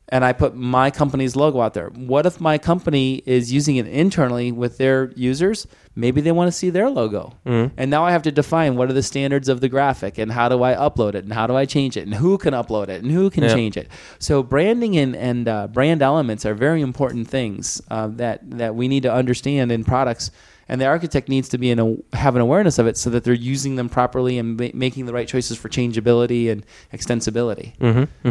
and 0.10 0.24
I 0.24 0.32
put 0.32 0.56
my 0.56 0.90
company's 0.90 1.36
logo 1.36 1.60
out 1.60 1.74
there. 1.74 1.90
What 1.90 2.26
if 2.26 2.40
my 2.40 2.58
company 2.58 3.22
is 3.26 3.52
using 3.52 3.76
it 3.76 3.88
internally 3.88 4.52
with 4.54 4.78
their 4.78 5.12
users? 5.16 5.68
Maybe 5.96 6.22
they 6.22 6.32
want 6.32 6.48
to 6.48 6.52
see 6.52 6.70
their 6.70 6.90
logo. 6.90 7.34
And 7.46 7.90
now 7.92 8.06
I 8.06 8.12
have 8.12 8.22
to 8.24 8.32
define 8.32 8.76
what 8.78 8.90
are 8.90 8.94
the 8.94 9.04
standards 9.04 9.50
of 9.50 9.60
the 9.62 9.68
graphic 9.68 10.18
and 10.18 10.32
how 10.32 10.48
do 10.48 10.64
I 10.64 10.76
upload 10.76 11.16
it 11.16 11.24
and 11.26 11.34
how 11.34 11.46
do 11.48 11.56
I 11.56 11.66
change 11.66 11.98
it 11.98 12.06
and 12.06 12.14
who 12.16 12.38
can 12.38 12.54
upload 12.54 12.88
it 12.90 13.02
and 13.04 13.12
who 13.12 13.30
can 13.30 13.44
Yeah. 13.44 13.54
change 13.54 13.76
it. 13.78 13.90
So 14.20 14.44
branding 14.44 14.96
and, 14.98 15.16
and 15.16 15.48
uh, 15.48 15.68
brand 15.68 16.02
elements 16.02 16.46
are 16.46 16.54
very 16.54 16.82
important 16.82 17.28
things 17.28 17.82
uh, 17.90 18.08
that, 18.14 18.40
that 18.52 18.76
we 18.76 18.88
need 18.88 19.04
to 19.04 19.14
understand 19.14 19.72
in 19.72 19.84
products. 19.84 20.32
And 20.70 20.82
the 20.82 20.86
architect 20.86 21.30
needs 21.30 21.48
to 21.50 21.58
be 21.58 21.72
in 21.72 21.80
a, 21.80 21.96
have 22.18 22.36
an 22.36 22.42
awareness 22.42 22.78
of 22.78 22.88
it 22.88 22.98
so 22.98 23.10
that 23.12 23.24
they're 23.24 23.34
using 23.34 23.76
them 23.78 23.88
properly 23.90 24.38
and 24.38 24.60
ma- 24.60 24.68
making 24.74 25.06
the 25.06 25.14
right 25.14 25.28
choices 25.28 25.58
for 25.58 25.70
changeability 25.70 26.50
and 26.50 26.66
extensibility, 26.94 27.72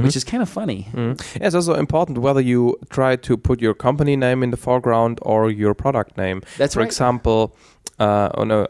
which 0.03 0.17
is 0.17 0.25
kind 0.25 0.43
of 0.43 0.49
funny. 0.49 0.89
Mm. 0.93 1.19
Yeah, 1.41 1.47
it's 1.47 1.55
also 1.55 1.75
important 1.75 2.19
whether 2.19 2.41
you 2.41 2.77
try 2.91 3.17
to 3.17 3.37
put 3.37 3.61
your 3.61 3.75
company 3.75 4.17
name 4.17 4.43
in 4.43 4.51
the 4.51 4.57
foreground 4.57 5.19
or 5.23 5.51
your 5.51 5.75
product 5.75 6.17
name. 6.17 6.43
That's 6.59 6.75
For 6.75 6.81
right. 6.81 6.87
example, 6.87 7.57
uh, 7.99 8.29
oh 8.35 8.45
no, 8.45 8.67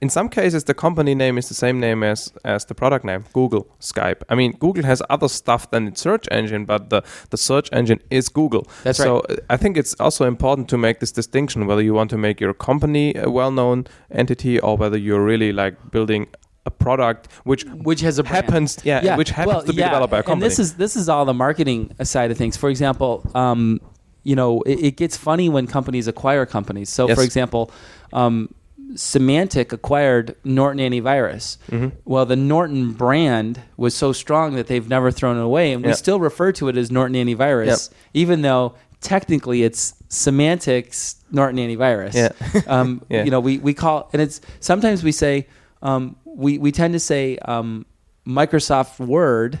in 0.00 0.10
some 0.10 0.28
cases 0.28 0.64
the 0.64 0.74
company 0.74 1.14
name 1.14 1.38
is 1.38 1.48
the 1.48 1.54
same 1.54 1.80
name 1.80 2.02
as 2.02 2.32
as 2.44 2.64
the 2.66 2.74
product 2.74 3.04
name. 3.04 3.24
Google, 3.32 3.66
Skype. 3.80 4.22
I 4.28 4.34
mean, 4.34 4.52
Google 4.58 4.84
has 4.84 5.02
other 5.08 5.28
stuff 5.28 5.70
than 5.70 5.88
its 5.88 6.00
search 6.00 6.26
engine, 6.30 6.64
but 6.64 6.90
the 6.90 7.02
the 7.30 7.36
search 7.36 7.68
engine 7.72 8.00
is 8.10 8.28
Google. 8.28 8.66
That's 8.82 8.98
so 8.98 9.14
right. 9.14 9.38
uh, 9.38 9.54
I 9.54 9.56
think 9.56 9.76
it's 9.76 9.94
also 10.00 10.24
important 10.26 10.68
to 10.68 10.78
make 10.78 11.00
this 11.00 11.12
distinction 11.12 11.66
whether 11.66 11.82
you 11.82 11.94
want 11.94 12.10
to 12.10 12.18
make 12.18 12.40
your 12.40 12.54
company 12.54 13.14
a 13.16 13.30
well-known 13.30 13.86
entity 14.10 14.60
or 14.60 14.76
whether 14.76 14.98
you're 14.98 15.24
really 15.24 15.52
like 15.52 15.74
building 15.90 16.26
a 16.66 16.70
product 16.70 17.28
which 17.44 17.64
which 17.64 18.00
has 18.00 18.18
a 18.18 18.22
brand. 18.22 18.44
happens, 18.44 18.78
yeah, 18.84 19.16
which 19.16 19.30
happens 19.30 19.54
well, 19.54 19.62
to 19.64 19.72
be 19.72 19.78
yeah, 19.80 19.88
developed 19.88 20.10
by 20.10 20.18
a 20.18 20.22
company. 20.22 20.44
And 20.44 20.50
this 20.50 20.58
is 20.58 20.74
this 20.74 20.96
is 20.96 21.08
all 21.08 21.24
the 21.24 21.34
marketing 21.34 21.94
side 22.02 22.30
of 22.30 22.38
things. 22.38 22.56
For 22.56 22.70
example, 22.70 23.22
um, 23.34 23.80
you 24.22 24.34
know, 24.34 24.62
it, 24.62 24.78
it 24.84 24.96
gets 24.96 25.16
funny 25.16 25.48
when 25.48 25.66
companies 25.66 26.08
acquire 26.08 26.46
companies. 26.46 26.88
So, 26.88 27.06
Yes. 27.08 27.18
for 27.18 27.22
example, 27.24 27.70
um, 28.14 28.54
Symantec 28.92 29.72
acquired 29.72 30.36
Norton 30.44 30.78
Antivirus. 30.80 31.58
Mm-hmm. 31.70 31.88
Well, 32.04 32.24
the 32.26 32.36
Norton 32.36 32.92
brand 32.92 33.60
was 33.76 33.94
so 33.94 34.12
strong 34.12 34.54
that 34.54 34.68
they've 34.68 34.88
never 34.88 35.10
thrown 35.10 35.36
it 35.36 35.42
away, 35.42 35.72
and 35.72 35.84
we 35.84 35.92
still 35.94 36.20
refer 36.20 36.52
to 36.52 36.68
it 36.68 36.76
as 36.76 36.90
Norton 36.90 37.16
Antivirus, 37.16 37.90
even 38.14 38.42
though 38.42 38.74
technically 39.00 39.62
it's 39.64 39.94
Symantec's 40.08 41.16
Norton 41.30 41.58
Antivirus. 41.58 42.14
Yeah. 42.14 42.60
um, 42.66 43.02
Yeah. 43.10 43.24
You 43.24 43.30
know, 43.30 43.40
we, 43.40 43.58
we 43.58 43.74
call 43.74 44.08
and 44.12 44.22
it's 44.22 44.40
sometimes 44.60 45.02
we 45.02 45.12
say 45.12 45.46
um, 45.82 46.16
we 46.24 46.58
we 46.58 46.72
tend 46.72 46.94
to 46.94 47.00
say 47.00 47.36
um, 47.38 47.84
Microsoft 48.26 49.04
Word, 49.04 49.58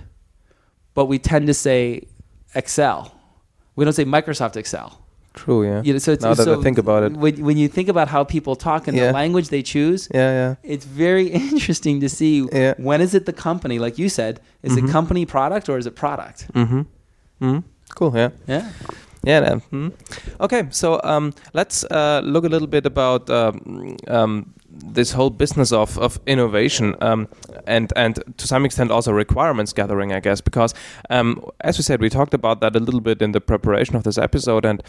but 0.94 1.06
we 1.06 1.18
tend 1.18 1.48
to 1.48 1.54
say 1.54 2.06
Excel. 2.54 3.12
We 3.76 3.84
don't 3.84 3.92
say 3.92 4.04
Microsoft 4.04 4.56
Excel. 4.56 5.03
True, 5.34 5.64
yeah. 5.66 5.82
You 5.82 5.92
know, 5.94 5.98
so 5.98 6.12
it's, 6.12 6.22
now 6.22 6.34
that 6.34 6.44
so 6.44 6.58
I 6.60 6.62
think 6.62 6.78
about 6.78 7.02
it. 7.02 7.12
when, 7.16 7.44
when 7.44 7.56
you 7.56 7.68
think 7.68 7.88
about 7.88 8.06
how 8.08 8.22
people 8.24 8.54
talk 8.56 8.86
and 8.88 8.96
Yeah. 8.96 9.08
the 9.08 9.12
language 9.12 9.48
they 9.48 9.62
choose, 9.62 10.08
Yeah, 10.14 10.30
yeah. 10.30 10.54
it's 10.62 10.84
very 10.86 11.26
interesting 11.52 12.00
to 12.00 12.08
see 12.08 12.38
Yeah. 12.38 12.46
Mm-hmm. 12.74 12.84
when 12.84 13.00
is 13.00 13.14
it 13.14 13.26
the 13.26 13.32
company, 13.32 13.78
like 13.80 13.98
you 13.98 14.08
said, 14.08 14.40
is 14.62 14.76
it 14.76 14.88
company 14.90 15.26
product 15.26 15.68
or 15.68 15.76
is 15.78 15.86
it 15.86 15.94
product? 15.96 16.46
Mm-hmm. 16.54 16.82
Mm-hmm. 17.42 17.58
Cool, 17.96 18.12
yeah. 18.16 18.30
Yeah. 18.46 18.70
Yeah. 19.26 19.58
mhm. 19.72 19.92
Okay, 20.40 20.64
so 20.70 21.00
um, 21.02 21.32
let's 21.54 21.84
uh, 21.84 22.20
look 22.24 22.44
a 22.44 22.48
little 22.48 22.68
bit 22.68 22.86
about 22.86 23.30
um, 23.30 23.96
um, 24.08 24.52
this 24.94 25.12
whole 25.12 25.30
business 25.30 25.72
of, 25.72 25.98
of 25.98 26.18
innovation 26.26 26.94
um, 27.00 27.28
and 27.66 27.92
and 27.96 28.18
to 28.36 28.46
some 28.46 28.66
extent 28.66 28.90
also 28.90 29.12
requirements 29.12 29.72
gathering, 29.72 30.12
I 30.12 30.20
guess, 30.20 30.42
because 30.42 30.74
um, 31.10 31.40
as 31.60 31.78
we 31.78 31.82
said, 31.84 32.00
we 32.00 32.10
talked 32.10 32.34
about 32.34 32.60
that 32.60 32.76
a 32.76 32.80
little 32.80 33.00
bit 33.00 33.22
in 33.22 33.32
the 33.32 33.40
preparation 33.40 33.96
of 33.96 34.02
this 34.02 34.18
episode, 34.18 34.64
and 34.66 34.82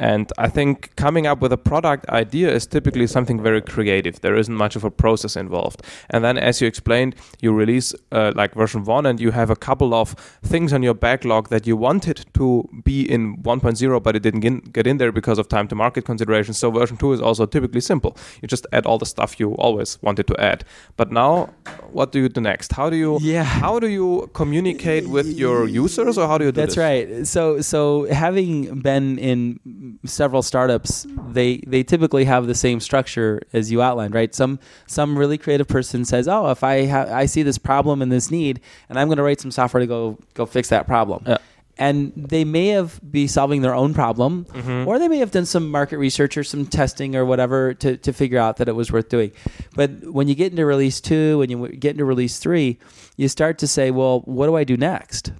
and 0.00 0.32
I 0.38 0.48
think 0.48 0.94
coming 0.96 1.26
up 1.26 1.40
with 1.40 1.52
a 1.52 1.56
product 1.58 2.08
idea 2.08 2.52
is 2.54 2.66
typically 2.66 3.06
something 3.06 3.42
very 3.42 3.60
creative. 3.62 4.20
There 4.20 4.36
isn't 4.36 4.54
much 4.54 4.76
of 4.76 4.84
a 4.84 4.90
process 4.90 5.36
involved, 5.36 5.82
and 6.10 6.24
then 6.24 6.38
as 6.38 6.60
you 6.60 6.66
explained, 6.68 7.14
you 7.40 7.52
release 7.52 7.94
uh, 8.12 8.32
like 8.34 8.54
version 8.54 8.84
one, 8.84 9.06
and 9.06 9.20
you 9.20 9.30
have 9.32 9.50
a 9.50 9.56
couple 9.56 9.94
of 9.94 10.14
things 10.42 10.72
on 10.72 10.82
your 10.82 10.94
backlog 10.94 11.48
that 11.48 11.66
you 11.66 11.76
wanted 11.76 12.24
to 12.34 12.68
be 12.84 13.02
in 13.10 13.36
1.0, 13.42 14.02
but 14.02 14.16
it 14.16 14.22
didn't 14.22 14.40
get- 14.72 14.86
in 14.86 14.98
there 14.98 15.12
because 15.12 15.38
of 15.40 15.48
time 15.48 15.66
to 15.68 15.74
market 15.74 16.04
considerations. 16.04 16.58
So 16.58 16.70
version 16.70 16.96
two 16.96 17.12
is 17.12 17.20
also 17.20 17.46
typically 17.46 17.80
simple. 17.80 18.16
You 18.40 18.46
just 18.48 18.66
add 18.72 18.86
all 18.86 18.98
the 18.98 19.06
stuff 19.06 19.40
you 19.40 19.52
always 19.54 19.98
wanted 20.02 20.26
to 20.28 20.34
add. 20.40 20.64
But 20.96 21.10
now, 21.10 21.48
what 21.92 22.12
do 22.12 22.18
you 22.20 22.28
do 22.28 22.40
next? 22.40 22.72
How 22.72 22.88
do 22.90 22.96
you 22.96 23.18
Yeah. 23.20 23.42
how 23.44 23.80
do 23.80 23.88
you 23.88 24.30
communicate 24.32 25.08
with 25.08 25.26
your 25.38 25.66
users, 25.68 26.16
or 26.18 26.26
how 26.28 26.38
do 26.38 26.44
you 26.44 26.52
do 26.52 26.60
That's 26.60 26.74
this? 26.76 26.84
right. 26.88 27.26
So 27.26 27.60
so 27.60 28.06
having 28.10 28.80
been 28.80 29.18
in 29.18 29.58
several 30.04 30.42
startups, 30.42 31.06
they 31.28 31.58
they 31.66 31.82
typically 31.82 32.24
have 32.24 32.46
the 32.46 32.54
same 32.54 32.80
structure 32.80 33.42
as 33.52 33.70
you 33.70 33.82
outlined, 33.82 34.14
right? 34.14 34.34
Some 34.34 34.58
some 34.86 35.18
really 35.18 35.38
creative 35.38 35.68
person 35.68 36.04
says, 36.04 36.28
"Oh, 36.28 36.50
if 36.50 36.62
I 36.64 36.86
ha- 36.86 37.08
I 37.10 37.26
see 37.26 37.42
this 37.42 37.58
problem 37.58 38.02
and 38.02 38.10
this 38.10 38.30
need, 38.30 38.60
and 38.88 38.98
I'm 38.98 39.08
going 39.08 39.18
to 39.18 39.22
write 39.22 39.40
some 39.40 39.50
software 39.50 39.80
to 39.80 39.86
go 39.86 40.18
go 40.34 40.46
fix 40.46 40.68
that 40.68 40.86
problem." 40.86 41.24
Yeah. 41.26 41.38
And 41.78 42.12
they 42.16 42.44
may 42.44 42.68
have 42.68 42.98
be 43.10 43.26
solving 43.26 43.60
their 43.60 43.74
own 43.74 43.92
problem, 43.92 44.46
mm-hmm. 44.46 44.88
or 44.88 44.98
they 44.98 45.08
may 45.08 45.18
have 45.18 45.30
done 45.30 45.44
some 45.44 45.70
market 45.70 45.98
research 45.98 46.38
or 46.38 46.44
some 46.44 46.64
testing 46.64 47.14
or 47.14 47.26
whatever 47.26 47.74
to, 47.74 47.98
to 47.98 48.14
figure 48.14 48.38
out 48.38 48.56
that 48.56 48.68
it 48.68 48.74
was 48.74 48.90
worth 48.90 49.10
doing. 49.10 49.30
But 49.74 49.90
when 50.10 50.26
you 50.26 50.34
get 50.34 50.52
into 50.52 50.64
release 50.64 51.02
two, 51.02 51.36
when 51.38 51.50
you 51.50 51.68
get 51.68 51.90
into 51.90 52.06
release 52.06 52.38
three, 52.38 52.78
you 53.18 53.28
start 53.28 53.58
to 53.58 53.66
say, 53.66 53.90
well, 53.90 54.20
what 54.20 54.46
do 54.46 54.56
I 54.56 54.64
do 54.64 54.78
next? 54.78 55.32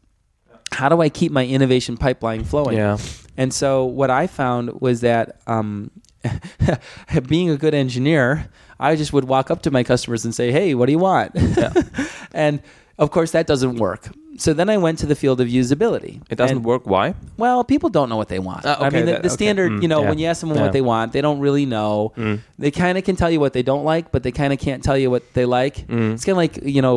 How 0.76 0.90
do 0.90 1.00
I 1.00 1.08
keep 1.08 1.32
my 1.32 1.46
innovation 1.46 1.96
pipeline 1.96 2.44
flowing? 2.44 2.76
Yeah. 2.76 2.98
And 3.38 3.52
so 3.52 3.86
what 3.86 4.10
I 4.10 4.26
found 4.26 4.78
was 4.82 5.00
that 5.00 5.40
um, 5.46 5.90
being 7.28 7.48
a 7.48 7.56
good 7.56 7.72
engineer, 7.72 8.50
I 8.78 8.94
just 8.94 9.10
would 9.14 9.24
walk 9.24 9.50
up 9.50 9.62
to 9.62 9.70
my 9.70 9.82
customers 9.84 10.26
and 10.26 10.34
say, 10.34 10.52
"Hey, 10.52 10.74
what 10.74 10.84
do 10.86 10.92
you 10.92 10.98
want?" 10.98 11.32
and 12.32 12.60
of 12.98 13.10
course, 13.10 13.30
that 13.30 13.46
doesn't 13.46 13.76
work. 13.76 14.10
So 14.38 14.52
then 14.52 14.68
I 14.70 14.76
went 14.76 14.98
to 15.00 15.06
the 15.06 15.14
field 15.14 15.40
of 15.40 15.48
usability. 15.48 16.20
It 16.30 16.36
doesn't 16.36 16.58
And- 16.58 16.64
work. 16.66 16.86
Why? 16.86 17.14
well, 17.36 17.64
people 17.64 17.88
don't 17.90 18.08
know 18.08 18.16
what 18.16 18.28
they 18.28 18.38
want. 18.38 18.64
Ah, 18.64 18.76
I 18.80 18.90
mean, 18.90 19.06
the, 19.06 19.12
that- 19.12 19.22
the 19.22 19.28
okay. 19.28 19.34
standard, 19.34 19.72
Mm, 19.72 19.82
you 19.82 19.88
know, 19.88 20.02
yeah. 20.02 20.08
when 20.08 20.18
you 20.18 20.26
ask 20.26 20.40
someone 20.40 20.58
Yeah. 20.58 20.64
what 20.64 20.72
they 20.72 20.80
want, 20.82 21.12
they 21.12 21.20
don't 21.20 21.40
really 21.40 21.66
know. 21.66 22.12
Mm. 22.16 22.40
They 22.58 22.70
kind 22.70 22.96
of 22.98 23.04
can 23.04 23.16
tell 23.16 23.30
you 23.30 23.40
what 23.40 23.52
they 23.52 23.62
don't 23.62 23.84
like, 23.84 24.10
but 24.12 24.22
they 24.22 24.32
kind 24.32 24.52
of 24.52 24.58
can't 24.58 24.82
tell 24.82 24.96
you 24.96 25.10
what 25.10 25.22
they 25.34 25.44
like. 25.44 25.86
Mm. 25.88 26.14
It's 26.14 26.24
kind 26.24 26.34
of 26.34 26.38
like, 26.38 26.58
you 26.62 26.82
know, 26.82 26.96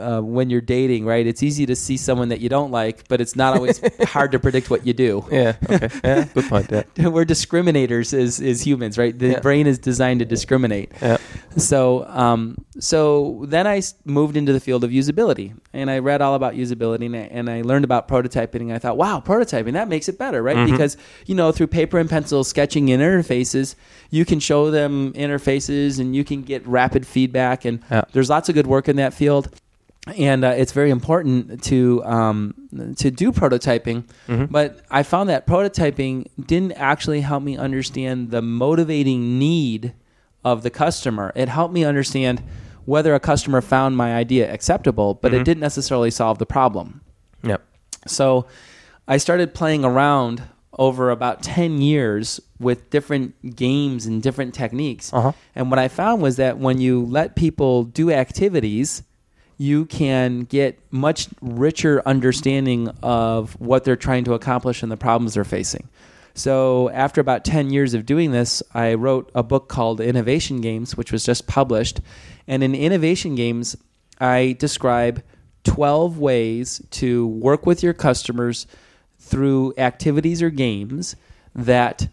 uh, 0.00 0.20
when 0.22 0.50
you're 0.50 0.60
dating, 0.60 1.04
right? 1.04 1.26
It's 1.26 1.42
easy 1.42 1.66
to 1.66 1.74
see 1.76 1.96
someone 1.96 2.28
that 2.28 2.40
you 2.40 2.48
don't 2.48 2.70
like, 2.70 3.06
but 3.08 3.20
it's 3.20 3.34
not 3.36 3.54
always 3.56 3.80
hard 4.04 4.32
to 4.32 4.38
predict 4.38 4.70
what 4.70 4.86
you 4.86 4.92
do. 4.92 5.24
Yeah. 5.30 5.54
Okay. 5.70 5.88
yeah. 6.04 6.24
Good 6.34 6.44
point. 6.48 6.70
Yeah. 6.70 7.08
We're 7.08 7.24
discriminators 7.24 8.12
as, 8.16 8.40
as 8.40 8.66
humans, 8.66 8.98
right? 8.98 9.16
The 9.18 9.28
Yeah. 9.32 9.40
brain 9.40 9.66
is 9.66 9.78
designed 9.78 10.20
to 10.20 10.26
discriminate. 10.26 10.92
Yeah. 11.02 11.18
So, 11.56 12.04
um, 12.08 12.56
so 12.78 13.44
then 13.48 13.66
I 13.66 13.82
moved 14.04 14.36
into 14.36 14.52
the 14.52 14.60
field 14.60 14.84
of 14.84 14.90
usability, 14.90 15.54
and 15.72 15.90
I 15.90 15.98
read 15.98 16.22
all 16.22 16.34
about 16.34 16.54
usability, 16.54 16.71
and 16.80 17.16
I, 17.16 17.18
and 17.20 17.50
I 17.50 17.62
learned 17.62 17.84
about 17.84 18.08
prototyping. 18.08 18.60
And 18.62 18.72
I 18.72 18.78
thought, 18.78 18.96
wow, 18.96 19.22
prototyping 19.24 19.72
that 19.74 19.88
makes 19.88 20.08
it 20.08 20.18
better, 20.18 20.42
right? 20.42 20.56
Because 20.70 20.96
you 21.26 21.34
know, 21.34 21.52
through 21.52 21.66
paper 21.68 21.98
and 21.98 22.08
pencil 22.08 22.44
sketching 22.44 22.88
in 22.88 23.00
interfaces, 23.00 23.74
you 24.10 24.24
can 24.24 24.40
show 24.40 24.70
them 24.70 25.12
interfaces, 25.12 25.98
and 25.98 26.14
you 26.16 26.24
can 26.24 26.42
get 26.42 26.66
rapid 26.66 27.06
feedback, 27.06 27.64
and 27.64 27.80
Yeah. 27.90 28.02
there's 28.12 28.30
lots 28.30 28.48
of 28.48 28.54
good 28.54 28.66
work 28.66 28.88
in 28.88 28.96
that 28.96 29.12
field. 29.14 29.48
And 30.18 30.44
uh, 30.44 30.48
it's 30.48 30.72
very 30.72 30.90
important 30.90 31.62
to 31.64 32.02
um, 32.04 32.54
to 32.96 33.10
do 33.12 33.30
prototyping, 33.30 34.02
but 34.50 34.80
I 34.90 35.04
found 35.04 35.28
that 35.28 35.46
prototyping 35.46 36.26
didn't 36.44 36.72
actually 36.72 37.20
help 37.20 37.44
me 37.44 37.56
understand 37.56 38.32
the 38.32 38.42
motivating 38.42 39.38
need 39.38 39.92
of 40.44 40.64
the 40.64 40.70
customer. 40.70 41.30
It 41.36 41.48
helped 41.48 41.72
me 41.72 41.84
understand 41.84 42.42
whether 42.84 43.14
a 43.14 43.20
customer 43.20 43.60
found 43.60 43.96
my 43.96 44.14
idea 44.14 44.52
acceptable, 44.52 45.14
but 45.14 45.32
it 45.32 45.44
didn't 45.44 45.60
necessarily 45.60 46.10
solve 46.10 46.38
the 46.38 46.46
problem. 46.46 47.00
Yep. 47.42 47.62
So 48.06 48.46
I 49.06 49.16
started 49.16 49.54
playing 49.54 49.84
around 49.84 50.42
over 50.78 51.10
about 51.10 51.42
10 51.42 51.82
years 51.82 52.40
with 52.58 52.88
different 52.90 53.56
games 53.56 54.06
and 54.06 54.22
different 54.22 54.54
techniques. 54.54 55.12
Uh-huh. 55.12 55.32
And 55.54 55.70
what 55.70 55.78
I 55.78 55.88
found 55.88 56.22
was 56.22 56.36
that 56.36 56.58
when 56.58 56.80
you 56.80 57.04
let 57.04 57.36
people 57.36 57.84
do 57.84 58.10
activities, 58.10 59.02
you 59.58 59.84
can 59.84 60.40
get 60.40 60.78
much 60.90 61.28
richer 61.40 62.02
understanding 62.06 62.88
of 63.02 63.52
what 63.60 63.84
they're 63.84 63.96
trying 63.96 64.24
to 64.24 64.34
accomplish 64.34 64.82
and 64.82 64.90
the 64.90 64.96
problems 64.96 65.34
they're 65.34 65.44
facing. 65.44 65.88
So, 66.34 66.88
after 66.90 67.20
about 67.20 67.44
10 67.44 67.70
years 67.70 67.94
of 67.94 68.06
doing 68.06 68.32
this, 68.32 68.62
I 68.72 68.94
wrote 68.94 69.30
a 69.34 69.42
book 69.42 69.68
called 69.68 70.00
Innovation 70.00 70.60
Games, 70.60 70.96
which 70.96 71.12
was 71.12 71.24
just 71.24 71.46
published. 71.46 72.00
And 72.48 72.62
in 72.62 72.74
Innovation 72.74 73.34
Games, 73.34 73.76
I 74.18 74.56
describe 74.58 75.22
12 75.64 76.18
ways 76.18 76.82
to 76.92 77.26
work 77.26 77.66
with 77.66 77.82
your 77.82 77.92
customers 77.92 78.66
through 79.18 79.74
activities 79.78 80.42
or 80.42 80.50
games 80.50 81.16
that 81.54 82.08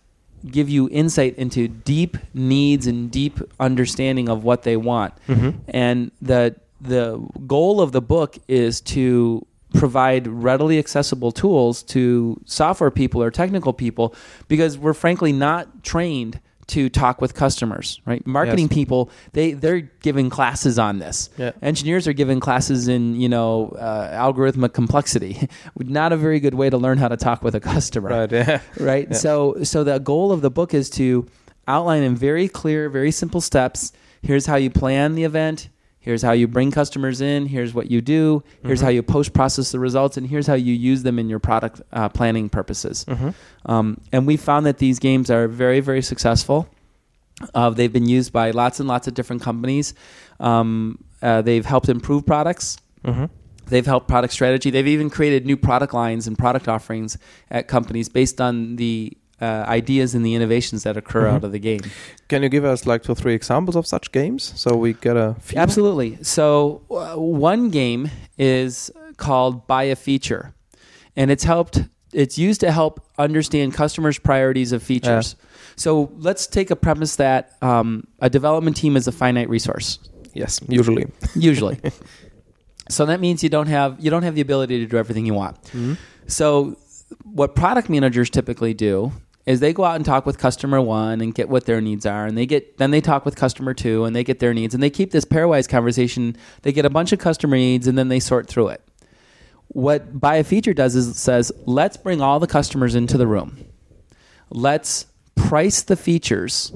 give 0.46 0.70
you 0.70 0.90
insight 0.92 1.36
into 1.38 1.68
deep 1.68 2.18
needs 2.34 2.88
and 2.88 3.12
deep 3.12 3.40
understanding 3.60 4.30
of 4.30 4.44
what 4.44 4.64
they 4.64 4.78
want. 4.78 5.14
Mm-hmm. 5.28 5.60
And 5.70 6.12
the 6.22 6.56
the 6.82 7.18
goal 7.46 7.82
of 7.82 7.92
the 7.92 8.02
book 8.02 8.38
is 8.48 8.80
to 8.80 9.46
provide 9.74 10.28
readily 10.28 10.80
accessible 10.80 11.32
tools 11.32 11.84
to 11.84 12.40
software 12.46 12.92
people 12.92 13.22
or 13.22 13.30
technical 13.32 13.74
people 13.74 14.16
because 14.48 14.78
we're 14.78 14.94
frankly 14.94 15.32
not 15.32 15.84
trained 15.84 16.40
to 16.68 16.88
talk 16.88 17.20
with 17.20 17.34
customers, 17.34 18.00
right? 18.06 18.26
Marketing 18.28 18.66
Yes. 18.66 18.74
people, 18.76 19.10
they 19.34 19.54
they're 19.54 19.82
giving 20.04 20.30
classes 20.30 20.78
on 20.78 21.00
this. 21.00 21.32
Yeah. 21.36 21.52
Engineers 21.64 22.08
are 22.08 22.14
giving 22.14 22.40
classes 22.40 22.88
in, 22.88 23.16
you 23.20 23.28
know, 23.28 23.70
uh, 23.70 24.12
algorithmic 24.12 24.74
complexity. 24.74 25.50
Not 25.80 26.14
a 26.14 26.18
very 26.18 26.40
good 26.40 26.54
way 26.54 26.70
to 26.70 26.78
learn 26.78 27.00
how 27.00 27.08
to 27.08 27.18
talk 27.18 27.42
with 27.44 27.56
a 27.56 27.60
customer 27.60 28.10
Right. 28.10 28.32
Yeah. 28.32 28.62
right 28.80 29.08
Yeah. 29.10 29.18
so 29.18 29.64
so 29.64 29.84
the 29.84 29.98
goal 30.00 30.32
of 30.32 30.42
the 30.42 30.52
book 30.52 30.74
is 30.76 30.92
to 30.92 31.26
outline 31.68 32.04
in 32.04 32.16
very 32.16 32.48
clear 32.48 32.88
very 32.90 33.12
simple 33.12 33.42
steps 33.42 33.92
here's 34.22 34.46
how 34.48 34.56
you 34.56 34.70
plan 34.70 35.16
the 35.16 35.24
event 35.24 35.70
here's 36.00 36.22
how 36.22 36.32
you 36.32 36.48
bring 36.48 36.72
customers 36.72 37.22
in. 37.22 37.46
Here's 37.46 37.74
what 37.74 37.92
you 37.92 38.02
do. 38.02 38.44
Here's 38.64 38.80
how 38.82 38.90
you 38.90 39.04
post 39.04 39.34
process 39.34 39.72
the 39.72 39.80
results 39.80 40.18
and 40.18 40.26
here's 40.28 40.48
how 40.48 40.54
you 40.56 40.74
use 40.74 41.04
them 41.04 41.20
in 41.20 41.30
your 41.30 41.40
product 41.40 41.82
uh, 41.92 42.10
planning 42.10 42.50
purposes. 42.50 43.06
Um, 43.66 44.00
and 44.12 44.26
we 44.26 44.38
found 44.38 44.66
that 44.66 44.78
these 44.78 45.00
games 45.00 45.30
are 45.30 45.48
very 45.48 45.80
very 45.82 46.02
successful. 46.02 46.68
Uh, 47.54 47.70
they've 47.70 47.94
been 47.94 48.08
used 48.08 48.34
by 48.34 48.52
lots 48.52 48.80
and 48.80 48.88
lots 48.90 49.08
of 49.08 49.14
different 49.14 49.42
companies. 49.42 49.94
Um, 50.40 50.98
uh, 51.22 51.42
they've 51.42 51.66
helped 51.66 51.90
improve 51.90 52.26
products. 52.26 52.78
They've 53.68 53.86
helped 53.86 54.08
product 54.08 54.34
strategy. 54.34 54.72
They've 54.72 54.88
even 54.88 55.10
created 55.10 55.46
new 55.46 55.56
product 55.56 55.94
lines 55.94 56.28
and 56.28 56.38
product 56.38 56.68
offerings 56.68 57.18
at 57.52 57.68
companies 57.68 58.10
based 58.10 58.42
on 58.42 58.78
the 58.78 59.16
uh, 59.42 59.66
ideas 59.68 60.16
and 60.16 60.26
the 60.26 60.36
innovations 60.36 60.84
that 60.84 60.98
occur 60.98 61.28
out 61.28 61.44
of 61.44 61.52
the 61.52 61.60
game. 61.60 61.82
Can 62.28 62.44
you 62.44 62.50
give 62.50 62.66
us 62.66 62.86
like 62.86 63.04
two 63.04 63.14
or 63.14 63.16
three 63.16 63.34
examples 63.34 63.76
of 63.76 63.88
such 63.88 64.12
games 64.12 64.54
so 64.56 64.76
we 64.76 64.94
get 64.94 65.18
a 65.18 65.36
feel? 65.40 65.60
Absolutely. 65.60 66.22
So, 66.24 66.82
uh, 66.92 67.16
one 67.16 67.70
game 67.70 68.10
is 68.38 68.92
called 69.18 69.68
Buy 69.68 69.84
a 69.84 69.96
Feature, 69.96 70.54
and 71.16 71.32
it's 71.32 71.44
helped. 71.44 71.84
It's 72.12 72.38
used 72.38 72.62
to 72.62 72.72
help 72.72 73.06
understand 73.18 73.74
customers' 73.74 74.18
priorities 74.18 74.72
of 74.72 74.82
features. 74.82 75.36
So, 75.76 76.12
let's 76.18 76.48
take 76.48 76.72
a 76.72 76.76
premise 76.76 77.16
that 77.18 77.56
um, 77.62 78.08
a 78.20 78.30
development 78.30 78.78
team 78.78 78.98
is 78.98 79.08
a 79.08 79.12
finite 79.12 79.50
resource. 79.50 80.00
Yes, 80.34 80.60
usually. 80.68 81.08
usually. 81.36 81.80
so 82.90 83.06
that 83.06 83.20
means 83.20 83.44
you 83.44 83.50
don't 83.50 83.68
have 83.68 84.00
you 84.00 84.10
don't 84.10 84.24
have 84.24 84.36
the 84.36 84.42
ability 84.42 84.80
to 84.80 84.86
do 84.86 84.98
everything 84.98 85.26
you 85.26 85.34
want. 85.34 85.58
So 86.28 86.78
what 87.24 87.56
product 87.56 87.90
managers 87.90 88.30
typically 88.30 88.74
do 88.74 89.12
is 89.50 89.60
they 89.60 89.74
go 89.74 89.84
out 89.84 89.96
and 89.96 90.06
talk 90.06 90.26
with 90.26 90.38
customer 90.38 90.80
one 90.80 91.22
and 91.22 91.34
get 91.34 91.50
what 91.50 91.66
their 91.66 91.82
needs 91.82 92.06
are 92.06 92.26
and 92.26 92.38
they 92.38 92.46
get 92.46 92.78
then 92.78 92.92
they 92.92 93.02
talk 93.02 93.26
with 93.26 93.36
customer 93.36 93.74
two 93.74 94.06
and 94.06 94.16
they 94.16 94.24
get 94.24 94.40
their 94.40 94.54
needs 94.54 94.74
and 94.74 94.82
they 94.82 94.90
keep 94.90 95.12
this 95.12 95.26
pairwise 95.26 95.68
conversation 95.68 96.36
they 96.62 96.72
get 96.72 96.86
a 96.86 96.90
bunch 96.90 97.12
of 97.12 97.20
customer 97.20 97.58
needs 97.58 97.88
and 97.88 97.98
then 97.98 98.10
they 98.10 98.20
sort 98.20 98.48
through 98.48 98.68
it 98.68 98.82
what 99.70 100.20
buy 100.20 100.36
a 100.36 100.44
feature 100.44 100.74
does 100.74 100.96
is 100.96 101.08
it 101.08 101.16
says 101.16 101.52
let's 101.66 101.98
bring 101.98 102.22
all 102.22 102.40
the 102.40 102.48
customers 102.48 102.96
into 102.96 103.18
the 103.18 103.28
room 103.28 103.66
let's 104.50 105.06
price 105.48 105.82
the 105.82 105.96
features 105.96 106.72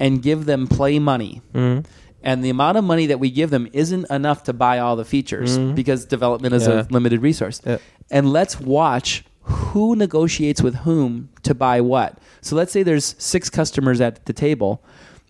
and 0.00 0.22
give 0.22 0.46
them 0.46 0.66
play 0.66 0.98
money. 0.98 1.42
Mm-hmm. 1.54 1.88
And 2.22 2.44
the 2.44 2.50
amount 2.50 2.76
of 2.76 2.84
money 2.84 3.06
that 3.06 3.20
we 3.20 3.30
give 3.30 3.50
them 3.50 3.68
isn't 3.72 4.10
enough 4.10 4.44
to 4.44 4.52
buy 4.52 4.80
all 4.80 4.96
the 4.96 5.04
features 5.04 5.58
mm-hmm. 5.58 5.74
because 5.74 6.04
development 6.04 6.54
is 6.54 6.66
Yeah. 6.66 6.80
a 6.80 6.86
limited 6.90 7.22
resource. 7.22 7.60
Yeah. 7.64 7.78
And 8.10 8.32
let's 8.32 8.58
watch 8.58 9.24
who 9.46 9.94
negotiates 9.94 10.60
with 10.60 10.74
whom 10.76 11.28
to 11.44 11.54
buy 11.54 11.80
what. 11.80 12.18
So 12.40 12.56
let's 12.56 12.72
say 12.72 12.82
there's 12.82 13.14
six 13.18 13.48
customers 13.48 14.00
at 14.00 14.26
the 14.26 14.32
table 14.32 14.82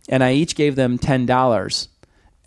and 0.09 0.25
I 0.25 0.33
each 0.33 0.57
gave 0.57 0.75
them 0.75 0.99
$10 0.99 1.89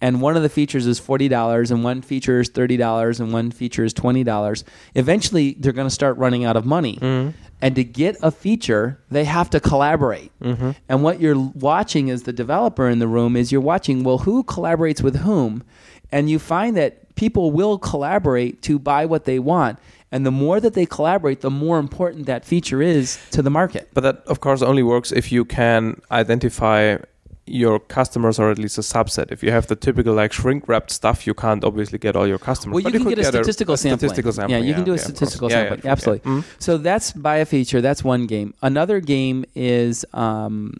and 0.01 0.21
one 0.21 0.35
of 0.35 0.43
the 0.43 0.49
features 0.49 0.87
is 0.87 0.99
$40 0.99 1.71
and 1.71 1.83
one 1.83 2.01
feature 2.01 2.39
is 2.39 2.49
$30 2.49 3.19
and 3.19 3.31
one 3.31 3.51
feature 3.51 3.83
is 3.83 3.93
$20 3.93 4.63
eventually 4.95 5.57
they're 5.59 5.73
going 5.73 5.87
to 5.87 5.93
start 5.93 6.17
running 6.17 6.43
out 6.43 6.57
of 6.57 6.65
money. 6.65 6.97
Mm-hmm. 6.97 7.37
And 7.61 7.75
to 7.75 7.83
get 7.83 8.17
a 8.23 8.31
feature 8.31 8.99
they 9.11 9.25
have 9.25 9.51
to 9.51 9.59
collaborate. 9.59 10.31
Mm-hmm. 10.39 10.71
And 10.87 11.03
what 11.03 11.19
you're 11.19 11.37
watching 11.37 12.09
as 12.09 12.23
the 12.23 12.33
developer 12.33 12.89
in 12.89 12.97
the 12.97 13.07
room 13.07 13.35
is 13.35 13.51
you're 13.51 13.61
watching 13.61 14.03
well 14.03 14.19
who 14.19 14.43
collaborates 14.43 15.03
with 15.03 15.17
whom? 15.17 15.63
And 16.11 16.31
you 16.31 16.39
find 16.39 16.75
that 16.77 17.13
people 17.13 17.51
will 17.51 17.77
collaborate 17.77 18.63
to 18.63 18.79
buy 18.79 19.05
what 19.05 19.25
they 19.25 19.37
want 19.37 19.77
and 20.11 20.25
the 20.25 20.31
more 20.31 20.59
that 20.59 20.73
they 20.73 20.85
collaborate 20.85 21.41
the 21.41 21.49
more 21.49 21.79
important 21.79 22.25
that 22.25 22.45
feature 22.45 22.81
is 22.81 23.19
to 23.31 23.41
the 23.41 23.49
market 23.49 23.89
But 23.93 24.01
that, 24.01 24.17
of 24.27 24.39
course, 24.39 24.61
only 24.61 24.83
works 24.83 25.11
if 25.11 25.31
you 25.31 25.45
can 25.45 26.01
identify 26.11 26.97
your 27.45 27.79
customers 27.79 28.39
or 28.39 28.51
at 28.51 28.59
least 28.59 28.77
a 28.77 28.81
subset. 28.81 29.31
If 29.31 29.41
you 29.43 29.51
have 29.51 29.67
the 29.67 29.75
typical 29.75 30.13
like 30.13 30.31
shrink 30.31 30.67
wrapped 30.69 30.91
stuff, 30.91 31.25
you 31.25 31.33
can't 31.33 31.63
obviously 31.63 31.97
get 31.97 32.15
all 32.15 32.27
your 32.27 32.37
customers. 32.37 32.75
Well, 32.75 32.83
you 32.83 32.91
can 32.91 33.03
could 33.03 33.15
get 33.15 33.19
a 33.19 33.23
statistical 33.23 33.75
sampling. 33.75 33.97
Statistical 33.97 34.31
sampling. 34.33 34.63
Yeah, 34.63 34.67
you 34.67 34.73
can 34.75 34.83
do 34.83 34.91
a 34.91 34.93
okay, 34.95 35.01
of 35.01 35.07
course. 35.07 35.17
statistical 35.17 35.49
Yeah, 35.49 35.57
yeah, 35.57 35.63
sampling. 35.69 35.81
yeah. 35.85 35.91
Absolutely. 35.91 36.31
Mm. 36.31 36.43
So 36.59 36.77
that's 36.77 37.11
buy 37.11 37.37
a 37.37 37.45
feature. 37.45 37.81
That's 37.81 38.03
one 38.03 38.27
game. 38.27 38.53
Another 38.61 38.99
game 38.99 39.45
is 39.55 40.05
um, 40.13 40.75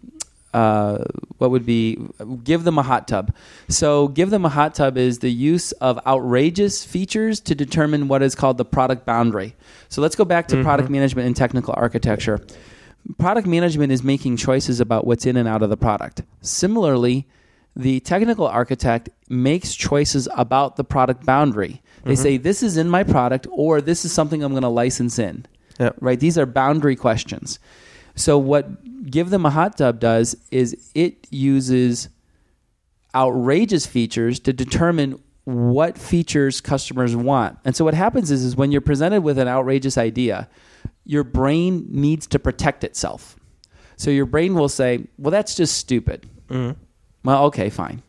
uh, 0.54 1.04
what 1.38 1.52
would 1.52 1.66
be 1.66 1.98
give 2.44 2.64
them 2.64 2.78
a 2.78 2.84
hot 2.84 3.08
tub. 3.08 3.34
So 3.68 4.08
give 4.08 4.30
them 4.30 4.46
a 4.46 4.50
hot 4.50 4.76
tub 4.76 4.98
is 4.98 5.20
the 5.20 5.32
use 5.32 5.72
of 5.74 6.00
outrageous 6.06 6.84
features 6.84 7.40
to 7.42 7.56
determine 7.56 8.08
what 8.08 8.24
is 8.24 8.36
called 8.36 8.58
the 8.58 8.66
product 8.66 9.06
boundary. 9.06 9.56
So 9.90 10.02
let's 10.02 10.16
go 10.16 10.26
back 10.26 10.48
to 10.50 10.64
product 10.64 10.90
management 10.90 11.28
and 11.28 11.36
technical 11.36 11.74
architecture. 11.78 12.40
Product 13.18 13.48
management 13.48 13.92
is 13.92 14.04
making 14.04 14.38
choices 14.38 14.80
about 14.80 15.06
what's 15.06 15.26
in 15.26 15.38
and 15.38 15.48
out 15.48 15.62
of 15.62 15.70
the 15.70 15.78
product. 15.78 16.24
Similarly, 16.42 17.28
the 17.76 18.00
technical 18.02 18.46
architect 18.48 19.10
makes 19.30 19.74
choices 19.74 20.28
about 20.36 20.76
the 20.76 20.84
product 20.84 21.26
boundary. 21.26 21.82
They 22.04 22.16
say 22.16 22.38
this 22.38 22.64
is 22.64 22.78
in 22.78 22.90
my 22.90 23.04
product 23.04 23.46
or 23.52 23.82
this 23.82 24.04
is 24.04 24.12
something 24.12 24.44
I'm 24.44 24.54
going 24.54 24.64
to 24.64 24.70
license 24.70 25.20
in. 25.20 25.46
Yeah. 25.80 25.92
Right? 26.00 26.20
These 26.20 26.38
are 26.38 26.46
boundary 26.46 26.96
questions. 26.96 27.60
So 28.20 28.38
what 28.38 29.10
give 29.10 29.30
them 29.30 29.46
a 29.46 29.50
hot 29.50 29.78
tub 29.78 30.00
does 30.00 30.36
is 30.52 30.92
it 30.94 31.26
uses 31.32 32.10
outrageous 33.16 33.86
features 33.86 34.40
to 34.42 34.54
determine 34.54 35.22
what 35.46 35.98
features 35.98 36.62
customers 36.62 37.16
want. 37.16 37.58
And 37.66 37.76
so 37.76 37.86
what 37.86 37.94
happens 37.94 38.30
is 38.30 38.44
is 38.44 38.56
when 38.56 38.72
you're 38.72 38.82
presented 38.82 39.22
with 39.22 39.40
an 39.40 39.48
outrageous 39.48 39.98
idea, 39.98 40.50
your 41.06 41.24
brain 41.24 41.88
needs 41.90 42.28
to 42.28 42.40
protect 42.40 42.84
itself. 42.84 43.38
So 43.96 44.12
your 44.12 44.26
brain 44.26 44.54
will 44.54 44.70
say, 44.70 45.08
"Well, 45.18 45.32
that's 45.32 45.56
just 45.56 45.78
stupid." 45.78 46.30
Mm-hmm. 46.50 46.80
Well, 47.24 47.46
okay, 47.46 47.70
fine. 47.70 48.04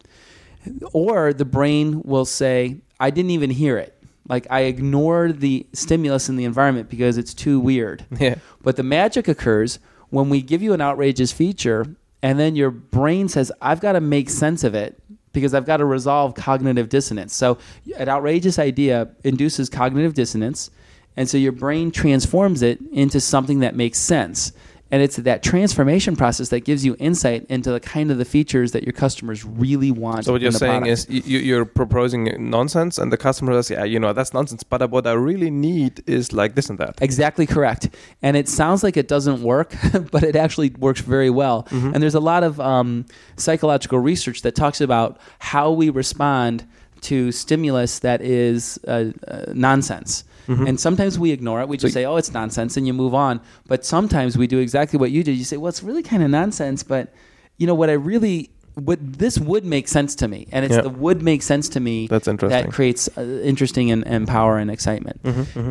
Or 0.92 1.32
the 1.32 1.44
brain 1.44 2.02
will 2.04 2.24
say, 2.24 2.80
I 2.98 3.10
didn't 3.10 3.30
even 3.30 3.50
hear 3.50 3.78
it. 3.78 3.96
Like 4.28 4.46
I 4.50 4.62
ignored 4.62 5.40
the 5.40 5.66
stimulus 5.72 6.28
in 6.28 6.36
the 6.36 6.44
environment 6.44 6.88
because 6.88 7.16
it's 7.16 7.34
too 7.34 7.58
weird. 7.58 8.04
Yeah. 8.18 8.36
But 8.62 8.76
the 8.76 8.82
magic 8.82 9.26
occurs 9.26 9.78
when 10.10 10.28
we 10.28 10.42
give 10.42 10.62
you 10.62 10.72
an 10.72 10.80
outrageous 10.80 11.32
feature 11.32 11.86
and 12.22 12.38
then 12.38 12.54
your 12.54 12.70
brain 12.70 13.28
says, 13.28 13.50
I've 13.60 13.80
got 13.80 13.92
to 13.92 14.00
make 14.00 14.28
sense 14.28 14.62
of 14.64 14.74
it 14.74 15.00
because 15.32 15.54
I've 15.54 15.66
got 15.66 15.78
to 15.78 15.84
resolve 15.84 16.34
cognitive 16.34 16.88
dissonance. 16.88 17.34
So, 17.34 17.58
an 17.96 18.08
outrageous 18.08 18.58
idea 18.58 19.08
induces 19.24 19.70
cognitive 19.70 20.14
dissonance, 20.14 20.70
and 21.16 21.28
so 21.28 21.38
your 21.38 21.52
brain 21.52 21.90
transforms 21.90 22.62
it 22.62 22.80
into 22.92 23.20
something 23.20 23.60
that 23.60 23.74
makes 23.74 23.98
sense. 23.98 24.52
And 24.90 25.02
it's 25.02 25.16
that 25.16 25.42
transformation 25.42 26.16
process 26.16 26.48
that 26.48 26.64
gives 26.64 26.84
you 26.84 26.96
insight 26.98 27.46
into 27.48 27.70
the 27.70 27.80
kind 27.80 28.10
of 28.10 28.18
the 28.18 28.24
features 28.24 28.72
that 28.72 28.82
your 28.82 28.92
customers 28.92 29.44
really 29.44 29.90
want. 29.90 30.24
So 30.24 30.32
what 30.32 30.42
you're 30.42 30.50
saying 30.50 30.82
product. 30.82 31.10
is 31.10 31.26
you, 31.26 31.38
you're 31.38 31.64
proposing 31.64 32.50
nonsense, 32.50 32.98
and 32.98 33.12
the 33.12 33.16
customer 33.16 33.52
says, 33.54 33.70
"Yeah, 33.70 33.84
you 33.84 34.00
know 34.00 34.12
that's 34.12 34.34
nonsense." 34.34 34.62
But 34.62 34.90
what 34.90 35.06
I 35.06 35.12
really 35.12 35.50
need 35.50 36.02
is 36.06 36.32
like 36.32 36.54
this 36.54 36.68
and 36.68 36.78
that. 36.78 37.00
Exactly 37.00 37.46
correct. 37.46 37.88
And 38.22 38.36
it 38.36 38.48
sounds 38.48 38.82
like 38.82 38.96
it 38.96 39.08
doesn't 39.08 39.42
work, 39.42 39.74
but 40.10 40.22
it 40.22 40.36
actually 40.36 40.70
works 40.70 41.00
very 41.00 41.30
well. 41.30 41.64
Mm-hmm. 41.64 41.94
And 41.94 42.02
there's 42.02 42.14
a 42.14 42.20
lot 42.20 42.42
of 42.42 42.60
um, 42.60 43.06
psychological 43.36 43.98
research 43.98 44.42
that 44.42 44.54
talks 44.54 44.80
about 44.80 45.20
how 45.38 45.70
we 45.70 45.90
respond 45.90 46.66
to 47.02 47.32
stimulus 47.32 48.00
that 48.00 48.20
is 48.20 48.78
uh, 48.86 49.12
uh, 49.26 49.46
nonsense. 49.54 50.24
Mm-hmm. 50.50 50.66
And 50.66 50.80
sometimes 50.80 51.18
we 51.18 51.30
ignore 51.30 51.60
it. 51.60 51.68
We 51.68 51.76
just 51.76 51.94
say, 51.94 52.04
oh, 52.04 52.16
it's 52.16 52.32
nonsense, 52.32 52.76
and 52.76 52.86
you 52.86 52.92
move 52.92 53.14
on. 53.14 53.40
But 53.68 53.84
sometimes 53.84 54.36
we 54.36 54.46
do 54.46 54.58
exactly 54.58 54.98
what 54.98 55.10
you 55.12 55.22
did. 55.22 55.36
You 55.36 55.44
say, 55.44 55.56
well, 55.56 55.68
it's 55.68 55.82
really 55.82 56.02
kind 56.02 56.22
of 56.22 56.30
nonsense, 56.30 56.82
but 56.82 57.12
you 57.56 57.66
know 57.66 57.74
what 57.74 57.88
I 57.88 57.94
really. 57.94 58.50
What 58.74 58.98
this 59.02 59.36
would 59.38 59.64
make 59.64 59.88
sense 59.88 60.14
to 60.16 60.28
me, 60.28 60.46
and 60.52 60.64
it's 60.64 60.74
Yeah. 60.74 60.82
the 60.82 60.90
would 60.90 61.22
make 61.22 61.42
sense 61.42 61.68
to 61.70 61.80
me 61.80 62.06
That's 62.06 62.28
interesting. 62.28 62.62
that 62.62 62.72
creates 62.72 63.08
uh, 63.18 63.20
interesting 63.42 63.90
and, 63.90 64.06
and 64.06 64.26
power 64.28 64.58
and 64.58 64.70
excitement. 64.70 65.20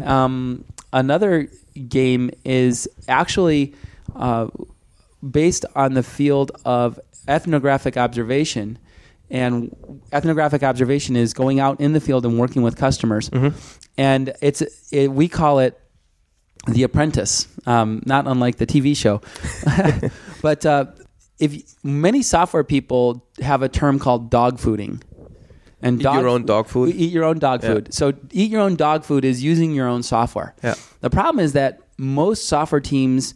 Um, 0.06 0.66
another 0.94 1.48
game 1.88 2.30
is 2.44 2.88
actually 3.08 3.74
uh, 4.16 4.48
based 5.28 5.66
on 5.76 5.94
the 5.94 6.04
field 6.04 6.52
of 6.66 7.00
ethnographic 7.28 7.96
observation. 7.98 8.78
And 9.32 9.76
ethnographic 10.12 10.64
observation 10.64 11.16
is 11.16 11.34
going 11.34 11.60
out 11.60 11.80
in 11.80 11.94
the 11.94 12.00
field 12.00 12.26
and 12.26 12.40
working 12.40 12.62
with 12.64 12.76
customers. 12.76 13.30
And 13.98 14.34
it's 14.42 14.62
it, 14.92 15.12
we 15.12 15.28
call 15.28 15.60
it 15.60 15.80
the 16.68 16.84
Apprentice, 16.84 17.48
um, 17.66 18.02
not 18.06 18.28
unlike 18.28 18.58
the 18.58 18.66
TV 18.68 18.96
show. 18.98 19.22
but 20.42 20.66
uh, 20.66 20.86
if 21.40 21.62
many 21.84 22.22
software 22.22 22.64
people 22.64 23.26
have 23.42 23.62
a 23.62 23.70
term 23.70 24.00
called 24.00 24.30
dog 24.30 24.58
fooding, 24.58 25.02
and 25.82 26.00
Eat 26.02 26.04
your 26.04 26.28
own 26.28 26.46
dog 26.46 26.68
food? 26.68 26.94
Eat 26.96 27.12
your 27.14 27.24
own 27.24 27.40
dog 27.40 27.64
Yeah. 27.64 27.70
food. 27.76 27.94
So 27.94 28.14
eat 28.32 28.52
your 28.52 28.60
own 28.62 28.76
dog 28.76 29.06
food 29.06 29.24
is 29.24 29.42
using 29.42 29.74
your 29.74 29.88
own 29.88 30.04
software. 30.04 30.54
Yeah. 30.62 30.76
The 31.00 31.10
problem 31.10 31.40
is 31.44 31.54
that 31.54 31.80
most 31.98 32.48
software 32.50 32.82
teams 32.82 33.34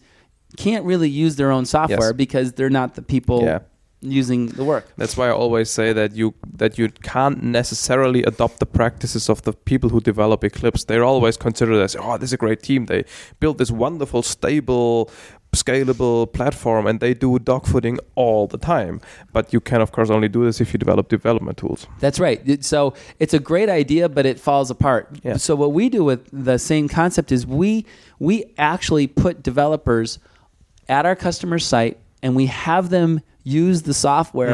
can't 0.57 0.83
really 0.85 1.09
use 1.09 1.37
their 1.37 1.51
own 1.51 1.65
software 1.65 2.09
Yes. 2.09 2.13
because 2.13 2.51
they're 2.53 2.69
not 2.69 2.95
the 2.95 3.01
people 3.01 3.43
Yeah. 3.43 3.59
Using 4.03 4.47
the 4.47 4.63
work. 4.63 4.87
That's 4.97 5.17
why 5.17 5.27
I 5.27 5.31
always 5.31 5.69
say 5.69 5.93
that 5.93 6.15
you 6.15 6.33
that 6.57 6.77
you 6.77 6.89
can't 6.89 7.41
necessarily 7.43 8.23
adopt 8.23 8.59
the 8.59 8.65
practices 8.65 9.29
of 9.29 9.41
the 9.43 9.53
people 9.53 9.89
who 9.89 10.01
develop 10.01 10.43
Eclipse. 10.43 10.83
They're 10.83 11.03
always 11.03 11.37
considered 11.37 11.81
as 11.81 11.95
oh, 11.95 12.17
this 12.17 12.29
is 12.29 12.33
a 12.33 12.37
great 12.37 12.61
team. 12.61 12.85
They 12.85 13.05
built 13.39 13.57
this 13.57 13.71
wonderful, 13.71 14.21
stable, 14.23 15.09
scalable 15.53 16.31
platform, 16.31 16.87
and 16.87 16.99
they 16.99 17.13
do 17.13 17.39
dogfooding 17.39 17.99
all 18.15 18.47
the 18.47 18.57
time. 18.57 19.01
But 19.31 19.53
you 19.53 19.59
can, 19.59 19.81
of 19.81 19.91
course, 19.91 20.09
only 20.09 20.27
do 20.27 20.43
this 20.45 20.59
if 20.59 20.73
you 20.73 20.79
develop 20.79 21.09
development 21.09 21.57
tools. 21.57 21.87
That's 21.99 22.19
right. 22.19 22.63
So 22.63 22.93
it's 23.19 23.33
a 23.33 23.39
great 23.39 23.69
idea, 23.69 24.09
but 24.09 24.25
it 24.25 24.39
falls 24.39 24.69
apart. 24.69 25.19
Yeah. 25.23 25.37
So 25.37 25.55
what 25.55 25.73
we 25.73 25.89
do 25.89 26.03
with 26.03 26.27
the 26.31 26.57
same 26.57 26.87
concept 26.87 27.31
is 27.31 27.47
we 27.47 27.85
we 28.19 28.45
actually 28.57 29.07
put 29.07 29.43
developers 29.43 30.19
at 30.89 31.05
our 31.05 31.15
customer 31.15 31.59
site 31.59 31.97
and 32.21 32.35
we 32.35 32.47
have 32.47 32.89
them 32.89 33.21
use 33.43 33.83
the 33.83 33.93
software 33.93 34.51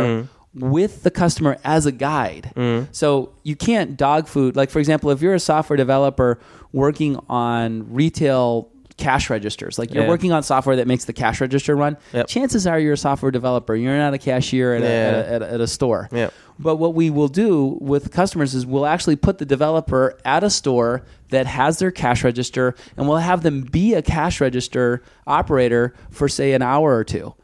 Mm-hmm. 0.55 0.69
with 0.71 1.03
the 1.03 1.11
customer 1.11 1.57
as 1.63 1.85
a 1.85 1.91
guide. 1.91 2.51
So 2.91 3.31
you 3.43 3.55
can't 3.55 3.95
dog 3.95 4.27
food. 4.27 4.55
Like 4.55 4.71
for 4.71 4.79
example, 4.79 5.11
if 5.11 5.21
you're 5.21 5.35
a 5.35 5.39
software 5.39 5.77
developer 5.77 6.39
working 6.73 7.19
on 7.29 7.93
retail 7.93 8.69
cash 8.97 9.29
registers, 9.29 9.77
like 9.79 9.93
you're 9.93 10.03
Yeah. 10.03 10.09
working 10.09 10.31
on 10.33 10.41
software 10.43 10.75
that 10.77 10.87
makes 10.87 11.05
the 11.05 11.13
cash 11.13 11.39
register 11.39 11.75
run, 11.75 11.97
Yep. 12.13 12.27
chances 12.27 12.65
are 12.67 12.79
you're 12.79 12.93
a 12.93 12.97
software 12.97 13.31
developer. 13.31 13.75
You're 13.75 13.95
not 13.97 14.13
a 14.13 14.17
cashier 14.17 14.73
at, 14.73 14.81
a, 14.81 14.85
at, 14.87 15.13
a, 15.13 15.31
at, 15.31 15.41
a, 15.43 15.53
at 15.53 15.61
a 15.61 15.67
store. 15.67 16.09
Yeah. 16.11 16.31
But 16.57 16.75
what 16.77 16.95
we 16.95 17.09
will 17.11 17.29
do 17.29 17.77
with 17.79 18.11
customers 18.11 18.53
is 18.55 18.65
we'll 18.65 18.85
actually 18.87 19.15
put 19.15 19.37
the 19.37 19.45
developer 19.45 20.17
at 20.25 20.43
a 20.43 20.49
store 20.49 21.03
that 21.29 21.45
has 21.45 21.77
their 21.79 21.91
cash 21.91 22.23
register 22.25 22.75
and 22.97 23.07
we'll 23.07 23.17
have 23.17 23.43
them 23.43 23.61
be 23.61 23.93
a 23.93 24.01
cash 24.01 24.41
register 24.41 25.01
operator 25.27 25.93
for 26.09 26.27
say 26.27 26.51
an 26.53 26.61
hour 26.63 26.93
or 26.95 27.03
two. 27.05 27.35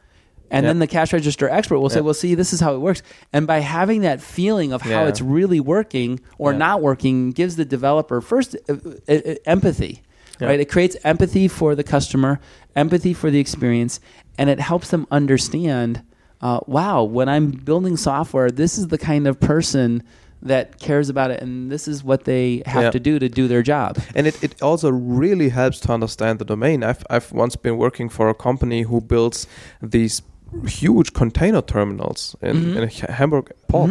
And 0.50 0.64
Yeah. 0.64 0.70
then 0.70 0.78
the 0.78 0.86
cash 0.86 1.12
register 1.12 1.48
expert 1.48 1.78
will 1.78 1.88
say, 1.90 1.96
Yeah. 1.96 2.02
"Well, 2.02 2.14
see, 2.14 2.34
this 2.34 2.52
is 2.52 2.60
how 2.60 2.74
it 2.74 2.78
works." 2.80 3.02
And 3.32 3.46
by 3.46 3.60
having 3.60 4.02
that 4.02 4.20
feeling 4.20 4.72
of 4.72 4.82
how 4.82 5.02
Yeah. 5.02 5.08
it's 5.08 5.20
really 5.20 5.60
working 5.60 6.20
or 6.38 6.52
Yeah. 6.52 6.58
not 6.58 6.82
working, 6.82 7.30
gives 7.32 7.56
the 7.56 7.64
developer 7.64 8.20
first 8.20 8.56
uh, 8.68 8.74
uh, 9.08 9.12
uh, 9.12 9.34
empathy, 9.46 10.02
Yeah. 10.40 10.48
right? 10.48 10.60
It 10.60 10.70
creates 10.70 10.96
empathy 11.04 11.48
for 11.48 11.74
the 11.74 11.82
customer, 11.84 12.38
empathy 12.74 13.12
for 13.12 13.30
the 13.30 13.40
experience, 13.40 14.00
and 14.38 14.48
it 14.50 14.60
helps 14.60 14.90
them 14.90 15.06
understand. 15.10 16.02
Uh, 16.40 16.60
wow, 16.66 17.02
when 17.02 17.28
I'm 17.28 17.50
building 17.50 17.96
software, 17.96 18.50
this 18.50 18.76
is 18.78 18.88
the 18.88 18.98
kind 18.98 19.26
of 19.26 19.40
person 19.40 20.02
that 20.42 20.78
cares 20.78 21.08
about 21.08 21.30
it, 21.30 21.40
and 21.42 21.72
this 21.72 21.88
is 21.88 22.04
what 22.04 22.24
they 22.24 22.62
have 22.66 22.82
Yeah. 22.84 22.90
to 22.90 23.00
do 23.00 23.18
to 23.18 23.28
do 23.28 23.48
their 23.48 23.62
job. 23.62 23.96
And 24.14 24.26
it, 24.26 24.44
it 24.44 24.62
also 24.62 24.90
really 24.90 25.48
helps 25.48 25.80
to 25.80 25.92
understand 25.92 26.38
the 26.38 26.44
domain. 26.44 26.84
I've, 26.84 27.02
I've 27.08 27.32
once 27.32 27.56
been 27.56 27.78
working 27.78 28.10
for 28.10 28.28
a 28.28 28.34
company 28.34 28.82
who 28.82 29.00
builds 29.00 29.46
these 29.82 30.20
huge 30.66 31.12
container 31.12 31.62
terminals 31.62 32.36
in, 32.40 32.76
in 32.76 32.82
a 32.84 32.86
Ha- 32.88 33.12
Hamburg 33.12 33.52
port. 33.68 33.90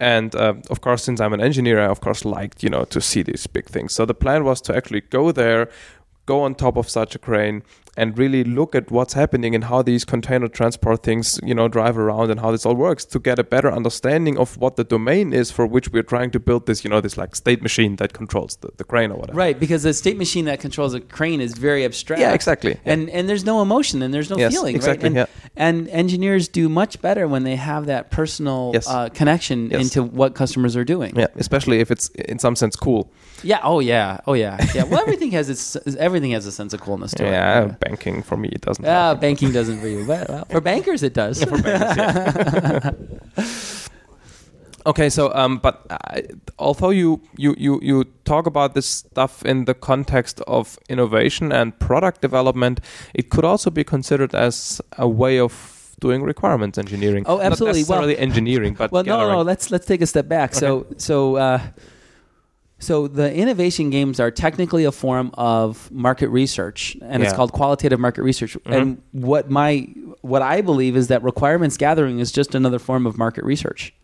And 0.00 0.34
uh, 0.34 0.54
of 0.70 0.80
course, 0.80 1.04
since 1.04 1.20
I'm 1.20 1.32
an 1.32 1.40
engineer, 1.40 1.80
I 1.80 1.86
of 1.86 2.00
course 2.00 2.24
liked, 2.24 2.62
you 2.62 2.70
know, 2.70 2.84
to 2.84 3.00
see 3.00 3.22
these 3.22 3.46
big 3.46 3.66
things. 3.66 3.92
So 3.92 4.06
the 4.06 4.14
plan 4.14 4.44
was 4.44 4.60
to 4.62 4.76
actually 4.76 5.02
go 5.02 5.32
there, 5.32 5.68
go 6.26 6.42
on 6.42 6.54
top 6.54 6.76
of 6.76 6.88
such 6.88 7.14
a 7.14 7.18
crane 7.18 7.62
and 8.00 8.18
really 8.18 8.42
look 8.58 8.74
at 8.80 8.90
what's 8.96 9.14
happening 9.22 9.54
and 9.56 9.64
how 9.70 9.82
these 9.90 10.04
container 10.14 10.48
transport 10.48 10.98
things, 11.08 11.26
you 11.50 11.54
know, 11.58 11.66
drive 11.68 11.96
around 12.04 12.30
and 12.32 12.38
how 12.40 12.50
this 12.54 12.64
all 12.66 12.74
works 12.88 13.04
to 13.04 13.18
get 13.28 13.38
a 13.38 13.44
better 13.54 13.70
understanding 13.80 14.34
of 14.38 14.56
what 14.62 14.72
the 14.76 14.84
domain 14.84 15.26
is 15.40 15.50
for 15.56 15.64
which 15.74 15.86
we're 15.92 16.08
trying 16.14 16.30
to 16.36 16.40
build 16.48 16.62
this, 16.66 16.78
you 16.84 16.90
know, 16.92 17.00
this 17.06 17.16
like 17.22 17.36
state 17.44 17.60
machine 17.68 17.96
that 17.96 18.10
controls 18.20 18.56
the, 18.62 18.68
the 18.80 18.84
crane 18.84 19.10
or 19.12 19.18
whatever. 19.20 19.36
Right, 19.44 19.58
because 19.64 19.82
the 19.82 19.94
state 19.94 20.16
machine 20.24 20.44
that 20.46 20.58
controls 20.60 20.94
a 20.94 21.00
crane 21.18 21.40
is 21.40 21.52
very 21.68 21.84
abstract. 21.84 22.20
Yeah, 22.20 22.32
exactly. 22.40 22.72
Yeah. 22.84 22.92
And 22.94 23.10
and 23.16 23.28
there's 23.28 23.44
no 23.44 23.56
emotion 23.62 23.96
and 24.02 24.10
there's 24.14 24.30
no 24.30 24.38
Yes, 24.38 24.52
feeling. 24.54 24.74
exactly, 24.76 25.10
Right? 25.10 25.18
And, 25.20 25.28
yeah. 25.28 25.60
and 25.68 25.88
engineers 26.02 26.48
do 26.48 26.68
much 26.82 27.02
better 27.02 27.24
when 27.28 27.42
they 27.48 27.56
have 27.56 27.86
that 27.86 28.10
personal 28.10 28.70
Yes. 28.74 28.86
uh, 28.88 29.08
connection 29.20 29.58
Yes. 29.70 29.80
into 29.82 30.00
what 30.20 30.34
customers 30.34 30.74
are 30.76 30.84
doing. 30.94 31.12
Yeah, 31.16 31.26
especially 31.36 31.80
if 31.80 31.90
it's 31.90 32.08
in 32.32 32.38
some 32.38 32.56
sense 32.56 32.76
cool. 32.76 33.02
Yeah. 33.42 33.60
Oh 33.62 33.80
yeah. 33.80 34.20
Oh 34.26 34.34
yeah. 34.34 34.56
Yeah. 34.74 34.84
Well, 34.84 35.00
everything 35.00 35.32
has 35.32 35.48
its 35.50 35.76
everything 35.98 36.30
has 36.32 36.46
a 36.46 36.52
sense 36.52 36.72
of 36.74 36.80
coolness 36.80 37.12
to 37.14 37.24
Yeah, 37.30 37.64
it. 37.64 37.89
Banking 37.90 38.22
for 38.22 38.36
me 38.36 38.48
it 38.52 38.60
doesn't. 38.60 38.84
Yeah, 38.84 39.14
banking 39.14 39.52
doesn't 39.52 39.80
for 39.80 39.88
you, 39.88 40.06
but 40.06 40.28
well, 40.28 40.44
for 40.50 40.60
bankers 40.60 41.02
it 41.02 41.14
does. 41.14 41.44
Okay, 44.86 45.10
so 45.10 45.32
um, 45.34 45.58
but 45.58 45.86
although 46.58 46.90
you, 46.90 47.20
you 47.36 47.54
you 47.58 47.78
you 47.82 48.04
talk 48.24 48.46
about 48.46 48.74
this 48.74 48.86
stuff 48.86 49.44
in 49.44 49.66
the 49.66 49.74
context 49.74 50.40
of 50.46 50.78
innovation 50.88 51.52
and 51.52 51.78
product 51.78 52.22
development, 52.22 52.80
it 53.14 53.28
could 53.28 53.44
also 53.44 53.70
be 53.70 53.84
considered 53.84 54.34
as 54.34 54.80
a 54.96 55.06
way 55.06 55.38
of 55.38 55.94
doing 56.00 56.22
requirements 56.22 56.78
engineering. 56.78 57.24
Oh, 57.26 57.40
absolutely. 57.40 57.82
Not 57.82 57.88
Well- 57.88 57.98
necessarily 58.00 58.18
engineering, 58.18 58.74
but 58.74 58.90
well, 58.90 59.04
no, 59.04 59.20
no, 59.20 59.32
no. 59.32 59.42
Let's 59.42 59.70
let's 59.70 59.86
take 59.86 60.00
a 60.00 60.06
step 60.06 60.28
back. 60.28 60.54
So 60.54 60.86
so. 60.96 61.36
Uh, 61.36 61.60
so 62.80 63.06
the 63.06 63.32
innovation 63.32 63.90
games 63.90 64.18
are 64.18 64.30
technically 64.30 64.84
a 64.84 64.92
form 64.92 65.30
of 65.34 65.90
market 65.92 66.30
research, 66.30 66.96
and 67.02 67.22
it's 67.22 67.32
called 67.34 67.52
qualitative 67.52 68.00
market 68.00 68.22
research. 68.22 68.54
Mm-hmm. 68.54 68.72
And 68.72 69.02
what 69.12 69.50
my 69.50 69.86
what 70.22 70.40
I 70.40 70.62
believe 70.62 70.96
is 70.96 71.08
that 71.08 71.22
requirements 71.22 71.76
gathering 71.76 72.18
is 72.18 72.32
just 72.32 72.54
another 72.54 72.78
form 72.78 73.06
of 73.06 73.18
market 73.18 73.44
research. 73.44 73.94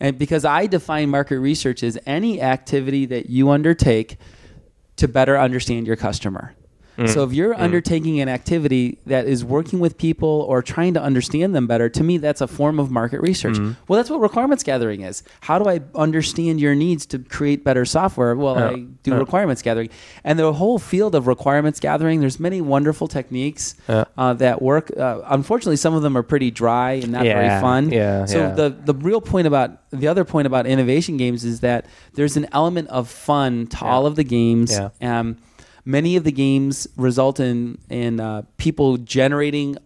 And 0.00 0.18
because 0.18 0.44
I 0.44 0.66
define 0.66 1.10
market 1.10 1.38
research 1.38 1.82
as 1.82 1.96
any 2.06 2.42
activity 2.42 3.06
that 3.06 3.30
you 3.30 3.50
undertake 3.50 4.18
to 4.96 5.08
better 5.08 5.38
understand 5.38 5.86
your 5.86 5.96
customer. 5.96 6.54
So 7.06 7.22
if 7.22 7.32
you're 7.32 7.54
undertaking 7.54 8.20
an 8.20 8.28
activity 8.28 8.98
that 9.06 9.26
is 9.26 9.44
working 9.44 9.78
with 9.78 9.96
people 9.98 10.44
or 10.48 10.62
trying 10.62 10.94
to 10.94 11.02
understand 11.02 11.54
them 11.54 11.66
better, 11.68 11.88
to 11.88 12.02
me 12.02 12.18
that's 12.18 12.40
a 12.40 12.48
form 12.48 12.80
of 12.80 12.90
market 12.90 13.20
research. 13.20 13.56
Well, 13.86 13.96
that's 13.98 14.10
what 14.10 14.20
requirements 14.20 14.64
gathering 14.64 15.02
is. 15.02 15.22
How 15.42 15.58
do 15.60 15.68
I 15.68 15.80
understand 15.94 16.60
your 16.60 16.74
needs 16.74 17.06
to 17.06 17.20
create 17.20 17.62
better 17.62 17.84
software? 17.84 18.34
Well, 18.34 18.56
Yeah. 18.56 18.68
I 18.70 18.74
do 19.04 19.10
Yeah. 19.12 19.18
requirements 19.18 19.62
gathering. 19.62 19.90
And 20.24 20.38
the 20.38 20.52
whole 20.54 20.78
field 20.78 21.14
of 21.14 21.26
requirements 21.28 21.78
gathering, 21.78 22.18
there's 22.20 22.40
many 22.40 22.60
wonderful 22.60 23.06
techniques 23.06 23.76
Yeah. 23.88 24.04
uh, 24.16 24.32
that 24.34 24.60
work. 24.60 24.90
Uh, 24.98 25.20
unfortunately, 25.28 25.76
some 25.76 25.94
of 25.94 26.02
them 26.02 26.16
are 26.16 26.22
pretty 26.24 26.50
dry 26.50 26.92
and 26.94 27.12
not 27.12 27.22
very 27.22 27.60
fun. 27.60 27.90
yeah, 27.92 28.24
so 28.24 28.52
the 28.56 28.74
the 28.84 28.94
real 28.94 29.20
point 29.20 29.46
about 29.46 29.70
the 29.90 30.08
other 30.08 30.24
point 30.24 30.46
about 30.46 30.66
innovation 30.66 31.16
games 31.16 31.44
is 31.44 31.60
that 31.60 31.86
there's 32.14 32.36
an 32.36 32.46
element 32.52 32.88
of 32.88 33.08
fun 33.08 33.66
to 33.68 33.84
all 33.84 34.04
of 34.06 34.16
the 34.16 34.24
games. 34.24 34.72
Yeah. 35.00 35.18
Um, 35.20 35.36
many 35.88 36.16
of 36.16 36.22
the 36.24 36.32
games 36.32 36.86
result 36.96 37.40
in 37.40 37.78
in 37.88 38.20
uh, 38.20 38.42
people 38.58 38.98
generating 38.98 39.76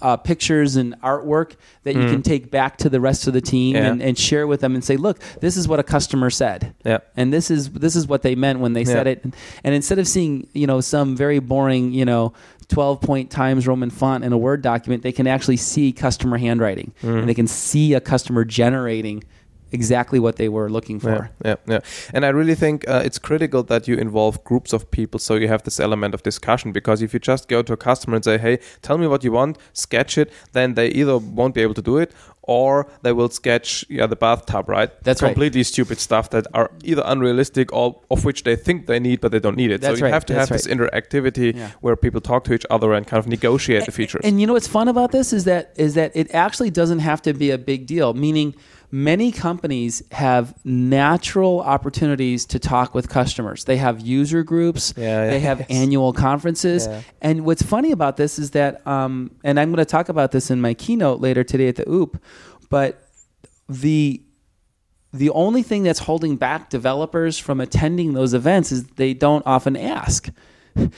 uh, 0.00 0.16
pictures 0.16 0.76
and 0.76 0.94
artwork 1.00 1.56
that 1.82 1.94
you 1.96 2.02
can 2.02 2.22
take 2.22 2.52
back 2.52 2.76
to 2.76 2.88
the 2.88 3.00
rest 3.00 3.26
of 3.26 3.32
the 3.32 3.40
team 3.40 3.74
Mm. 3.74 3.78
Yeah. 3.80 3.90
and, 3.90 4.02
and 4.02 4.16
share 4.18 4.46
with 4.46 4.60
them 4.60 4.74
and 4.76 4.84
say, 4.84 4.96
look, 4.96 5.18
this 5.40 5.56
is 5.56 5.66
what 5.66 5.80
a 5.80 5.82
customer 5.82 6.30
said. 6.30 6.72
Yeah. 6.84 6.98
And 7.16 7.32
this 7.32 7.50
is 7.50 7.70
this 7.70 7.96
is 7.96 8.06
what 8.06 8.22
they 8.22 8.36
meant 8.36 8.60
when 8.60 8.74
they 8.74 8.84
said 8.84 9.06
Yeah. 9.06 9.14
it. 9.14 9.24
And 9.64 9.74
instead 9.74 9.98
of 9.98 10.06
seeing, 10.06 10.46
you 10.52 10.68
know, 10.68 10.80
some 10.80 11.16
very 11.16 11.40
boring, 11.40 11.92
you 11.92 12.04
know, 12.04 12.32
12 12.68 13.00
point 13.00 13.30
times 13.30 13.66
Roman 13.66 13.90
font 13.90 14.22
in 14.22 14.32
a 14.32 14.38
Word 14.38 14.62
document, 14.62 15.02
they 15.02 15.10
can 15.10 15.26
actually 15.26 15.56
see 15.56 15.90
customer 15.92 16.36
handwriting 16.38 16.92
Mm. 17.02 17.20
and 17.20 17.28
they 17.28 17.34
can 17.34 17.48
see 17.48 17.94
a 17.94 18.00
customer 18.00 18.44
generating 18.44 19.24
exactly 19.72 20.18
what 20.18 20.36
they 20.36 20.48
were 20.48 20.68
looking 20.70 21.00
for. 21.00 21.30
Yeah, 21.44 21.56
yeah, 21.66 21.74
yeah. 21.74 21.80
And 22.12 22.24
I 22.24 22.28
really 22.28 22.54
think 22.54 22.88
uh, 22.88 23.02
it's 23.04 23.18
critical 23.18 23.62
that 23.64 23.88
you 23.88 23.96
involve 23.96 24.42
groups 24.44 24.72
of 24.72 24.90
people 24.90 25.18
so 25.20 25.34
you 25.34 25.48
have 25.48 25.62
this 25.62 25.80
element 25.80 26.14
of 26.14 26.22
discussion. 26.22 26.72
Because 26.72 27.02
if 27.02 27.12
you 27.12 27.20
just 27.20 27.48
go 27.48 27.62
to 27.62 27.72
a 27.72 27.76
customer 27.76 28.16
and 28.16 28.24
say, 28.24 28.38
hey, 28.38 28.58
tell 28.82 28.98
me 28.98 29.06
what 29.06 29.24
you 29.24 29.32
want, 29.32 29.58
sketch 29.72 30.18
it, 30.18 30.32
then 30.52 30.74
they 30.74 30.88
either 30.88 31.18
won't 31.18 31.54
be 31.54 31.62
able 31.62 31.74
to 31.74 31.82
do 31.82 31.98
it 31.98 32.12
or 32.48 32.90
they 33.02 33.12
will 33.12 33.28
sketch 33.28 33.84
yeah, 33.90 34.06
the 34.06 34.16
bathtub, 34.16 34.68
right? 34.68 34.90
That's 35.04 35.20
right. 35.20 35.28
Completely 35.28 35.62
stupid 35.62 35.98
stuff 35.98 36.30
that 36.30 36.46
are 36.54 36.70
either 36.82 37.02
unrealistic 37.04 37.70
or 37.74 38.00
of 38.10 38.24
which 38.24 38.42
they 38.44 38.56
think 38.56 38.86
they 38.86 38.98
need, 38.98 39.20
but 39.20 39.32
they 39.32 39.38
don't 39.38 39.56
need 39.56 39.70
it. 39.70 39.82
That's 39.82 39.98
so 39.98 39.98
you 39.98 40.04
right, 40.04 40.14
have 40.14 40.24
to 40.26 40.32
that's 40.32 40.48
have 40.48 40.58
this 40.58 40.66
interactivity 40.66 41.54
Yeah. 41.54 41.70
where 41.82 41.94
people 41.94 42.22
talk 42.22 42.44
to 42.44 42.54
each 42.54 42.64
other 42.70 42.94
and 42.94 43.06
kind 43.06 43.18
of 43.18 43.28
negotiate 43.28 43.84
the 43.84 43.92
features. 43.92 44.22
And 44.24 44.40
you 44.40 44.46
know 44.46 44.54
what's 44.54 44.66
fun 44.66 44.88
about 44.88 45.12
this 45.12 45.32
is 45.32 45.44
that 45.44 45.72
is 45.76 45.92
that 45.94 46.10
it 46.14 46.34
actually 46.34 46.70
doesn't 46.70 47.00
have 47.00 47.20
to 47.22 47.34
be 47.34 47.50
a 47.50 47.58
big 47.58 47.86
deal. 47.86 48.14
Meaning, 48.14 48.54
many 48.90 49.30
companies 49.30 50.02
have 50.12 50.54
natural 50.64 51.60
opportunities 51.60 52.46
to 52.46 52.58
talk 52.58 52.94
with 52.94 53.08
customers. 53.08 53.64
They 53.64 53.76
have 53.76 54.00
user 54.00 54.42
groups. 54.42 54.94
Yeah, 54.96 55.24
yeah, 55.24 55.30
they 55.30 55.40
have 55.40 55.58
yes. 55.60 55.68
annual 55.70 56.12
conferences. 56.12 56.86
Yeah. 56.86 57.02
And 57.20 57.44
what's 57.44 57.62
funny 57.62 57.92
about 57.92 58.16
this 58.16 58.38
is 58.38 58.52
that, 58.52 58.86
um, 58.86 59.30
and 59.44 59.60
I'm 59.60 59.68
going 59.70 59.78
to 59.78 59.84
talk 59.84 60.08
about 60.08 60.32
this 60.32 60.50
in 60.50 60.60
my 60.60 60.74
keynote 60.74 61.20
later 61.20 61.44
today 61.44 61.68
at 61.68 61.76
the 61.76 61.88
OOP, 61.88 62.22
but 62.70 63.02
the 63.68 64.22
the 65.12 65.30
only 65.30 65.62
thing 65.62 65.82
that's 65.84 66.00
holding 66.00 66.36
back 66.36 66.68
developers 66.68 67.38
from 67.38 67.60
attending 67.62 68.12
those 68.12 68.34
events 68.34 68.70
is 68.70 68.84
they 68.96 69.14
don't 69.14 69.42
often 69.46 69.74
ask. 69.74 70.28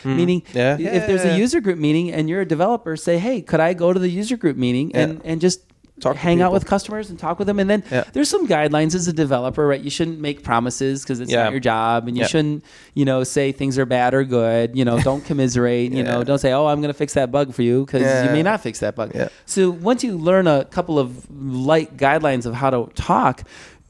Meaning, 0.05 0.43
Hmm. 0.51 0.59
Yeah. 0.59 0.77
if 0.79 1.07
there's 1.07 1.25
Yeah. 1.25 1.37
a 1.37 1.39
user 1.39 1.61
group 1.61 1.79
meeting 1.79 2.11
and 2.13 2.29
you're 2.29 2.41
a 2.41 2.45
developer, 2.47 2.97
say, 2.97 3.19
"Hey, 3.19 3.41
could 3.41 3.61
I 3.61 3.73
go 3.73 3.93
to 3.93 4.01
the 4.01 4.09
user 4.11 4.37
group 4.37 4.57
meeting 4.57 4.91
and 4.95 5.21
and 5.25 5.41
just 5.41 5.61
Talk 6.01 6.17
hang 6.17 6.41
out 6.43 6.53
with 6.53 6.67
customers 6.67 7.11
and 7.11 7.19
talk 7.19 7.39
with 7.39 7.47
them?" 7.47 7.59
And 7.59 7.69
then 7.71 7.83
Yeah. 7.91 8.05
there's 8.13 8.29
some 8.29 8.47
guidelines 8.47 8.95
as 8.95 9.07
a 9.09 9.13
developer, 9.13 9.67
right? 9.67 9.81
You 9.81 9.91
shouldn't 9.91 10.21
make 10.21 10.43
promises 10.43 11.03
because 11.03 11.21
it's 11.21 11.31
Yeah. 11.31 11.45
not 11.45 11.53
your 11.53 11.61
job, 11.61 12.09
and 12.09 12.17
you 12.17 12.23
Yeah. 12.23 12.29
shouldn't, 12.29 12.65
you 12.95 13.05
know, 13.05 13.25
say 13.25 13.53
things 13.53 13.79
are 13.79 13.87
bad 13.87 14.15
or 14.15 14.25
good. 14.25 14.77
You 14.77 14.85
know, 14.85 14.99
don't 15.11 15.25
commiserate. 15.25 15.93
You 15.93 16.03
know, 16.03 16.25
don't 16.25 16.39
say, 16.39 16.53
"Oh, 16.53 16.67
I'm 16.67 16.81
going 16.81 16.93
to 16.93 16.99
fix 16.99 17.15
that 17.15 17.31
bug 17.31 17.53
for 17.55 17.63
you," 17.63 17.85
because 17.85 18.03
you 18.25 18.31
may 18.31 18.43
not 18.43 18.61
fix 18.61 18.81
that 18.81 18.97
bug. 18.97 19.13
So 19.47 19.71
once 19.71 20.03
you 20.05 20.17
learn 20.17 20.47
a 20.47 20.65
couple 20.65 20.99
of 20.99 21.27
light 21.31 21.97
guidelines 21.97 22.47
of 22.47 22.55
how 22.55 22.71
to 22.71 22.89
talk, 22.95 23.43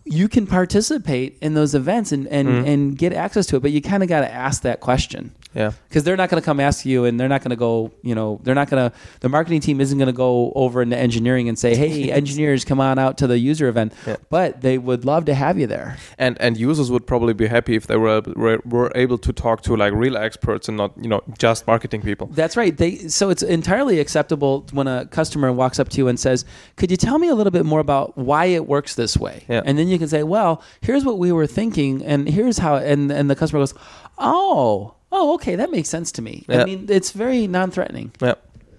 you 0.05 0.27
can 0.29 0.47
participate 0.47 1.37
in 1.41 1.55
those 1.55 1.75
events 1.75 2.11
and 2.11 2.27
and, 2.29 2.49
Mm-hmm. 2.49 2.67
and 2.69 2.99
get 2.99 3.13
access 3.13 3.47
to 3.47 3.57
it. 3.57 3.63
But 3.63 3.71
you 3.71 3.81
kind 3.81 4.03
of 4.03 4.09
got 4.09 4.21
to 4.23 4.33
ask 4.33 4.63
that 4.63 4.81
question 4.81 5.31
yeah. 5.55 5.73
because 5.89 6.05
they're 6.05 6.17
not 6.17 6.31
going 6.31 6.41
to 6.41 6.45
come 6.45 6.61
ask 6.61 6.85
you, 6.85 7.05
and 7.05 7.19
they're 7.19 7.29
not 7.29 7.43
going 7.43 7.51
to 7.51 7.57
go. 7.57 7.93
You 8.03 8.15
know, 8.15 8.41
they're 8.43 8.55
not 8.55 8.71
going 8.71 8.91
to. 8.91 8.97
The 9.21 9.29
marketing 9.29 9.61
team 9.61 9.81
isn't 9.81 9.99
going 9.99 10.07
to 10.07 10.13
go 10.13 10.53
over 10.55 10.83
into 10.83 10.97
engineering 10.97 11.49
and 11.49 11.59
say, 11.59 11.75
"Hey, 11.77 12.11
engineers, 12.21 12.65
come 12.65 12.81
on 12.81 12.99
out 12.99 13.19
to 13.19 13.27
the 13.27 13.39
user 13.39 13.69
event." 13.69 13.93
Yeah. 14.07 14.17
But 14.29 14.61
they 14.61 14.79
would 14.79 15.05
love 15.05 15.25
to 15.27 15.35
have 15.35 15.59
you 15.59 15.67
there. 15.67 15.97
and 16.19 16.41
and 16.41 16.57
users 16.57 16.91
would 16.91 17.07
probably 17.07 17.35
be 17.35 17.47
happy 17.47 17.75
if 17.75 17.87
they 17.87 17.97
were, 17.97 18.23
were 18.37 18.61
were 18.65 18.93
able 18.95 19.19
to 19.19 19.33
talk 19.33 19.63
to 19.63 19.77
like 19.77 19.93
real 19.93 20.17
experts 20.17 20.69
and 20.69 20.77
not 20.77 20.93
you 21.01 21.09
know 21.09 21.23
just 21.39 21.67
marketing 21.67 22.03
people. 22.03 22.29
That's 22.29 22.57
right. 22.57 22.77
They 22.77 22.97
so 23.09 23.31
it's 23.31 23.43
entirely 23.43 23.99
acceptable 24.01 24.67
when 24.73 24.87
a 24.87 25.07
customer 25.07 25.53
walks 25.53 25.79
up 25.79 25.89
to 25.91 25.99
you 25.99 26.09
and 26.09 26.19
says, 26.19 26.45
"Could 26.77 26.91
you 26.91 26.97
tell 26.97 27.19
me 27.19 27.29
a 27.29 27.35
little 27.35 27.51
bit 27.51 27.65
more 27.65 27.81
about 27.81 28.17
why 28.17 28.47
it 28.47 28.67
works 28.67 28.95
this 28.95 29.17
way?" 29.17 29.45
Yeah. 29.49 29.63
And 29.65 29.79
then 29.79 29.89
you 29.89 29.99
can 29.99 30.09
say, 30.09 30.23
"Well, 30.23 30.63
here's 30.81 31.05
what 31.05 31.19
we 31.19 31.33
were 31.33 31.47
thinking, 31.47 32.05
and 32.05 32.29
here's 32.29 32.59
how." 32.59 32.77
And 32.77 33.11
and 33.11 33.29
the 33.29 33.37
customer 33.37 33.61
goes, 33.61 33.75
"Oh, 34.19 34.95
oh, 35.13 35.35
okay, 35.35 35.57
that 35.57 35.71
makes 35.71 35.89
sense 35.89 36.13
to 36.13 36.23
me." 36.23 36.45
Yeah. 36.49 36.63
I 36.63 36.65
mean, 36.65 36.87
it's 36.89 37.11
very 37.13 37.47
non-threatening. 37.47 38.13
Yeah. 38.21 38.35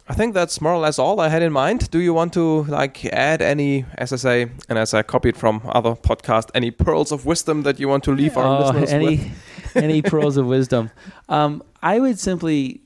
I 0.08 0.14
think 0.14 0.34
that's 0.34 0.60
more 0.60 0.74
or 0.74 0.80
less 0.80 1.00
all 1.00 1.22
I 1.22 1.30
had 1.30 1.42
in 1.42 1.54
mind. 1.54 1.90
Do 1.90 2.00
you 2.00 2.14
want 2.14 2.34
to 2.34 2.64
like 2.64 3.06
add 3.06 3.42
any, 3.42 3.86
as 3.98 4.12
I 4.12 4.18
say, 4.18 4.50
and 4.68 4.78
as 4.78 4.94
I 4.94 5.04
copied 5.04 5.38
from 5.38 5.62
other 5.66 5.92
podcasts, 5.96 6.50
any 6.54 6.70
pearls 6.70 7.14
of 7.14 7.26
wisdom 7.26 7.64
that 7.64 7.80
you 7.80 7.88
want 7.88 8.04
to 8.06 8.12
leave 8.12 8.36
our 8.36 8.46
Oh, 8.46 8.60
listeners 8.62 8.92
any 8.92 9.06
with? 9.06 9.76
any 9.76 10.02
pearls 10.02 10.36
of 10.36 10.48
wisdom? 10.58 10.90
Um, 11.30 11.64
I 11.82 12.00
would 12.00 12.20
simply 12.20 12.82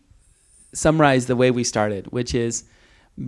summarize 0.74 1.26
the 1.26 1.36
way 1.36 1.50
we 1.50 1.64
started, 1.64 2.06
which 2.12 2.36
is 2.36 2.66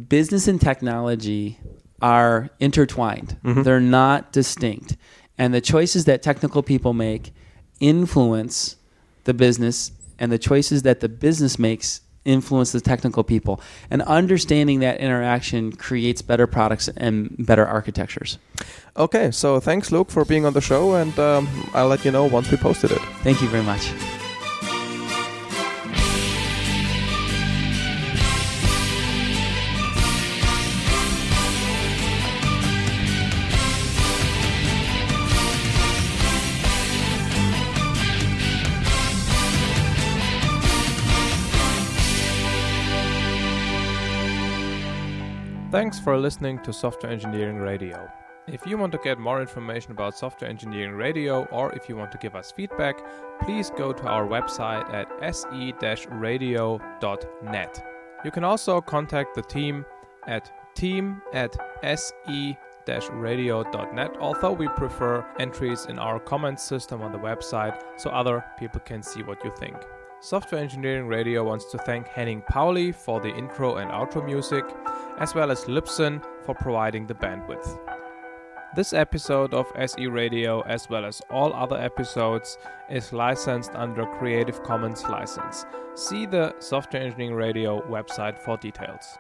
business 0.10 0.48
and 0.48 0.62
technology 0.62 1.58
are 2.00 2.50
intertwined. 2.60 3.38
Mm-hmm. 3.44 3.64
They're 3.64 3.80
not 3.80 4.32
distinct, 4.32 4.96
and 5.40 5.56
the 5.56 5.62
choices 5.62 6.06
that 6.06 6.22
technical 6.22 6.62
people 6.62 6.94
make 6.94 7.34
influence 7.80 8.76
the 9.24 9.34
business, 9.34 9.92
and 10.20 10.32
the 10.32 10.38
choices 10.38 10.84
that 10.84 11.00
the 11.00 11.10
business 11.10 11.58
makes 11.60 12.02
influence 12.26 12.74
the 12.74 12.82
technical 12.82 13.24
people. 13.24 13.62
And 13.90 14.02
understanding 14.04 14.82
that 14.82 15.00
interaction 15.00 15.72
creates 15.72 16.22
better 16.22 16.46
products 16.46 16.90
and 16.90 17.34
better 17.40 17.66
architectures. 17.66 18.38
Okay, 18.98 19.32
so 19.32 19.60
thanks, 19.60 19.92
Luke, 19.92 20.12
for 20.12 20.26
being 20.26 20.46
on 20.46 20.54
the 20.54 20.62
show, 20.62 20.96
and 20.96 21.18
um, 21.18 21.48
I'll 21.74 21.88
let 21.88 22.04
you 22.04 22.12
know 22.12 22.26
once 22.26 22.52
we 22.52 22.58
posted 22.58 22.92
it. 22.92 23.00
Thank 23.24 23.42
you 23.42 23.48
very 23.48 23.64
much. 23.64 23.92
Thanks 45.88 46.04
for 46.04 46.18
listening 46.18 46.60
to 46.64 46.74
Software 46.74 47.14
Engineering 47.14 47.60
Radio. 47.60 48.12
If 48.46 48.66
you 48.68 48.78
want 48.78 48.92
to 48.92 48.98
get 48.98 49.20
more 49.20 49.40
information 49.40 49.94
about 49.94 50.18
Software 50.18 50.50
Engineering 50.50 50.96
Radio 50.96 51.46
or 51.46 51.72
if 51.72 51.88
you 51.88 51.96
want 51.96 52.12
to 52.12 52.18
give 52.18 52.36
us 52.36 52.52
feedback, 52.52 52.98
please 53.40 53.70
go 53.70 53.94
to 53.94 54.04
our 54.04 54.28
website 54.28 54.94
at 54.94 55.08
se-radio.net. 55.34 56.76
You 58.26 58.32
can 58.32 58.44
also 58.44 58.82
contact 58.82 59.34
the 59.34 59.44
team 59.44 59.86
at 60.28 60.52
team 60.76 61.22
at 61.32 61.56
se-radio.net, 61.82 62.58
although 64.20 64.52
we 64.52 64.68
prefer 64.68 65.26
entries 65.40 65.86
in 65.86 65.98
our 66.00 66.20
comments 66.20 66.64
system 66.64 67.02
on 67.02 67.14
the 67.14 67.18
website 67.18 67.82
so 67.96 68.10
other 68.10 68.44
people 68.60 68.82
can 68.82 69.02
see 69.02 69.24
what 69.24 69.42
you 69.46 69.54
think. 69.58 69.78
Software 70.20 70.60
Engineering 70.60 71.08
Radio 71.08 71.44
wants 71.44 71.72
to 71.72 71.78
thank 71.78 72.08
Henning 72.08 72.42
Pauli 72.42 72.92
for 72.92 73.22
the 73.22 73.30
intro 73.30 73.76
and 73.76 73.92
outro 73.92 74.26
music, 74.26 74.66
as 75.20 75.34
well 75.36 75.52
as 75.52 75.66
Libsyn 75.66 76.24
for 76.46 76.56
providing 76.56 77.08
the 77.08 77.14
bandwidth. 77.14 77.80
This 78.76 78.94
episode 78.94 79.54
of 79.54 79.72
SE 79.76 80.08
Radio, 80.08 80.62
as 80.62 80.90
well 80.90 81.06
as 81.06 81.22
all 81.30 81.54
other 81.54 81.78
episodes, 81.78 82.58
is 82.90 83.14
licensed 83.14 83.72
under 83.74 84.06
Creative 84.06 84.62
Commons 84.64 85.04
license. 85.06 85.66
See 85.96 86.26
the 86.26 86.54
Software 86.60 87.02
Engineering 87.02 87.34
Radio 87.34 87.82
website 87.90 88.38
for 88.38 88.58
details. 88.58 89.18